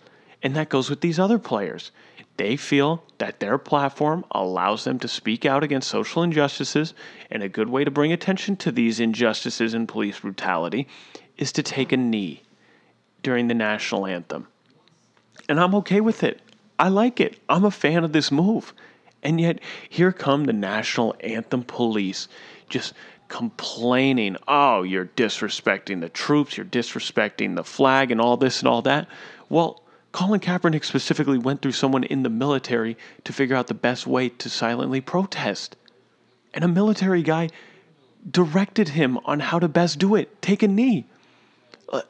And 0.43 0.55
that 0.55 0.69
goes 0.69 0.89
with 0.89 1.01
these 1.01 1.19
other 1.19 1.39
players. 1.39 1.91
They 2.37 2.55
feel 2.55 3.03
that 3.17 3.39
their 3.39 3.57
platform 3.57 4.23
allows 4.31 4.83
them 4.83 4.99
to 4.99 5.07
speak 5.07 5.45
out 5.45 5.63
against 5.63 5.89
social 5.89 6.21
injustices, 6.21 6.93
and 7.31 7.41
a 7.41 7.49
good 7.49 7.69
way 7.69 7.83
to 7.83 7.91
bring 7.91 8.13
attention 8.13 8.55
to 8.57 8.71
these 8.71 8.99
injustices 8.99 9.73
and 9.73 9.87
police 9.87 10.19
brutality 10.19 10.87
is 11.37 11.51
to 11.53 11.63
take 11.63 11.91
a 11.91 11.97
knee 11.97 12.43
during 13.23 13.47
the 13.47 13.55
national 13.55 14.05
anthem. 14.05 14.47
And 15.49 15.59
I'm 15.59 15.73
okay 15.75 16.01
with 16.01 16.23
it. 16.23 16.39
I 16.77 16.89
like 16.89 17.19
it. 17.19 17.39
I'm 17.49 17.65
a 17.65 17.71
fan 17.71 18.03
of 18.03 18.13
this 18.13 18.31
move. 18.31 18.73
And 19.23 19.41
yet, 19.41 19.59
here 19.89 20.11
come 20.11 20.45
the 20.45 20.53
national 20.53 21.15
anthem 21.21 21.63
police 21.63 22.27
just 22.69 22.93
complaining, 23.29 24.37
oh, 24.47 24.83
you're 24.83 25.05
disrespecting 25.05 26.01
the 26.01 26.09
troops, 26.09 26.55
you're 26.55 26.65
disrespecting 26.65 27.55
the 27.55 27.63
flag, 27.63 28.11
and 28.11 28.21
all 28.21 28.37
this 28.37 28.59
and 28.59 28.67
all 28.67 28.83
that. 28.83 29.07
Well, 29.49 29.81
Colin 30.17 30.39
Kaepernick 30.39 30.83
specifically 30.83 31.37
went 31.37 31.61
through 31.61 31.73
someone 31.73 32.03
in 32.03 32.23
the 32.23 32.29
military 32.29 32.97
to 33.23 33.31
figure 33.31 33.55
out 33.55 33.67
the 33.67 33.75
best 33.75 34.07
way 34.07 34.29
to 34.29 34.49
silently 34.49 34.99
protest. 34.99 35.75
And 36.55 36.63
a 36.63 36.67
military 36.67 37.21
guy 37.21 37.49
directed 38.27 38.89
him 38.89 39.19
on 39.25 39.39
how 39.39 39.59
to 39.59 39.67
best 39.67 39.99
do 39.99 40.15
it 40.15 40.41
take 40.41 40.63
a 40.63 40.67
knee. 40.67 41.05
Uh, 41.87 42.01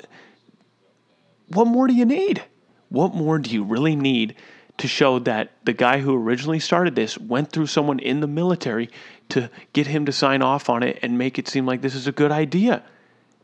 what 1.49 1.67
more 1.67 1.85
do 1.85 1.93
you 1.93 2.05
need? 2.05 2.45
What 2.87 3.13
more 3.13 3.39
do 3.39 3.49
you 3.49 3.65
really 3.65 3.97
need 3.97 4.35
to 4.77 4.87
show 4.87 5.19
that 5.19 5.51
the 5.65 5.73
guy 5.73 5.99
who 5.99 6.15
originally 6.15 6.61
started 6.61 6.95
this 6.95 7.17
went 7.17 7.51
through 7.51 7.67
someone 7.67 7.99
in 7.99 8.21
the 8.21 8.27
military 8.27 8.89
to 9.27 9.49
get 9.73 9.85
him 9.85 10.05
to 10.05 10.13
sign 10.13 10.41
off 10.41 10.69
on 10.69 10.81
it 10.81 10.97
and 11.01 11.17
make 11.17 11.37
it 11.37 11.49
seem 11.49 11.65
like 11.65 11.81
this 11.81 11.93
is 11.93 12.07
a 12.07 12.13
good 12.13 12.31
idea? 12.31 12.83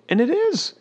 And 0.08 0.22
it 0.22 0.30
is. 0.30 0.74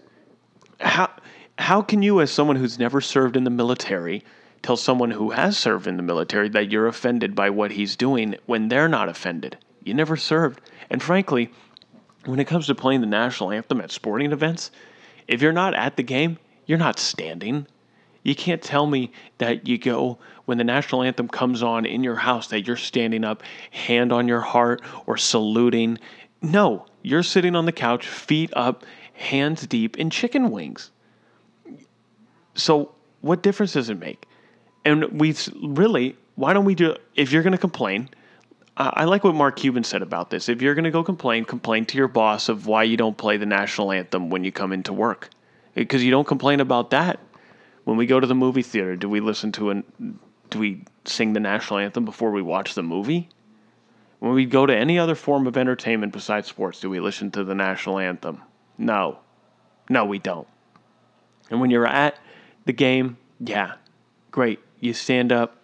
How 0.78 1.11
how 1.59 1.83
can 1.83 2.03
you 2.03 2.21
as 2.21 2.31
someone 2.31 2.57
who's 2.57 2.79
never 2.79 3.01
served 3.01 3.37
in 3.37 3.45
the 3.45 3.51
military 3.51 4.25
tell 4.63 4.77
someone 4.77 5.11
who 5.11 5.31
has 5.31 5.59
served 5.59 5.87
in 5.87 5.97
the 5.97 6.03
military 6.03 6.49
that 6.49 6.71
you're 6.71 6.87
offended 6.87 7.35
by 7.35 7.51
what 7.51 7.73
he's 7.73 7.97
doing 7.97 8.37
when 8.47 8.69
they're 8.69 8.89
not 8.89 9.09
offended? 9.09 9.57
You 9.85 9.95
never 9.95 10.17
served. 10.17 10.61
And 10.91 11.03
frankly, 11.03 11.51
when 12.25 12.39
it 12.39 12.47
comes 12.47 12.67
to 12.67 12.75
playing 12.75 13.01
the 13.01 13.07
national 13.07 13.51
anthem 13.51 13.81
at 13.81 13.91
sporting 13.91 14.33
events, 14.33 14.71
if 15.29 15.43
you're 15.43 15.53
not 15.53 15.75
at 15.75 15.97
the 15.97 16.03
game, 16.03 16.39
you're 16.67 16.79
not 16.79 16.99
standing. 16.99 17.67
You 18.23 18.35
can't 18.35 18.63
tell 18.63 18.87
me 18.87 19.13
that 19.39 19.67
you 19.67 19.79
go 19.79 20.19
when 20.45 20.59
the 20.59 20.65
national 20.65 21.03
anthem 21.03 21.29
comes 21.29 21.63
on 21.63 21.85
in 21.85 22.05
your 22.05 22.15
house 22.15 22.49
that 22.49 22.67
you're 22.67 22.77
standing 22.77 23.25
up, 23.25 23.43
hand 23.73 24.13
on 24.13 24.29
your 24.29 24.41
heart, 24.41 24.81
or 25.07 25.17
saluting. 25.17 25.99
No, 26.41 26.87
you're 27.03 27.25
sitting 27.25 27.57
on 27.57 27.67
the 27.67 27.73
couch, 27.73 28.07
feet 28.07 28.51
up, 28.55 28.85
hands 29.15 29.67
deep 29.67 29.99
in 29.99 30.11
chicken 30.11 30.51
wings. 30.51 30.91
So, 32.55 32.95
what 33.21 33.43
difference 33.43 33.73
does 33.73 33.89
it 33.89 33.99
make? 33.99 34.27
And 34.85 35.21
we 35.21 35.35
really, 35.63 36.17
why 36.35 36.53
don't 36.53 36.65
we 36.65 36.75
do, 36.75 36.97
if 37.15 37.33
you're 37.33 37.43
going 37.43 37.53
to 37.53 37.59
complain, 37.59 38.09
I 38.77 39.05
like 39.05 39.23
what 39.23 39.35
Mark 39.35 39.57
Cuban 39.57 39.85
said 39.85 40.01
about 40.01 40.31
this. 40.31 40.49
If 40.49 40.63
you're 40.63 40.75
going 40.75 40.85
to 40.85 40.91
go 40.91 41.05
complain, 41.05 41.45
complain 41.45 41.85
to 41.87 41.99
your 41.99 42.09
boss 42.09 42.49
of 42.49 42.67
why 42.67 42.85
you 42.85 42.97
don't 42.97 43.17
play 43.17 43.37
the 43.37 43.47
national 43.47 43.93
anthem 43.93 44.31
when 44.31 44.45
you 44.45 44.53
come 44.53 44.73
into 44.73 44.95
work 44.95 45.29
eh, 45.77 45.81
because 45.81 46.03
you 46.03 46.11
don't 46.11 46.27
complain 46.27 46.61
about 46.61 46.91
that. 46.91 47.21
When 47.85 47.97
we 47.97 48.07
go 48.07 48.19
to 48.19 48.27
the 48.27 48.35
movie 48.35 48.63
theater, 48.63 48.97
do 48.97 49.09
we 49.09 49.21
listen 49.21 49.53
to 49.53 49.71
an 49.71 50.19
do 50.49 50.59
we 50.59 50.85
sing 51.05 51.33
the 51.33 51.41
national 51.41 51.81
anthem 51.81 52.05
before 52.05 52.31
we 52.31 52.43
watch 52.43 52.75
the 52.75 52.83
movie? 52.83 53.29
When 54.21 54.35
we 54.35 54.47
go 54.47 54.67
to 54.67 54.77
any 54.77 54.99
other 54.99 55.15
form 55.15 55.47
of 55.47 55.57
entertainment 55.57 56.13
besides 56.13 56.47
sports, 56.47 56.81
do 56.81 56.89
we 56.89 57.01
listen 57.01 57.31
to 57.33 57.45
the 57.45 57.55
national 57.55 57.99
anthem? 57.99 58.43
No. 58.79 59.19
No, 59.89 60.05
we 60.05 60.19
don't. 60.19 60.47
And 61.51 61.61
when 61.61 61.71
you're 61.71 61.87
at 61.87 62.19
the 62.65 62.73
game, 62.73 63.17
yeah, 63.41 63.75
great. 64.31 64.61
You 64.81 64.93
stand 64.93 65.33
up 65.33 65.57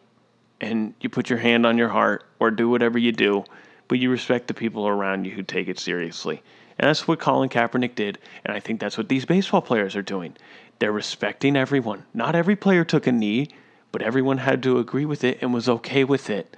and 0.61 0.95
you 1.01 1.09
put 1.09 1.31
your 1.31 1.39
hand 1.39 1.67
on 1.67 1.79
your 1.79 1.89
heart 1.89 2.25
or 2.41 2.51
do 2.51 2.69
whatever 2.69 2.99
you 2.99 3.13
do, 3.13 3.45
but 3.87 3.99
you 3.99 4.11
respect 4.11 4.49
the 4.49 4.55
people 4.55 4.87
around 4.87 5.25
you 5.25 5.33
who 5.33 5.43
take 5.43 5.69
it 5.69 5.79
seriously. 5.79 6.43
And 6.79 6.89
that's 6.89 7.09
what 7.09 7.19
Colin 7.19 7.49
Kaepernick 7.49 7.95
did. 7.95 8.19
And 8.45 8.57
I 8.57 8.61
think 8.61 8.81
that's 8.81 8.97
what 8.97 9.09
these 9.09 9.25
baseball 9.25 9.63
players 9.63 9.97
are 9.97 10.03
doing. 10.03 10.37
They're 10.79 10.93
respecting 10.93 11.57
everyone. 11.57 12.05
Not 12.15 12.37
every 12.37 12.55
player 12.55 12.85
took 12.85 13.07
a 13.07 13.13
knee, 13.13 13.49
but 13.91 14.03
everyone 14.03 14.39
had 14.39 14.63
to 14.65 14.79
agree 14.79 15.07
with 15.07 15.25
it 15.25 15.39
and 15.41 15.53
was 15.53 15.69
okay 15.69 16.05
with 16.05 16.31
it. 16.31 16.57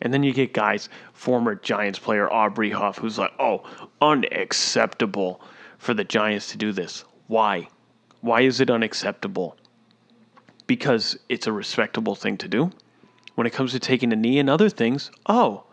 And 0.00 0.12
then 0.12 0.22
you 0.22 0.32
get 0.32 0.52
guys, 0.52 0.88
former 1.12 1.54
Giants 1.54 1.98
player 1.98 2.32
Aubrey 2.32 2.70
Huff, 2.70 2.98
who's 2.98 3.18
like, 3.18 3.32
oh, 3.38 3.62
unacceptable 4.00 5.40
for 5.78 5.94
the 5.94 6.04
Giants 6.04 6.50
to 6.52 6.56
do 6.56 6.72
this. 6.72 7.04
Why? 7.26 7.68
Why 8.20 8.40
is 8.42 8.60
it 8.60 8.70
unacceptable? 8.70 9.56
Because 10.66 11.18
it's 11.28 11.46
a 11.46 11.52
respectable 11.52 12.14
thing 12.14 12.38
to 12.38 12.48
do. 12.48 12.70
When 13.34 13.46
it 13.46 13.52
comes 13.52 13.72
to 13.72 13.80
taking 13.80 14.12
a 14.12 14.16
knee 14.16 14.38
and 14.38 14.50
other 14.50 14.68
things, 14.68 15.10
oh, 15.26 15.64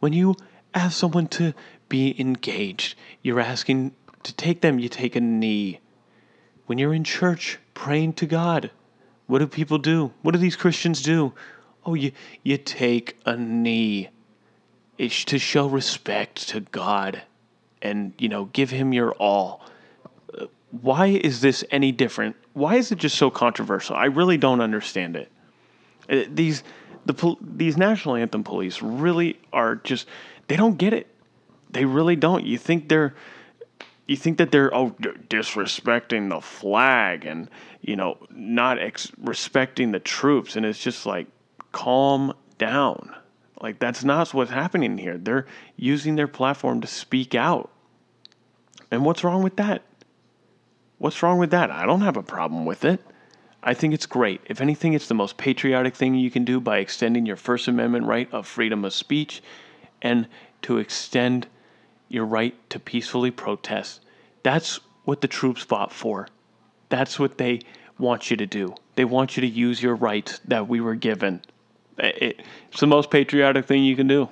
when 0.00 0.12
you 0.12 0.36
ask 0.74 0.98
someone 0.98 1.26
to 1.28 1.54
be 1.88 2.18
engaged, 2.20 2.96
you're 3.22 3.40
asking 3.40 3.94
to 4.22 4.34
take 4.34 4.60
them, 4.60 4.78
you 4.78 4.88
take 4.88 5.16
a 5.16 5.20
knee. 5.20 5.80
When 6.66 6.78
you're 6.78 6.94
in 6.94 7.04
church 7.04 7.58
praying 7.74 8.14
to 8.14 8.26
God, 8.26 8.70
what 9.26 9.38
do 9.38 9.46
people 9.46 9.78
do? 9.78 10.12
What 10.22 10.32
do 10.32 10.38
these 10.38 10.56
Christians 10.56 11.02
do? 11.02 11.32
Oh, 11.84 11.94
you, 11.94 12.12
you 12.42 12.58
take 12.58 13.18
a 13.24 13.36
knee. 13.36 14.10
It's 14.98 15.24
to 15.26 15.38
show 15.38 15.66
respect 15.66 16.48
to 16.50 16.60
God 16.60 17.22
and, 17.80 18.12
you 18.18 18.28
know, 18.28 18.46
give 18.46 18.70
Him 18.70 18.92
your 18.92 19.12
all. 19.12 19.64
Why 20.80 21.06
is 21.06 21.40
this 21.40 21.64
any 21.70 21.92
different? 21.92 22.34
Why 22.54 22.76
is 22.76 22.90
it 22.90 22.98
just 22.98 23.16
so 23.16 23.30
controversial? 23.30 23.94
I 23.94 24.06
really 24.06 24.38
don't 24.38 24.60
understand 24.60 25.16
it. 25.16 25.30
Uh, 26.08 26.24
these 26.28 26.64
the 27.04 27.36
these 27.40 27.76
national 27.76 28.16
anthem 28.16 28.42
police 28.42 28.80
really 28.82 29.38
are 29.52 29.76
just 29.76 30.08
they 30.48 30.56
don't 30.56 30.78
get 30.78 30.92
it. 30.92 31.06
They 31.70 31.84
really 31.84 32.16
don't. 32.16 32.44
You 32.44 32.58
think 32.58 32.88
they're 32.88 33.14
you 34.06 34.16
think 34.16 34.38
that 34.38 34.50
they're 34.50 34.74
oh 34.74 34.90
disrespecting 35.28 36.30
the 36.30 36.40
flag 36.40 37.24
and 37.24 37.48
you 37.80 37.96
know 37.96 38.18
not 38.30 38.78
ex- 38.78 39.12
respecting 39.18 39.92
the 39.92 40.00
troops 40.00 40.56
and 40.56 40.66
it's 40.66 40.78
just 40.78 41.06
like 41.06 41.26
calm 41.72 42.34
down 42.58 43.14
like 43.60 43.78
that's 43.78 44.04
not 44.04 44.32
what's 44.34 44.50
happening 44.50 44.98
here 44.98 45.16
they're 45.16 45.46
using 45.76 46.16
their 46.16 46.28
platform 46.28 46.80
to 46.80 46.86
speak 46.86 47.34
out 47.34 47.70
and 48.90 49.04
what's 49.04 49.24
wrong 49.24 49.42
with 49.42 49.56
that 49.56 49.82
what's 51.02 51.22
wrong 51.22 51.38
with 51.38 51.50
that 51.50 51.70
i 51.70 51.84
don't 51.84 52.02
have 52.02 52.16
a 52.16 52.22
problem 52.22 52.64
with 52.64 52.84
it 52.84 53.00
i 53.62 53.74
think 53.74 53.92
it's 53.92 54.06
great 54.06 54.40
if 54.46 54.60
anything 54.60 54.92
it's 54.92 55.08
the 55.08 55.14
most 55.14 55.36
patriotic 55.36 55.94
thing 55.94 56.14
you 56.14 56.30
can 56.30 56.44
do 56.44 56.60
by 56.60 56.78
extending 56.78 57.26
your 57.26 57.36
first 57.36 57.66
amendment 57.68 58.06
right 58.06 58.32
of 58.32 58.46
freedom 58.46 58.84
of 58.84 58.92
speech 58.92 59.42
and 60.00 60.26
to 60.62 60.78
extend 60.78 61.46
your 62.08 62.26
right 62.26 62.54
to 62.70 62.78
peacefully 62.78 63.30
protest. 63.30 64.00
That's 64.42 64.80
what 65.04 65.20
the 65.20 65.28
troops 65.28 65.62
fought 65.62 65.92
for. 65.92 66.28
That's 66.88 67.18
what 67.18 67.38
they 67.38 67.60
want 67.98 68.30
you 68.30 68.36
to 68.36 68.46
do. 68.46 68.74
They 68.96 69.04
want 69.04 69.36
you 69.36 69.40
to 69.40 69.46
use 69.46 69.82
your 69.82 69.94
rights 69.94 70.40
that 70.46 70.68
we 70.68 70.80
were 70.80 70.94
given. 70.94 71.40
It's 71.98 72.80
the 72.80 72.86
most 72.86 73.10
patriotic 73.10 73.66
thing 73.66 73.84
you 73.84 73.96
can 73.96 74.08
do. 74.08 74.28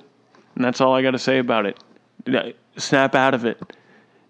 And 0.55 0.63
that's 0.63 0.81
all 0.81 0.93
I 0.93 1.01
got 1.01 1.11
to 1.11 1.19
say 1.19 1.39
about 1.39 1.65
it. 1.65 2.55
Snap 2.77 3.15
out 3.15 3.33
of 3.33 3.45
it. 3.45 3.59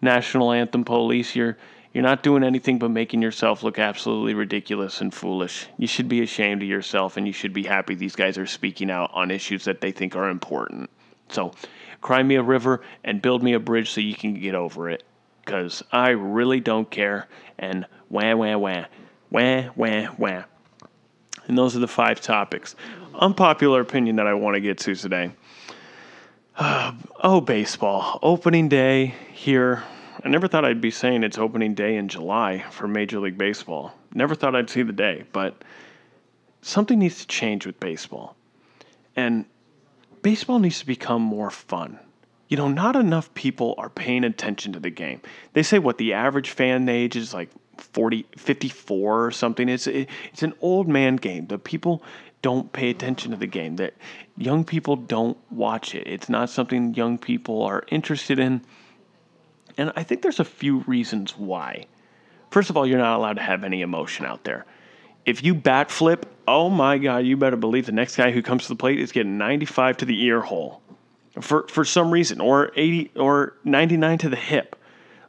National 0.02 0.52
anthem 0.52 0.84
police, 0.84 1.36
you're 1.36 1.58
you're 1.94 2.04
not 2.04 2.24
doing 2.24 2.44
anything 2.44 2.80
but 2.80 2.90
making 2.90 3.22
yourself 3.22 3.64
look 3.64 3.78
absolutely 3.78 4.34
ridiculous 4.34 5.02
and 5.02 5.14
foolish. 5.14 5.68
You 5.78 5.88
should 5.88 6.08
be 6.08 6.22
ashamed 6.22 6.62
of 6.62 6.70
yourself 6.70 7.18
and 7.18 7.28
you 7.28 7.34
should 7.34 7.54
be 7.54 7.64
happy 7.64 7.96
these 7.96 8.16
guys 8.16 8.38
are 8.38 8.46
speaking 8.46 8.90
out 8.90 9.12
on 9.14 9.30
issues 9.30 9.66
that 9.66 9.82
they 9.82 9.92
think 9.92 10.16
are 10.16 10.30
important. 10.30 10.90
So, 11.30 11.52
cry 12.00 12.24
me 12.24 12.36
a 12.36 12.44
river 12.44 12.82
and 13.04 13.22
build 13.22 13.44
me 13.44 13.54
a 13.54 13.60
bridge 13.60 13.92
so 13.92 14.02
you 14.02 14.16
can 14.16 14.34
get 14.34 14.56
over 14.56 14.90
it. 14.90 15.04
Because 15.44 15.84
I 15.92 16.10
really 16.10 16.60
don't 16.60 16.90
care. 16.90 17.28
And 17.58 17.86
wah, 18.10 18.36
wah, 18.36 18.58
wah. 18.58 18.86
Wah, 19.30 19.70
wah, 19.76 20.08
wah. 20.18 20.44
And 21.48 21.58
those 21.58 21.76
are 21.76 21.80
the 21.80 21.88
five 21.88 22.22
topics. 22.22 22.76
Unpopular 23.16 23.82
opinion 23.82 24.18
that 24.18 24.28
I 24.28 24.34
want 24.34 24.56
to 24.56 24.62
get 24.62 24.78
to 24.80 24.96
today. 24.96 25.32
Uh, 26.56 26.94
oh, 27.24 27.42
baseball. 27.42 28.20
Opening 28.22 28.70
day 28.70 29.16
here. 29.34 29.84
I 30.24 30.30
never 30.30 30.48
thought 30.48 30.66
I'd 30.66 30.82
be 30.82 30.92
saying 30.92 31.24
it's 31.24 31.38
opening 31.38 31.74
day 31.74 31.96
in 31.96 32.08
July 32.08 32.64
for 32.70 32.88
Major 32.88 33.20
League 33.20 33.38
Baseball. 33.38 33.94
Never 34.14 34.36
thought 34.36 34.56
I'd 34.56 34.70
see 34.70 34.84
the 34.84 34.94
day, 34.94 35.24
but 35.32 35.64
something 36.62 37.00
needs 37.00 37.20
to 37.22 37.28
change 37.28 37.66
with 37.66 37.80
baseball. 37.80 38.36
And 39.16 39.46
baseball 40.22 40.60
needs 40.60 40.80
to 40.80 40.86
become 40.86 41.22
more 41.22 41.50
fun. 41.50 42.00
You 42.50 42.58
know, 42.58 42.68
not 42.68 42.96
enough 42.96 43.34
people 43.34 43.74
are 43.78 43.90
paying 43.90 44.24
attention 44.24 44.74
to 44.74 44.80
the 44.80 44.90
game. 44.90 45.22
They 45.54 45.64
say 45.64 45.80
what 45.80 45.98
the 45.98 46.14
average 46.14 46.52
fan 46.52 46.88
age 46.88 47.16
is 47.16 47.34
like 47.34 47.50
40, 47.78 48.26
54 48.38 49.26
or 49.26 49.32
something. 49.32 49.70
It's 49.70 49.88
it, 49.88 50.10
it's 50.32 50.44
an 50.44 50.54
old 50.62 50.88
man 50.88 51.16
game. 51.16 51.48
The 51.48 51.58
people 51.58 52.04
don't 52.42 52.72
pay 52.74 52.90
attention 52.90 53.32
to 53.32 53.38
the 53.38 53.48
game. 53.48 53.78
That 53.78 53.94
young 54.38 54.66
people 54.66 54.98
don't 54.98 55.38
watch 55.50 55.96
it. 55.96 56.08
It's 56.08 56.30
not 56.30 56.50
something 56.50 56.94
young 56.94 57.18
people 57.18 57.64
are 57.64 57.86
interested 57.90 58.38
in. 58.38 58.62
And 59.78 59.92
I 59.96 60.04
think 60.04 60.22
there's 60.22 60.40
a 60.40 60.46
few 60.46 60.80
reasons 60.80 61.38
why. 61.38 61.86
First 62.50 62.70
of 62.70 62.78
all, 62.78 62.86
you're 62.86 62.98
not 62.98 63.18
allowed 63.18 63.38
to 63.38 63.42
have 63.42 63.64
any 63.64 63.82
emotion 63.82 64.26
out 64.26 64.44
there 64.44 64.66
if 65.26 65.44
you 65.44 65.54
bat 65.54 65.92
flip, 65.92 66.26
oh 66.48 66.70
my 66.70 66.98
God, 66.98 67.26
you 67.26 67.38
better 67.38 67.58
believe 67.58 67.86
the 67.86 67.92
next 67.92 68.16
guy 68.16 68.32
who 68.32 68.42
comes 68.42 68.64
to 68.64 68.70
the 68.70 68.76
plate 68.76 69.00
is 69.00 69.12
getting 69.12 69.38
95 69.38 69.98
to 69.98 70.06
the 70.06 70.22
ear 70.24 70.42
hole 70.42 70.82
for, 71.40 71.68
for 71.68 71.86
some 71.86 72.12
reason, 72.12 72.42
or 72.42 72.72
80 72.76 73.12
or 73.16 73.54
99 73.64 74.18
to 74.20 74.30
the 74.30 74.36
hip. 74.36 74.76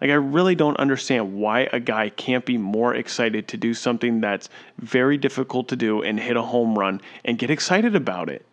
Like, 0.01 0.11
I 0.11 0.14
really 0.14 0.57
don't 0.57 0.76
understand 0.78 1.34
why 1.34 1.68
a 1.72 1.78
guy 1.78 2.09
can't 2.09 2.45
be 2.45 2.59
more 2.59 2.95
excited 2.95 3.47
to 3.49 3.57
do 3.57 3.72
something 3.72 4.20
that's 4.20 4.49
very 4.78 5.16
difficult 5.16 5.68
to 5.68 5.76
do 5.76 6.03
and 6.03 6.18
hit 6.18 6.36
a 6.36 6.43
home 6.43 6.76
run 6.76 7.01
and 7.24 7.38
get 7.38 7.51
excited 7.51 7.95
about 7.95 8.28
it. 8.28 8.45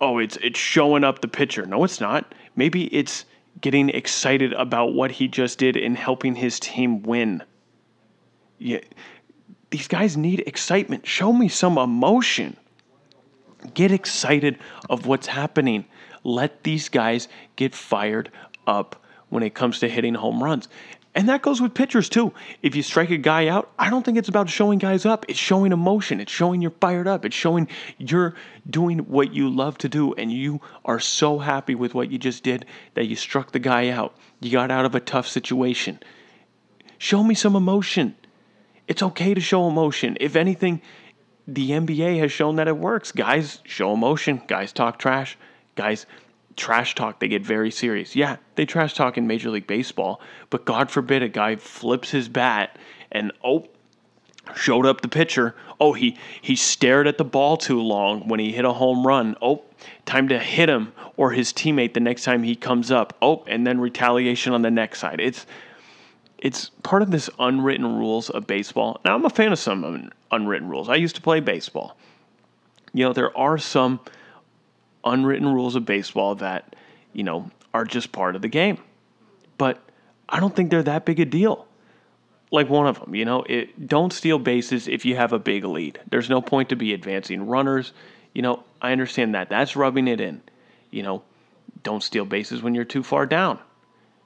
Oh, 0.00 0.18
it's 0.18 0.36
it's 0.38 0.58
showing 0.58 1.04
up 1.04 1.20
the 1.20 1.28
pitcher. 1.28 1.64
No, 1.64 1.84
it's 1.84 2.00
not. 2.00 2.34
Maybe 2.54 2.86
it's 2.86 3.24
getting 3.60 3.88
excited 3.90 4.52
about 4.52 4.94
what 4.94 5.12
he 5.12 5.28
just 5.28 5.58
did 5.58 5.76
and 5.76 5.96
helping 5.96 6.34
his 6.34 6.60
team 6.60 7.02
win. 7.02 7.42
Yeah, 8.58 8.80
these 9.70 9.88
guys 9.88 10.16
need 10.16 10.40
excitement. 10.46 11.06
Show 11.06 11.32
me 11.32 11.48
some 11.48 11.78
emotion. 11.78 12.56
Get 13.74 13.90
excited 13.90 14.58
of 14.88 15.06
what's 15.06 15.26
happening. 15.26 15.86
Let 16.24 16.62
these 16.62 16.88
guys 16.88 17.28
get 17.56 17.74
fired 17.74 18.30
up 18.66 19.02
when 19.28 19.42
it 19.42 19.54
comes 19.54 19.80
to 19.80 19.88
hitting 19.88 20.14
home 20.14 20.42
runs. 20.42 20.68
And 21.16 21.30
that 21.30 21.40
goes 21.40 21.62
with 21.62 21.72
pitchers 21.72 22.10
too. 22.10 22.34
If 22.60 22.76
you 22.76 22.82
strike 22.82 23.08
a 23.10 23.16
guy 23.16 23.48
out, 23.48 23.72
I 23.78 23.88
don't 23.88 24.04
think 24.04 24.18
it's 24.18 24.28
about 24.28 24.50
showing 24.50 24.78
guys 24.78 25.06
up. 25.06 25.24
It's 25.28 25.38
showing 25.38 25.72
emotion. 25.72 26.20
It's 26.20 26.30
showing 26.30 26.60
you're 26.60 26.72
fired 26.72 27.08
up. 27.08 27.24
It's 27.24 27.34
showing 27.34 27.68
you're 27.96 28.34
doing 28.68 28.98
what 28.98 29.32
you 29.32 29.48
love 29.48 29.78
to 29.78 29.88
do 29.88 30.12
and 30.12 30.30
you 30.30 30.60
are 30.84 31.00
so 31.00 31.38
happy 31.38 31.74
with 31.74 31.94
what 31.94 32.12
you 32.12 32.18
just 32.18 32.44
did 32.44 32.66
that 32.92 33.06
you 33.06 33.16
struck 33.16 33.52
the 33.52 33.58
guy 33.58 33.88
out. 33.88 34.14
You 34.40 34.52
got 34.52 34.70
out 34.70 34.84
of 34.84 34.94
a 34.94 35.00
tough 35.00 35.26
situation. 35.26 36.00
Show 36.98 37.22
me 37.22 37.34
some 37.34 37.56
emotion. 37.56 38.14
It's 38.86 39.02
okay 39.02 39.32
to 39.32 39.40
show 39.40 39.66
emotion. 39.68 40.18
If 40.20 40.36
anything, 40.36 40.82
the 41.48 41.70
NBA 41.70 42.18
has 42.18 42.30
shown 42.30 42.56
that 42.56 42.68
it 42.68 42.76
works. 42.76 43.10
Guys 43.10 43.60
show 43.64 43.94
emotion. 43.94 44.42
Guys 44.46 44.70
talk 44.70 44.98
trash. 44.98 45.38
Guys 45.76 46.04
trash 46.56 46.94
talk. 46.94 47.20
They 47.20 47.28
get 47.28 47.42
very 47.42 47.70
serious. 47.70 48.16
Yeah, 48.16 48.36
they 48.54 48.66
trash 48.66 48.94
talk 48.94 49.18
in 49.18 49.26
Major 49.26 49.50
League 49.50 49.66
Baseball, 49.66 50.20
but 50.50 50.64
God 50.64 50.90
forbid 50.90 51.22
a 51.22 51.28
guy 51.28 51.56
flips 51.56 52.10
his 52.10 52.28
bat 52.28 52.78
and 53.12 53.32
oh, 53.44 53.68
showed 54.54 54.86
up 54.86 55.00
the 55.00 55.08
pitcher. 55.08 55.54
Oh, 55.80 55.92
he 55.92 56.16
he 56.40 56.56
stared 56.56 57.06
at 57.06 57.18
the 57.18 57.24
ball 57.24 57.56
too 57.56 57.80
long 57.80 58.28
when 58.28 58.40
he 58.40 58.52
hit 58.52 58.64
a 58.64 58.72
home 58.72 59.06
run. 59.06 59.36
Oh, 59.42 59.62
time 60.04 60.28
to 60.28 60.38
hit 60.38 60.68
him 60.68 60.92
or 61.16 61.32
his 61.32 61.52
teammate 61.52 61.94
the 61.94 62.00
next 62.00 62.24
time 62.24 62.42
he 62.42 62.56
comes 62.56 62.90
up. 62.90 63.16
Oh, 63.20 63.44
and 63.46 63.66
then 63.66 63.80
retaliation 63.80 64.52
on 64.52 64.62
the 64.62 64.70
next 64.70 65.00
side. 65.00 65.20
It's 65.20 65.46
it's 66.38 66.70
part 66.82 67.02
of 67.02 67.10
this 67.10 67.30
unwritten 67.38 67.96
rules 67.96 68.30
of 68.30 68.46
baseball. 68.46 69.00
Now, 69.04 69.14
I'm 69.14 69.24
a 69.24 69.30
fan 69.30 69.52
of 69.52 69.58
some 69.58 70.10
unwritten 70.30 70.68
rules. 70.68 70.88
I 70.88 70.96
used 70.96 71.16
to 71.16 71.22
play 71.22 71.40
baseball. 71.40 71.96
You 72.92 73.04
know, 73.04 73.12
there 73.12 73.36
are 73.36 73.58
some 73.58 74.00
unwritten 75.06 75.48
rules 75.48 75.76
of 75.76 75.86
baseball 75.86 76.34
that, 76.36 76.76
you 77.12 77.22
know, 77.22 77.50
are 77.72 77.84
just 77.84 78.12
part 78.12 78.36
of 78.36 78.42
the 78.42 78.48
game. 78.48 78.78
But 79.56 79.80
I 80.28 80.40
don't 80.40 80.54
think 80.54 80.70
they're 80.70 80.82
that 80.82 81.06
big 81.06 81.20
a 81.20 81.24
deal. 81.24 81.66
Like 82.50 82.68
one 82.68 82.86
of 82.86 83.00
them, 83.00 83.14
you 83.14 83.24
know, 83.24 83.42
it, 83.42 83.88
don't 83.88 84.12
steal 84.12 84.38
bases 84.38 84.86
if 84.88 85.04
you 85.04 85.16
have 85.16 85.32
a 85.32 85.38
big 85.38 85.64
lead. 85.64 85.98
There's 86.10 86.28
no 86.28 86.42
point 86.42 86.68
to 86.68 86.76
be 86.76 86.92
advancing 86.92 87.46
runners. 87.46 87.92
You 88.34 88.42
know, 88.42 88.62
I 88.82 88.92
understand 88.92 89.34
that. 89.34 89.48
That's 89.48 89.76
rubbing 89.76 90.08
it 90.08 90.20
in. 90.20 90.42
You 90.90 91.02
know, 91.02 91.22
don't 91.82 92.02
steal 92.02 92.24
bases 92.24 92.62
when 92.62 92.74
you're 92.74 92.84
too 92.84 93.02
far 93.02 93.26
down. 93.26 93.58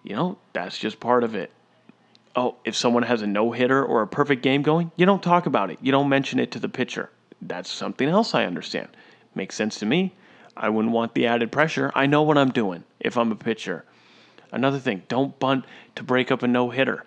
You 0.03 0.17
know, 0.17 0.39
that's 0.53 0.77
just 0.77 0.99
part 0.99 1.25
of 1.25 1.35
it 1.35 1.53
oh, 2.37 2.57
if 2.65 2.77
someone 2.77 3.03
has 3.03 3.23
a 3.23 3.27
no 3.27 3.53
hitter 3.53 3.85
or 3.85 4.03
a 4.03 4.07
perfect 4.07 4.43
game 4.43 4.63
going, 4.63 4.91
you 4.97 5.07
don't 5.07 5.23
talk 5.23 5.47
about 5.47 5.71
it. 5.71 5.79
You 5.81 5.93
don't 5.93 6.09
mention 6.09 6.39
it 6.39 6.53
to 6.53 6.59
the 6.59 6.69
pitcher. 6.69 7.11
That's 7.43 7.71
something 7.71 8.09
else 8.09 8.35
I 8.35 8.45
understand. 8.45 8.89
Makes 9.35 9.57
sense 9.57 9.79
to 9.81 9.87
me. 9.87 10.15
I 10.57 10.69
wouldn't 10.69 10.93
want 10.93 11.15
the 11.15 11.27
added 11.27 11.53
pressure. 11.53 11.91
I 11.95 12.07
know 12.07 12.23
what 12.23 12.39
I'm 12.39 12.51
doing 12.51 12.85
if 12.99 13.17
I'm 13.17 13.33
a 13.33 13.37
pitcher. 13.37 13.85
Another 14.53 14.79
thing, 14.79 15.03
don't 15.09 15.39
bunt 15.39 15.65
to 15.97 16.03
break 16.03 16.31
up 16.31 16.43
a 16.43 16.49
no 16.49 16.71
hitter. 16.71 17.05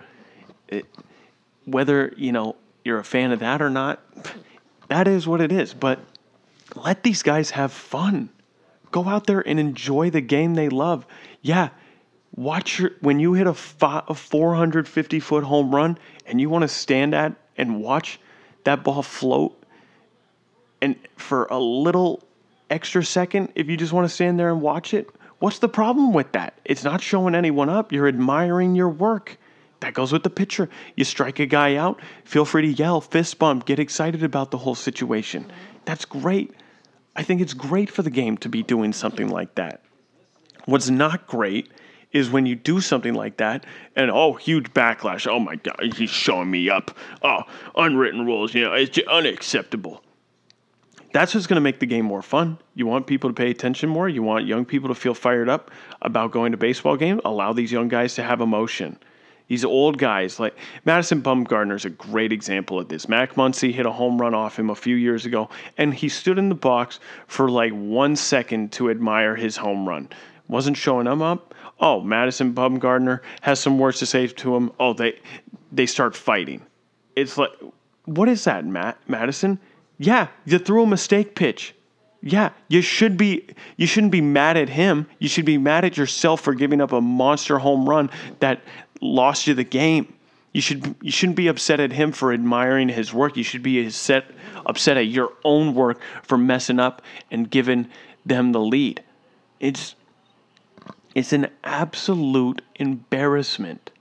Whether, 1.66 2.14
you 2.18 2.32
know, 2.32 2.56
you're 2.84 3.00
a 3.00 3.04
fan 3.04 3.32
of 3.32 3.40
that 3.40 3.62
or 3.62 3.70
not, 3.70 4.02
that 4.88 5.08
is 5.08 5.28
what 5.28 5.42
it 5.42 5.52
is. 5.52 5.74
But 5.74 6.00
let 6.76 7.04
these 7.04 7.24
guys 7.24 7.52
have 7.52 7.72
fun. 7.72 8.30
Go 8.92 9.08
out 9.08 9.28
there 9.28 9.42
and 9.46 9.60
enjoy 9.60 10.10
the 10.10 10.22
game 10.22 10.56
they 10.56 10.70
love. 10.70 11.06
Yeah, 11.42 11.70
watch 12.36 12.80
your 12.80 12.92
when 13.02 13.20
you 13.20 13.34
hit 13.34 13.48
a, 13.48 13.56
a 13.82 14.14
450 14.14 15.20
foot 15.20 15.44
home 15.44 15.74
run 15.74 15.98
and 16.26 16.40
you 16.40 16.50
want 16.50 16.64
to 16.64 16.68
stand 16.68 17.14
at 17.14 17.34
and 17.58 17.82
watch 17.82 18.20
that 18.64 18.84
ball 18.84 19.04
float 19.04 19.62
and 20.82 20.96
for 21.16 21.46
a 21.46 21.60
little 21.60 22.24
extra 22.74 23.06
second 23.06 23.54
if 23.54 23.68
you 23.68 23.78
just 23.78 23.94
want 23.94 24.06
to 24.10 24.14
stand 24.14 24.40
there 24.40 24.50
and 24.50 24.60
watch 24.60 24.96
it? 24.96 25.08
What's 25.38 25.60
the 25.60 25.70
problem 25.70 26.12
with 26.12 26.32
that? 26.32 26.60
It's 26.66 26.84
not 26.84 27.02
showing 27.02 27.36
anyone 27.36 27.70
up. 27.70 27.92
You're 27.92 28.08
admiring 28.08 28.74
your 28.74 28.90
work. 28.90 29.38
That 29.82 29.94
goes 29.94 30.12
with 30.12 30.24
the 30.24 30.30
pitcher 30.30 30.70
you 30.96 31.04
strike 31.04 31.40
a 31.40 31.46
guy 31.46 31.76
out 31.76 32.00
feel 32.24 32.46
free 32.46 32.62
to 32.62 32.68
yell 32.70 33.02
fist 33.02 33.38
bump 33.38 33.66
get 33.66 33.80
excited 33.80 34.24
about 34.24 34.50
the 34.50 34.58
whole 34.58 34.76
situation. 34.76 35.52
That's 35.86 36.06
great. 36.06 36.52
I 37.16 37.24
think 37.24 37.42
it's 37.42 37.54
great 37.54 37.92
for 37.92 38.02
the 38.02 38.10
game 38.10 38.38
to 38.38 38.50
be 38.50 38.64
doing 38.64 38.94
something 38.94 39.28
like 39.28 39.56
that. 39.56 39.84
What's 40.66 40.90
not 40.90 41.28
great 41.28 41.70
is 42.14 42.30
when 42.30 42.46
you 42.46 42.56
do 42.56 42.80
something 42.80 43.14
like 43.14 43.38
that 43.38 43.66
and 43.96 44.10
oh 44.10 44.34
huge 44.34 44.74
backlash. 44.74 45.28
Oh 45.28 45.40
my 45.40 45.58
god 45.58 45.94
he's 45.96 46.10
showing 46.10 46.50
me 46.50 46.70
up. 46.70 46.98
Oh 47.22 47.42
unwritten 47.76 48.26
rules 48.26 48.56
you 48.56 48.64
know 48.64 48.74
it's 48.74 48.98
unacceptable 49.00 50.02
that's 51.14 51.34
what's 51.34 51.48
going 51.48 51.56
to 51.56 51.62
make 51.62 51.80
the 51.80 51.86
game 51.86 52.06
more 52.06 52.22
fun 52.22 52.58
you 52.76 52.86
want 52.86 53.08
people 53.08 53.30
to 53.30 53.34
pay 53.34 53.50
attention 53.50 53.90
more 53.90 54.10
you 54.10 54.22
want 54.22 54.46
young 54.46 54.66
people 54.66 54.90
to 54.90 54.96
feel 54.96 55.14
fired 55.14 55.48
up 55.48 55.72
about 56.02 56.32
going 56.32 56.52
to 56.52 56.58
baseball 56.58 56.98
games 56.98 57.22
allow 57.24 57.54
these 57.54 57.72
young 57.72 57.88
guys 57.88 58.16
to 58.16 58.24
have 58.24 58.42
emotion 58.42 58.98
these 59.48 59.66
old 59.66 59.98
guys 59.98 60.40
like 60.40 60.58
Madison 60.86 61.22
Bumgarner 61.22 61.76
is 61.76 61.86
a 61.86 61.90
great 61.90 62.32
example 62.32 62.80
of 62.80 62.88
this. 62.88 63.10
Max 63.10 63.36
Muncy 63.36 63.74
hit 63.74 63.86
a 63.86 63.92
home 63.92 64.20
run 64.20 64.34
off 64.34 64.58
him 64.58 64.70
a 64.70 64.76
few 64.76 64.96
years 64.96 65.26
ago, 65.26 65.50
and 65.78 65.94
he 65.94 66.10
stood 66.10 66.40
in 66.40 66.50
the 66.50 66.56
box 66.56 67.00
for 67.28 67.52
like 67.52 67.72
one 67.74 68.16
second 68.16 68.72
to 68.72 68.90
admire 68.90 69.36
his 69.36 69.58
home 69.58 69.88
run. 69.88 70.10
Wasn't 70.48 70.78
showing 70.78 71.08
him 71.08 71.22
up. 71.22 71.54
Oh, 71.80 72.02
Madison 72.02 72.54
Bumgarner 72.54 73.20
has 73.42 73.60
some 73.60 73.80
words 73.80 74.00
to 74.00 74.06
say 74.06 74.28
to 74.28 74.56
him. 74.56 74.72
Oh, 74.80 74.94
they 74.94 75.20
they 75.72 75.86
start 75.86 76.16
fighting. 76.16 76.62
It's 77.16 77.38
like, 77.38 77.52
what 78.06 78.30
is 78.30 78.46
that, 78.46 78.66
Matt 78.66 78.98
Madison? 79.08 79.60
Yeah, 79.98 80.28
you 80.46 80.60
threw 80.60 80.84
a 80.84 80.88
mistake 80.88 81.36
pitch. 81.36 81.76
Yeah, 82.22 82.52
you 82.70 82.82
should 82.82 83.18
be 83.18 83.46
you 83.76 83.86
shouldn't 83.86 84.12
be 84.12 84.22
mad 84.22 84.56
at 84.56 84.70
him. 84.70 85.08
You 85.20 85.28
should 85.28 85.46
be 85.46 85.58
mad 85.58 85.84
at 85.84 85.98
yourself 85.98 86.40
for 86.42 86.54
giving 86.54 86.80
up 86.80 86.94
a 86.94 87.02
monster 87.02 87.60
home 87.60 87.88
run 87.88 88.10
that 88.40 88.62
lost 89.02 89.46
you 89.46 89.54
the 89.54 89.66
game. 89.66 90.14
You 90.54 90.62
should 90.62 90.96
you 91.02 91.12
shouldn't 91.12 91.36
be 91.36 91.48
upset 91.48 91.82
at 91.82 91.92
him 91.92 92.14
for 92.14 92.32
admiring 92.32 92.88
his 92.88 93.14
work. 93.14 93.36
You 93.36 93.44
should 93.44 93.62
be 93.62 93.86
upset 93.86 94.26
upset 94.66 94.96
at 94.96 95.08
your 95.08 95.34
own 95.44 95.74
work 95.74 96.00
for 96.22 96.38
messing 96.38 96.80
up 96.80 97.02
and 97.30 97.50
giving 97.50 97.90
them 98.26 98.54
the 98.54 98.62
lead. 98.62 99.04
It's 99.60 99.96
it's 101.14 101.34
an 101.34 101.50
absolute 101.64 102.62
embarrassment 102.76 103.92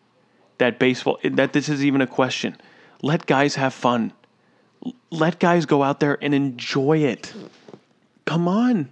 that 0.59 0.79
baseball 0.79 1.19
that 1.25 1.53
this 1.53 1.69
is 1.69 1.85
even 1.85 2.01
a 2.01 2.07
question. 2.07 2.57
Let 3.03 3.27
guys 3.27 3.57
have 3.57 3.75
fun. 3.75 4.13
Let 5.11 5.39
guys 5.39 5.67
go 5.67 5.83
out 5.83 6.01
there 6.01 6.19
and 6.23 6.35
enjoy 6.35 6.99
it. 6.99 7.33
Come 8.25 8.49
on. 8.49 8.91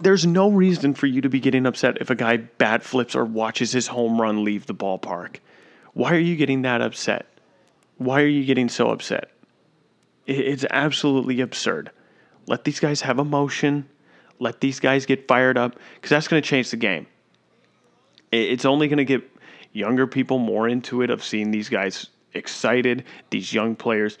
There's 0.00 0.26
no 0.26 0.50
reason 0.50 0.94
for 0.94 1.06
you 1.06 1.20
to 1.20 1.28
be 1.28 1.40
getting 1.40 1.66
upset 1.66 1.98
if 2.00 2.10
a 2.10 2.14
guy 2.14 2.36
bat 2.36 2.82
flips 2.82 3.14
or 3.14 3.24
watches 3.24 3.72
his 3.72 3.86
home 3.86 4.20
run 4.20 4.44
leave 4.44 4.66
the 4.66 4.74
ballpark. 4.74 5.36
Why 5.94 6.12
are 6.12 6.18
you 6.18 6.36
getting 6.36 6.62
that 6.62 6.80
upset? 6.80 7.26
Why 7.98 8.22
are 8.22 8.26
you 8.26 8.44
getting 8.44 8.68
so 8.68 8.90
upset? 8.90 9.30
It's 10.26 10.64
absolutely 10.70 11.40
absurd. 11.40 11.90
Let 12.46 12.64
these 12.64 12.80
guys 12.80 13.00
have 13.02 13.18
emotion. 13.18 13.88
Let 14.38 14.60
these 14.60 14.80
guys 14.80 15.06
get 15.06 15.28
fired 15.28 15.58
up 15.58 15.76
because 15.94 16.10
that's 16.10 16.28
going 16.28 16.42
to 16.42 16.48
change 16.48 16.70
the 16.70 16.76
game. 16.76 17.06
It's 18.30 18.64
only 18.64 18.88
going 18.88 18.98
to 18.98 19.04
get 19.04 19.22
younger 19.72 20.06
people 20.06 20.38
more 20.38 20.68
into 20.68 21.02
it 21.02 21.10
of 21.10 21.22
seeing 21.22 21.50
these 21.50 21.68
guys 21.68 22.08
excited, 22.34 23.04
these 23.30 23.52
young 23.52 23.76
players. 23.76 24.18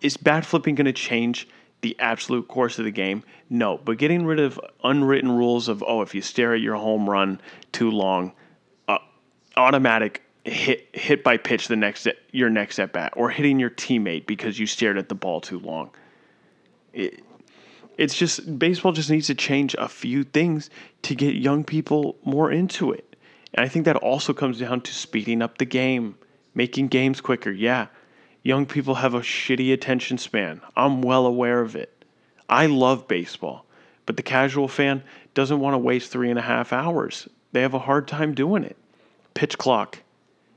Is 0.00 0.16
bat 0.16 0.44
flipping 0.44 0.74
going 0.74 0.86
to 0.86 0.92
change 0.92 1.48
the 1.80 1.96
absolute 1.98 2.48
course 2.48 2.78
of 2.78 2.84
the 2.84 2.90
game? 2.90 3.22
No, 3.50 3.78
but 3.78 3.98
getting 3.98 4.26
rid 4.26 4.40
of 4.40 4.60
unwritten 4.84 5.30
rules 5.30 5.68
of 5.68 5.82
oh, 5.86 6.02
if 6.02 6.14
you 6.14 6.22
stare 6.22 6.54
at 6.54 6.60
your 6.60 6.76
home 6.76 7.08
run 7.08 7.40
too 7.72 7.90
long, 7.90 8.32
uh, 8.88 8.98
automatic 9.56 10.22
hit 10.44 10.88
hit 10.92 11.22
by 11.22 11.36
pitch 11.36 11.68
the 11.68 11.76
next 11.76 12.06
your 12.32 12.50
next 12.50 12.78
at 12.78 12.92
bat, 12.92 13.12
or 13.16 13.30
hitting 13.30 13.58
your 13.58 13.70
teammate 13.70 14.26
because 14.26 14.58
you 14.58 14.66
stared 14.66 14.98
at 14.98 15.08
the 15.08 15.14
ball 15.14 15.40
too 15.40 15.58
long. 15.58 15.90
It, 16.92 17.22
it's 17.96 18.14
just 18.14 18.58
baseball 18.58 18.92
just 18.92 19.10
needs 19.10 19.26
to 19.26 19.34
change 19.34 19.74
a 19.76 19.88
few 19.88 20.22
things 20.22 20.70
to 21.02 21.14
get 21.14 21.34
young 21.34 21.64
people 21.64 22.16
more 22.24 22.50
into 22.50 22.92
it. 22.92 23.16
And 23.54 23.64
I 23.64 23.68
think 23.68 23.86
that 23.86 23.96
also 23.96 24.32
comes 24.32 24.60
down 24.60 24.82
to 24.82 24.94
speeding 24.94 25.42
up 25.42 25.58
the 25.58 25.64
game, 25.64 26.16
making 26.54 26.88
games 26.88 27.20
quicker. 27.20 27.50
Yeah, 27.50 27.88
young 28.48 28.64
people 28.64 28.94
have 28.94 29.12
a 29.12 29.20
shitty 29.20 29.74
attention 29.74 30.16
span. 30.16 30.58
I'm 30.74 31.02
well 31.02 31.26
aware 31.26 31.60
of 31.60 31.76
it. 31.76 31.92
I 32.48 32.64
love 32.64 33.06
baseball, 33.06 33.66
but 34.06 34.16
the 34.16 34.22
casual 34.22 34.68
fan 34.68 35.02
doesn't 35.34 35.60
want 35.60 35.74
to 35.74 35.78
waste 35.78 36.10
three 36.10 36.30
and 36.30 36.38
a 36.38 36.42
half 36.42 36.72
hours. 36.72 37.28
They 37.52 37.60
have 37.60 37.74
a 37.74 37.78
hard 37.78 38.08
time 38.08 38.32
doing 38.32 38.64
it. 38.64 38.78
Pitch 39.34 39.58
clock, 39.58 39.98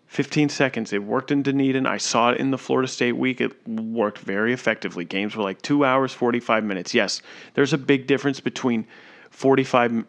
15 0.07 0.47
seconds. 0.47 0.93
It 0.93 1.03
worked 1.03 1.31
in 1.31 1.43
Dunedin. 1.43 1.85
I 1.85 1.97
saw 1.97 2.29
it 2.29 2.37
in 2.37 2.51
the 2.51 2.57
Florida 2.57 2.87
State 2.87 3.19
League. 3.19 3.41
It 3.41 3.67
worked 3.67 4.19
very 4.19 4.53
effectively. 4.53 5.03
Games 5.03 5.35
were 5.35 5.43
like 5.43 5.61
two 5.61 5.83
hours, 5.83 6.13
45 6.13 6.63
minutes. 6.63 6.93
Yes, 6.93 7.21
there's 7.55 7.73
a 7.73 7.77
big 7.77 8.07
difference 8.07 8.39
between 8.39 8.87
45, 9.31 10.05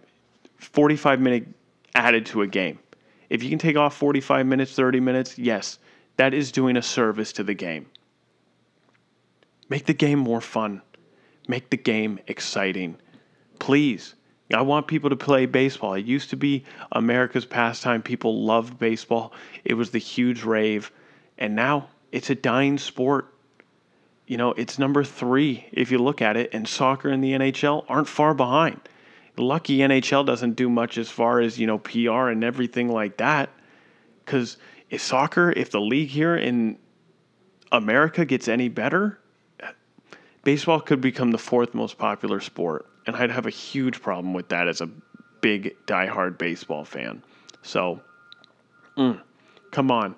45 0.57 1.21
minute 1.21 1.49
added 1.97 2.27
to 2.27 2.43
a 2.43 2.47
game. 2.47 2.79
If 3.29 3.43
you 3.43 3.51
can 3.51 3.59
take 3.59 3.77
off 3.77 3.97
45 3.97 4.47
minutes, 4.47 4.73
30 4.73 5.01
minutes, 5.01 5.37
yes, 5.37 5.81
that 6.17 6.35
is 6.35 6.53
doing 6.53 6.77
a 6.77 6.83
service 6.83 7.33
to 7.35 7.43
the 7.43 7.55
game. 7.55 7.87
Make 9.69 9.87
the 9.87 9.95
game 9.95 10.19
more 10.19 10.41
fun. 10.41 10.83
Make 11.49 11.71
the 11.71 11.77
game 11.77 12.19
exciting. 12.27 12.97
Please. 13.59 14.15
I 14.53 14.61
want 14.61 14.87
people 14.87 15.09
to 15.09 15.17
play 15.17 15.47
baseball. 15.47 15.95
It 15.95 16.05
used 16.05 16.31
to 16.31 16.37
be 16.37 16.65
America's 16.91 17.47
pastime. 17.47 18.03
People 18.03 18.45
loved 18.45 18.79
baseball. 18.79 19.33
It 19.65 19.75
was 19.75 19.91
the 19.91 19.99
huge 19.99 20.43
rave. 20.43 20.93
And 21.39 21.57
now 21.57 21.89
it's 22.11 22.29
a 22.29 22.35
dying 22.35 22.77
sport. 22.77 23.33
You 24.27 24.37
know, 24.37 24.53
it's 24.53 24.79
number 24.79 25.05
three 25.05 25.67
if 25.73 25.91
you 25.91 25.99
look 25.99 26.21
at 26.21 26.37
it, 26.37 26.51
and 26.53 26.69
soccer 26.69 27.09
and 27.09 27.25
the 27.25 27.33
NHL 27.33 27.85
aren't 27.89 28.09
far 28.09 28.35
behind 28.35 28.81
lucky 29.37 29.79
NHL 29.79 30.27
doesn't 30.27 30.57
do 30.57 30.69
much 30.69 30.99
as 30.99 31.09
far 31.09 31.41
as, 31.41 31.59
you 31.59 31.67
know, 31.67 31.79
PR 31.79 32.29
and 32.29 32.45
everything 32.45 32.91
like 32.91 33.17
that. 33.19 33.51
Because 34.25 34.57
if 34.93 35.01
soccer, 35.01 35.51
if 35.57 35.71
the 35.71 35.81
league 35.81 36.11
here 36.11 36.37
in 36.37 36.77
America 37.73 38.27
gets 38.27 38.47
any 38.47 38.69
better, 38.69 39.19
baseball 40.45 40.81
could 40.81 41.01
become 41.01 41.31
the 41.31 41.39
fourth 41.39 41.73
most 41.73 41.97
popular 41.97 42.41
sport. 42.41 42.87
And 43.07 43.17
I'd 43.17 43.31
have 43.31 43.47
a 43.47 43.51
huge 43.51 44.03
problem 44.03 44.35
with 44.35 44.51
that 44.51 44.69
as 44.69 44.83
a 44.83 44.91
big, 45.41 45.75
diehard 45.87 46.37
baseball 46.37 46.85
fan. 46.85 47.23
So, 47.63 48.03
mm, 48.99 49.19
come 49.71 49.91
on. 49.91 50.15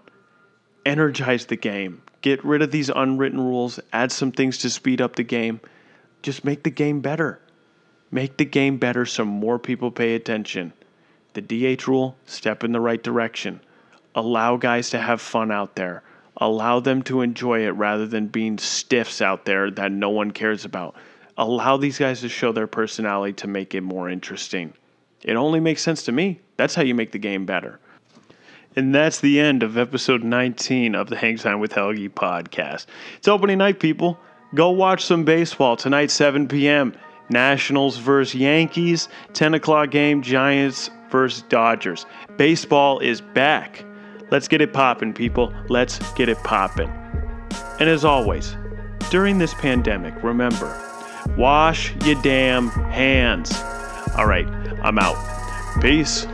Energize 0.85 1.47
the 1.47 1.57
game. 1.57 2.03
Get 2.21 2.45
rid 2.45 2.61
of 2.61 2.73
these 2.73 2.89
unwritten 2.89 3.41
rules. 3.41 3.79
Add 3.93 4.11
some 4.11 4.33
things 4.33 4.59
to 4.59 4.71
speed 4.71 5.01
up 5.01 5.15
the 5.15 5.23
game. 5.23 5.61
Just 6.21 6.45
make 6.45 6.65
the 6.65 6.71
game 6.71 7.01
better. 7.01 7.41
Make 8.11 8.39
the 8.39 8.45
game 8.45 8.79
better 8.79 9.07
so 9.07 9.25
more 9.25 9.61
people 9.61 9.93
pay 9.93 10.17
attention. 10.17 10.73
The 11.35 11.43
DH 11.77 11.87
rule, 11.87 12.17
step 12.27 12.65
in 12.65 12.73
the 12.73 12.81
right 12.81 13.03
direction. 13.03 13.61
Allow 14.15 14.57
guys 14.57 14.91
to 14.91 14.99
have 14.99 15.21
fun 15.21 15.51
out 15.51 15.77
there. 15.77 16.03
Allow 16.37 16.81
them 16.81 17.03
to 17.05 17.21
enjoy 17.21 17.67
it 17.67 17.71
rather 17.71 18.07
than 18.07 18.27
being 18.27 18.59
stiffs 18.59 19.21
out 19.21 19.45
there 19.45 19.71
that 19.71 19.93
no 19.93 20.11
one 20.11 20.31
cares 20.31 20.65
about. 20.65 20.97
Allow 21.37 21.77
these 21.77 21.99
guys 21.99 22.21
to 22.21 22.29
show 22.29 22.53
their 22.53 22.67
personality 22.67 23.33
to 23.35 23.47
make 23.47 23.75
it 23.75 23.81
more 23.81 24.09
interesting. 24.09 24.73
It 25.23 25.35
only 25.35 25.61
makes 25.61 25.83
sense 25.83 26.03
to 26.05 26.13
me. 26.13 26.41
That's 26.57 26.75
how 26.75 26.83
you 26.83 26.95
make 26.95 27.13
the 27.13 27.19
game 27.19 27.47
better. 27.47 27.81
And 28.77 28.95
that's 28.95 29.21
the 29.21 29.39
end 29.41 29.63
of 29.63 29.79
episode 29.79 30.25
19 30.25 30.95
of 30.95 31.09
the 31.09 31.17
Hang 31.17 31.39
Time 31.39 31.61
with 31.61 31.73
Helgi 31.73 32.09
podcast. 32.09 32.87
It's 33.17 33.29
opening 33.29 33.59
night, 33.59 33.79
people. 33.79 34.19
Go 34.55 34.71
watch 34.71 35.05
some 35.05 35.25
baseball 35.25 35.77
tonight, 35.77 36.11
7 36.11 36.47
p.m. 36.49 36.95
Nationals 37.29 37.97
versus 37.97 38.35
Yankees, 38.35 39.09
10 39.33 39.55
o'clock 39.55 39.91
game, 39.91 40.23
Giants 40.23 40.91
versus 41.11 41.43
Dodgers. 41.49 42.07
Baseball 42.37 42.99
is 42.99 43.21
back. 43.21 43.85
Let's 44.31 44.49
get 44.49 44.61
it 44.61 44.73
popping, 44.73 45.13
people. 45.13 45.55
Let's 45.69 45.99
get 46.15 46.29
it 46.29 46.39
popping. 46.39 46.91
And 47.81 47.89
as 47.89 48.05
always, 48.05 48.57
during 49.11 49.39
this 49.39 49.55
pandemic, 49.55 50.23
remember 50.23 50.81
wash 51.37 51.95
your 52.05 52.21
damn 52.23 52.69
hands. 52.69 53.53
All 54.17 54.27
right, 54.27 54.47
I'm 54.83 54.99
out. 54.99 55.17
Peace. 55.81 56.27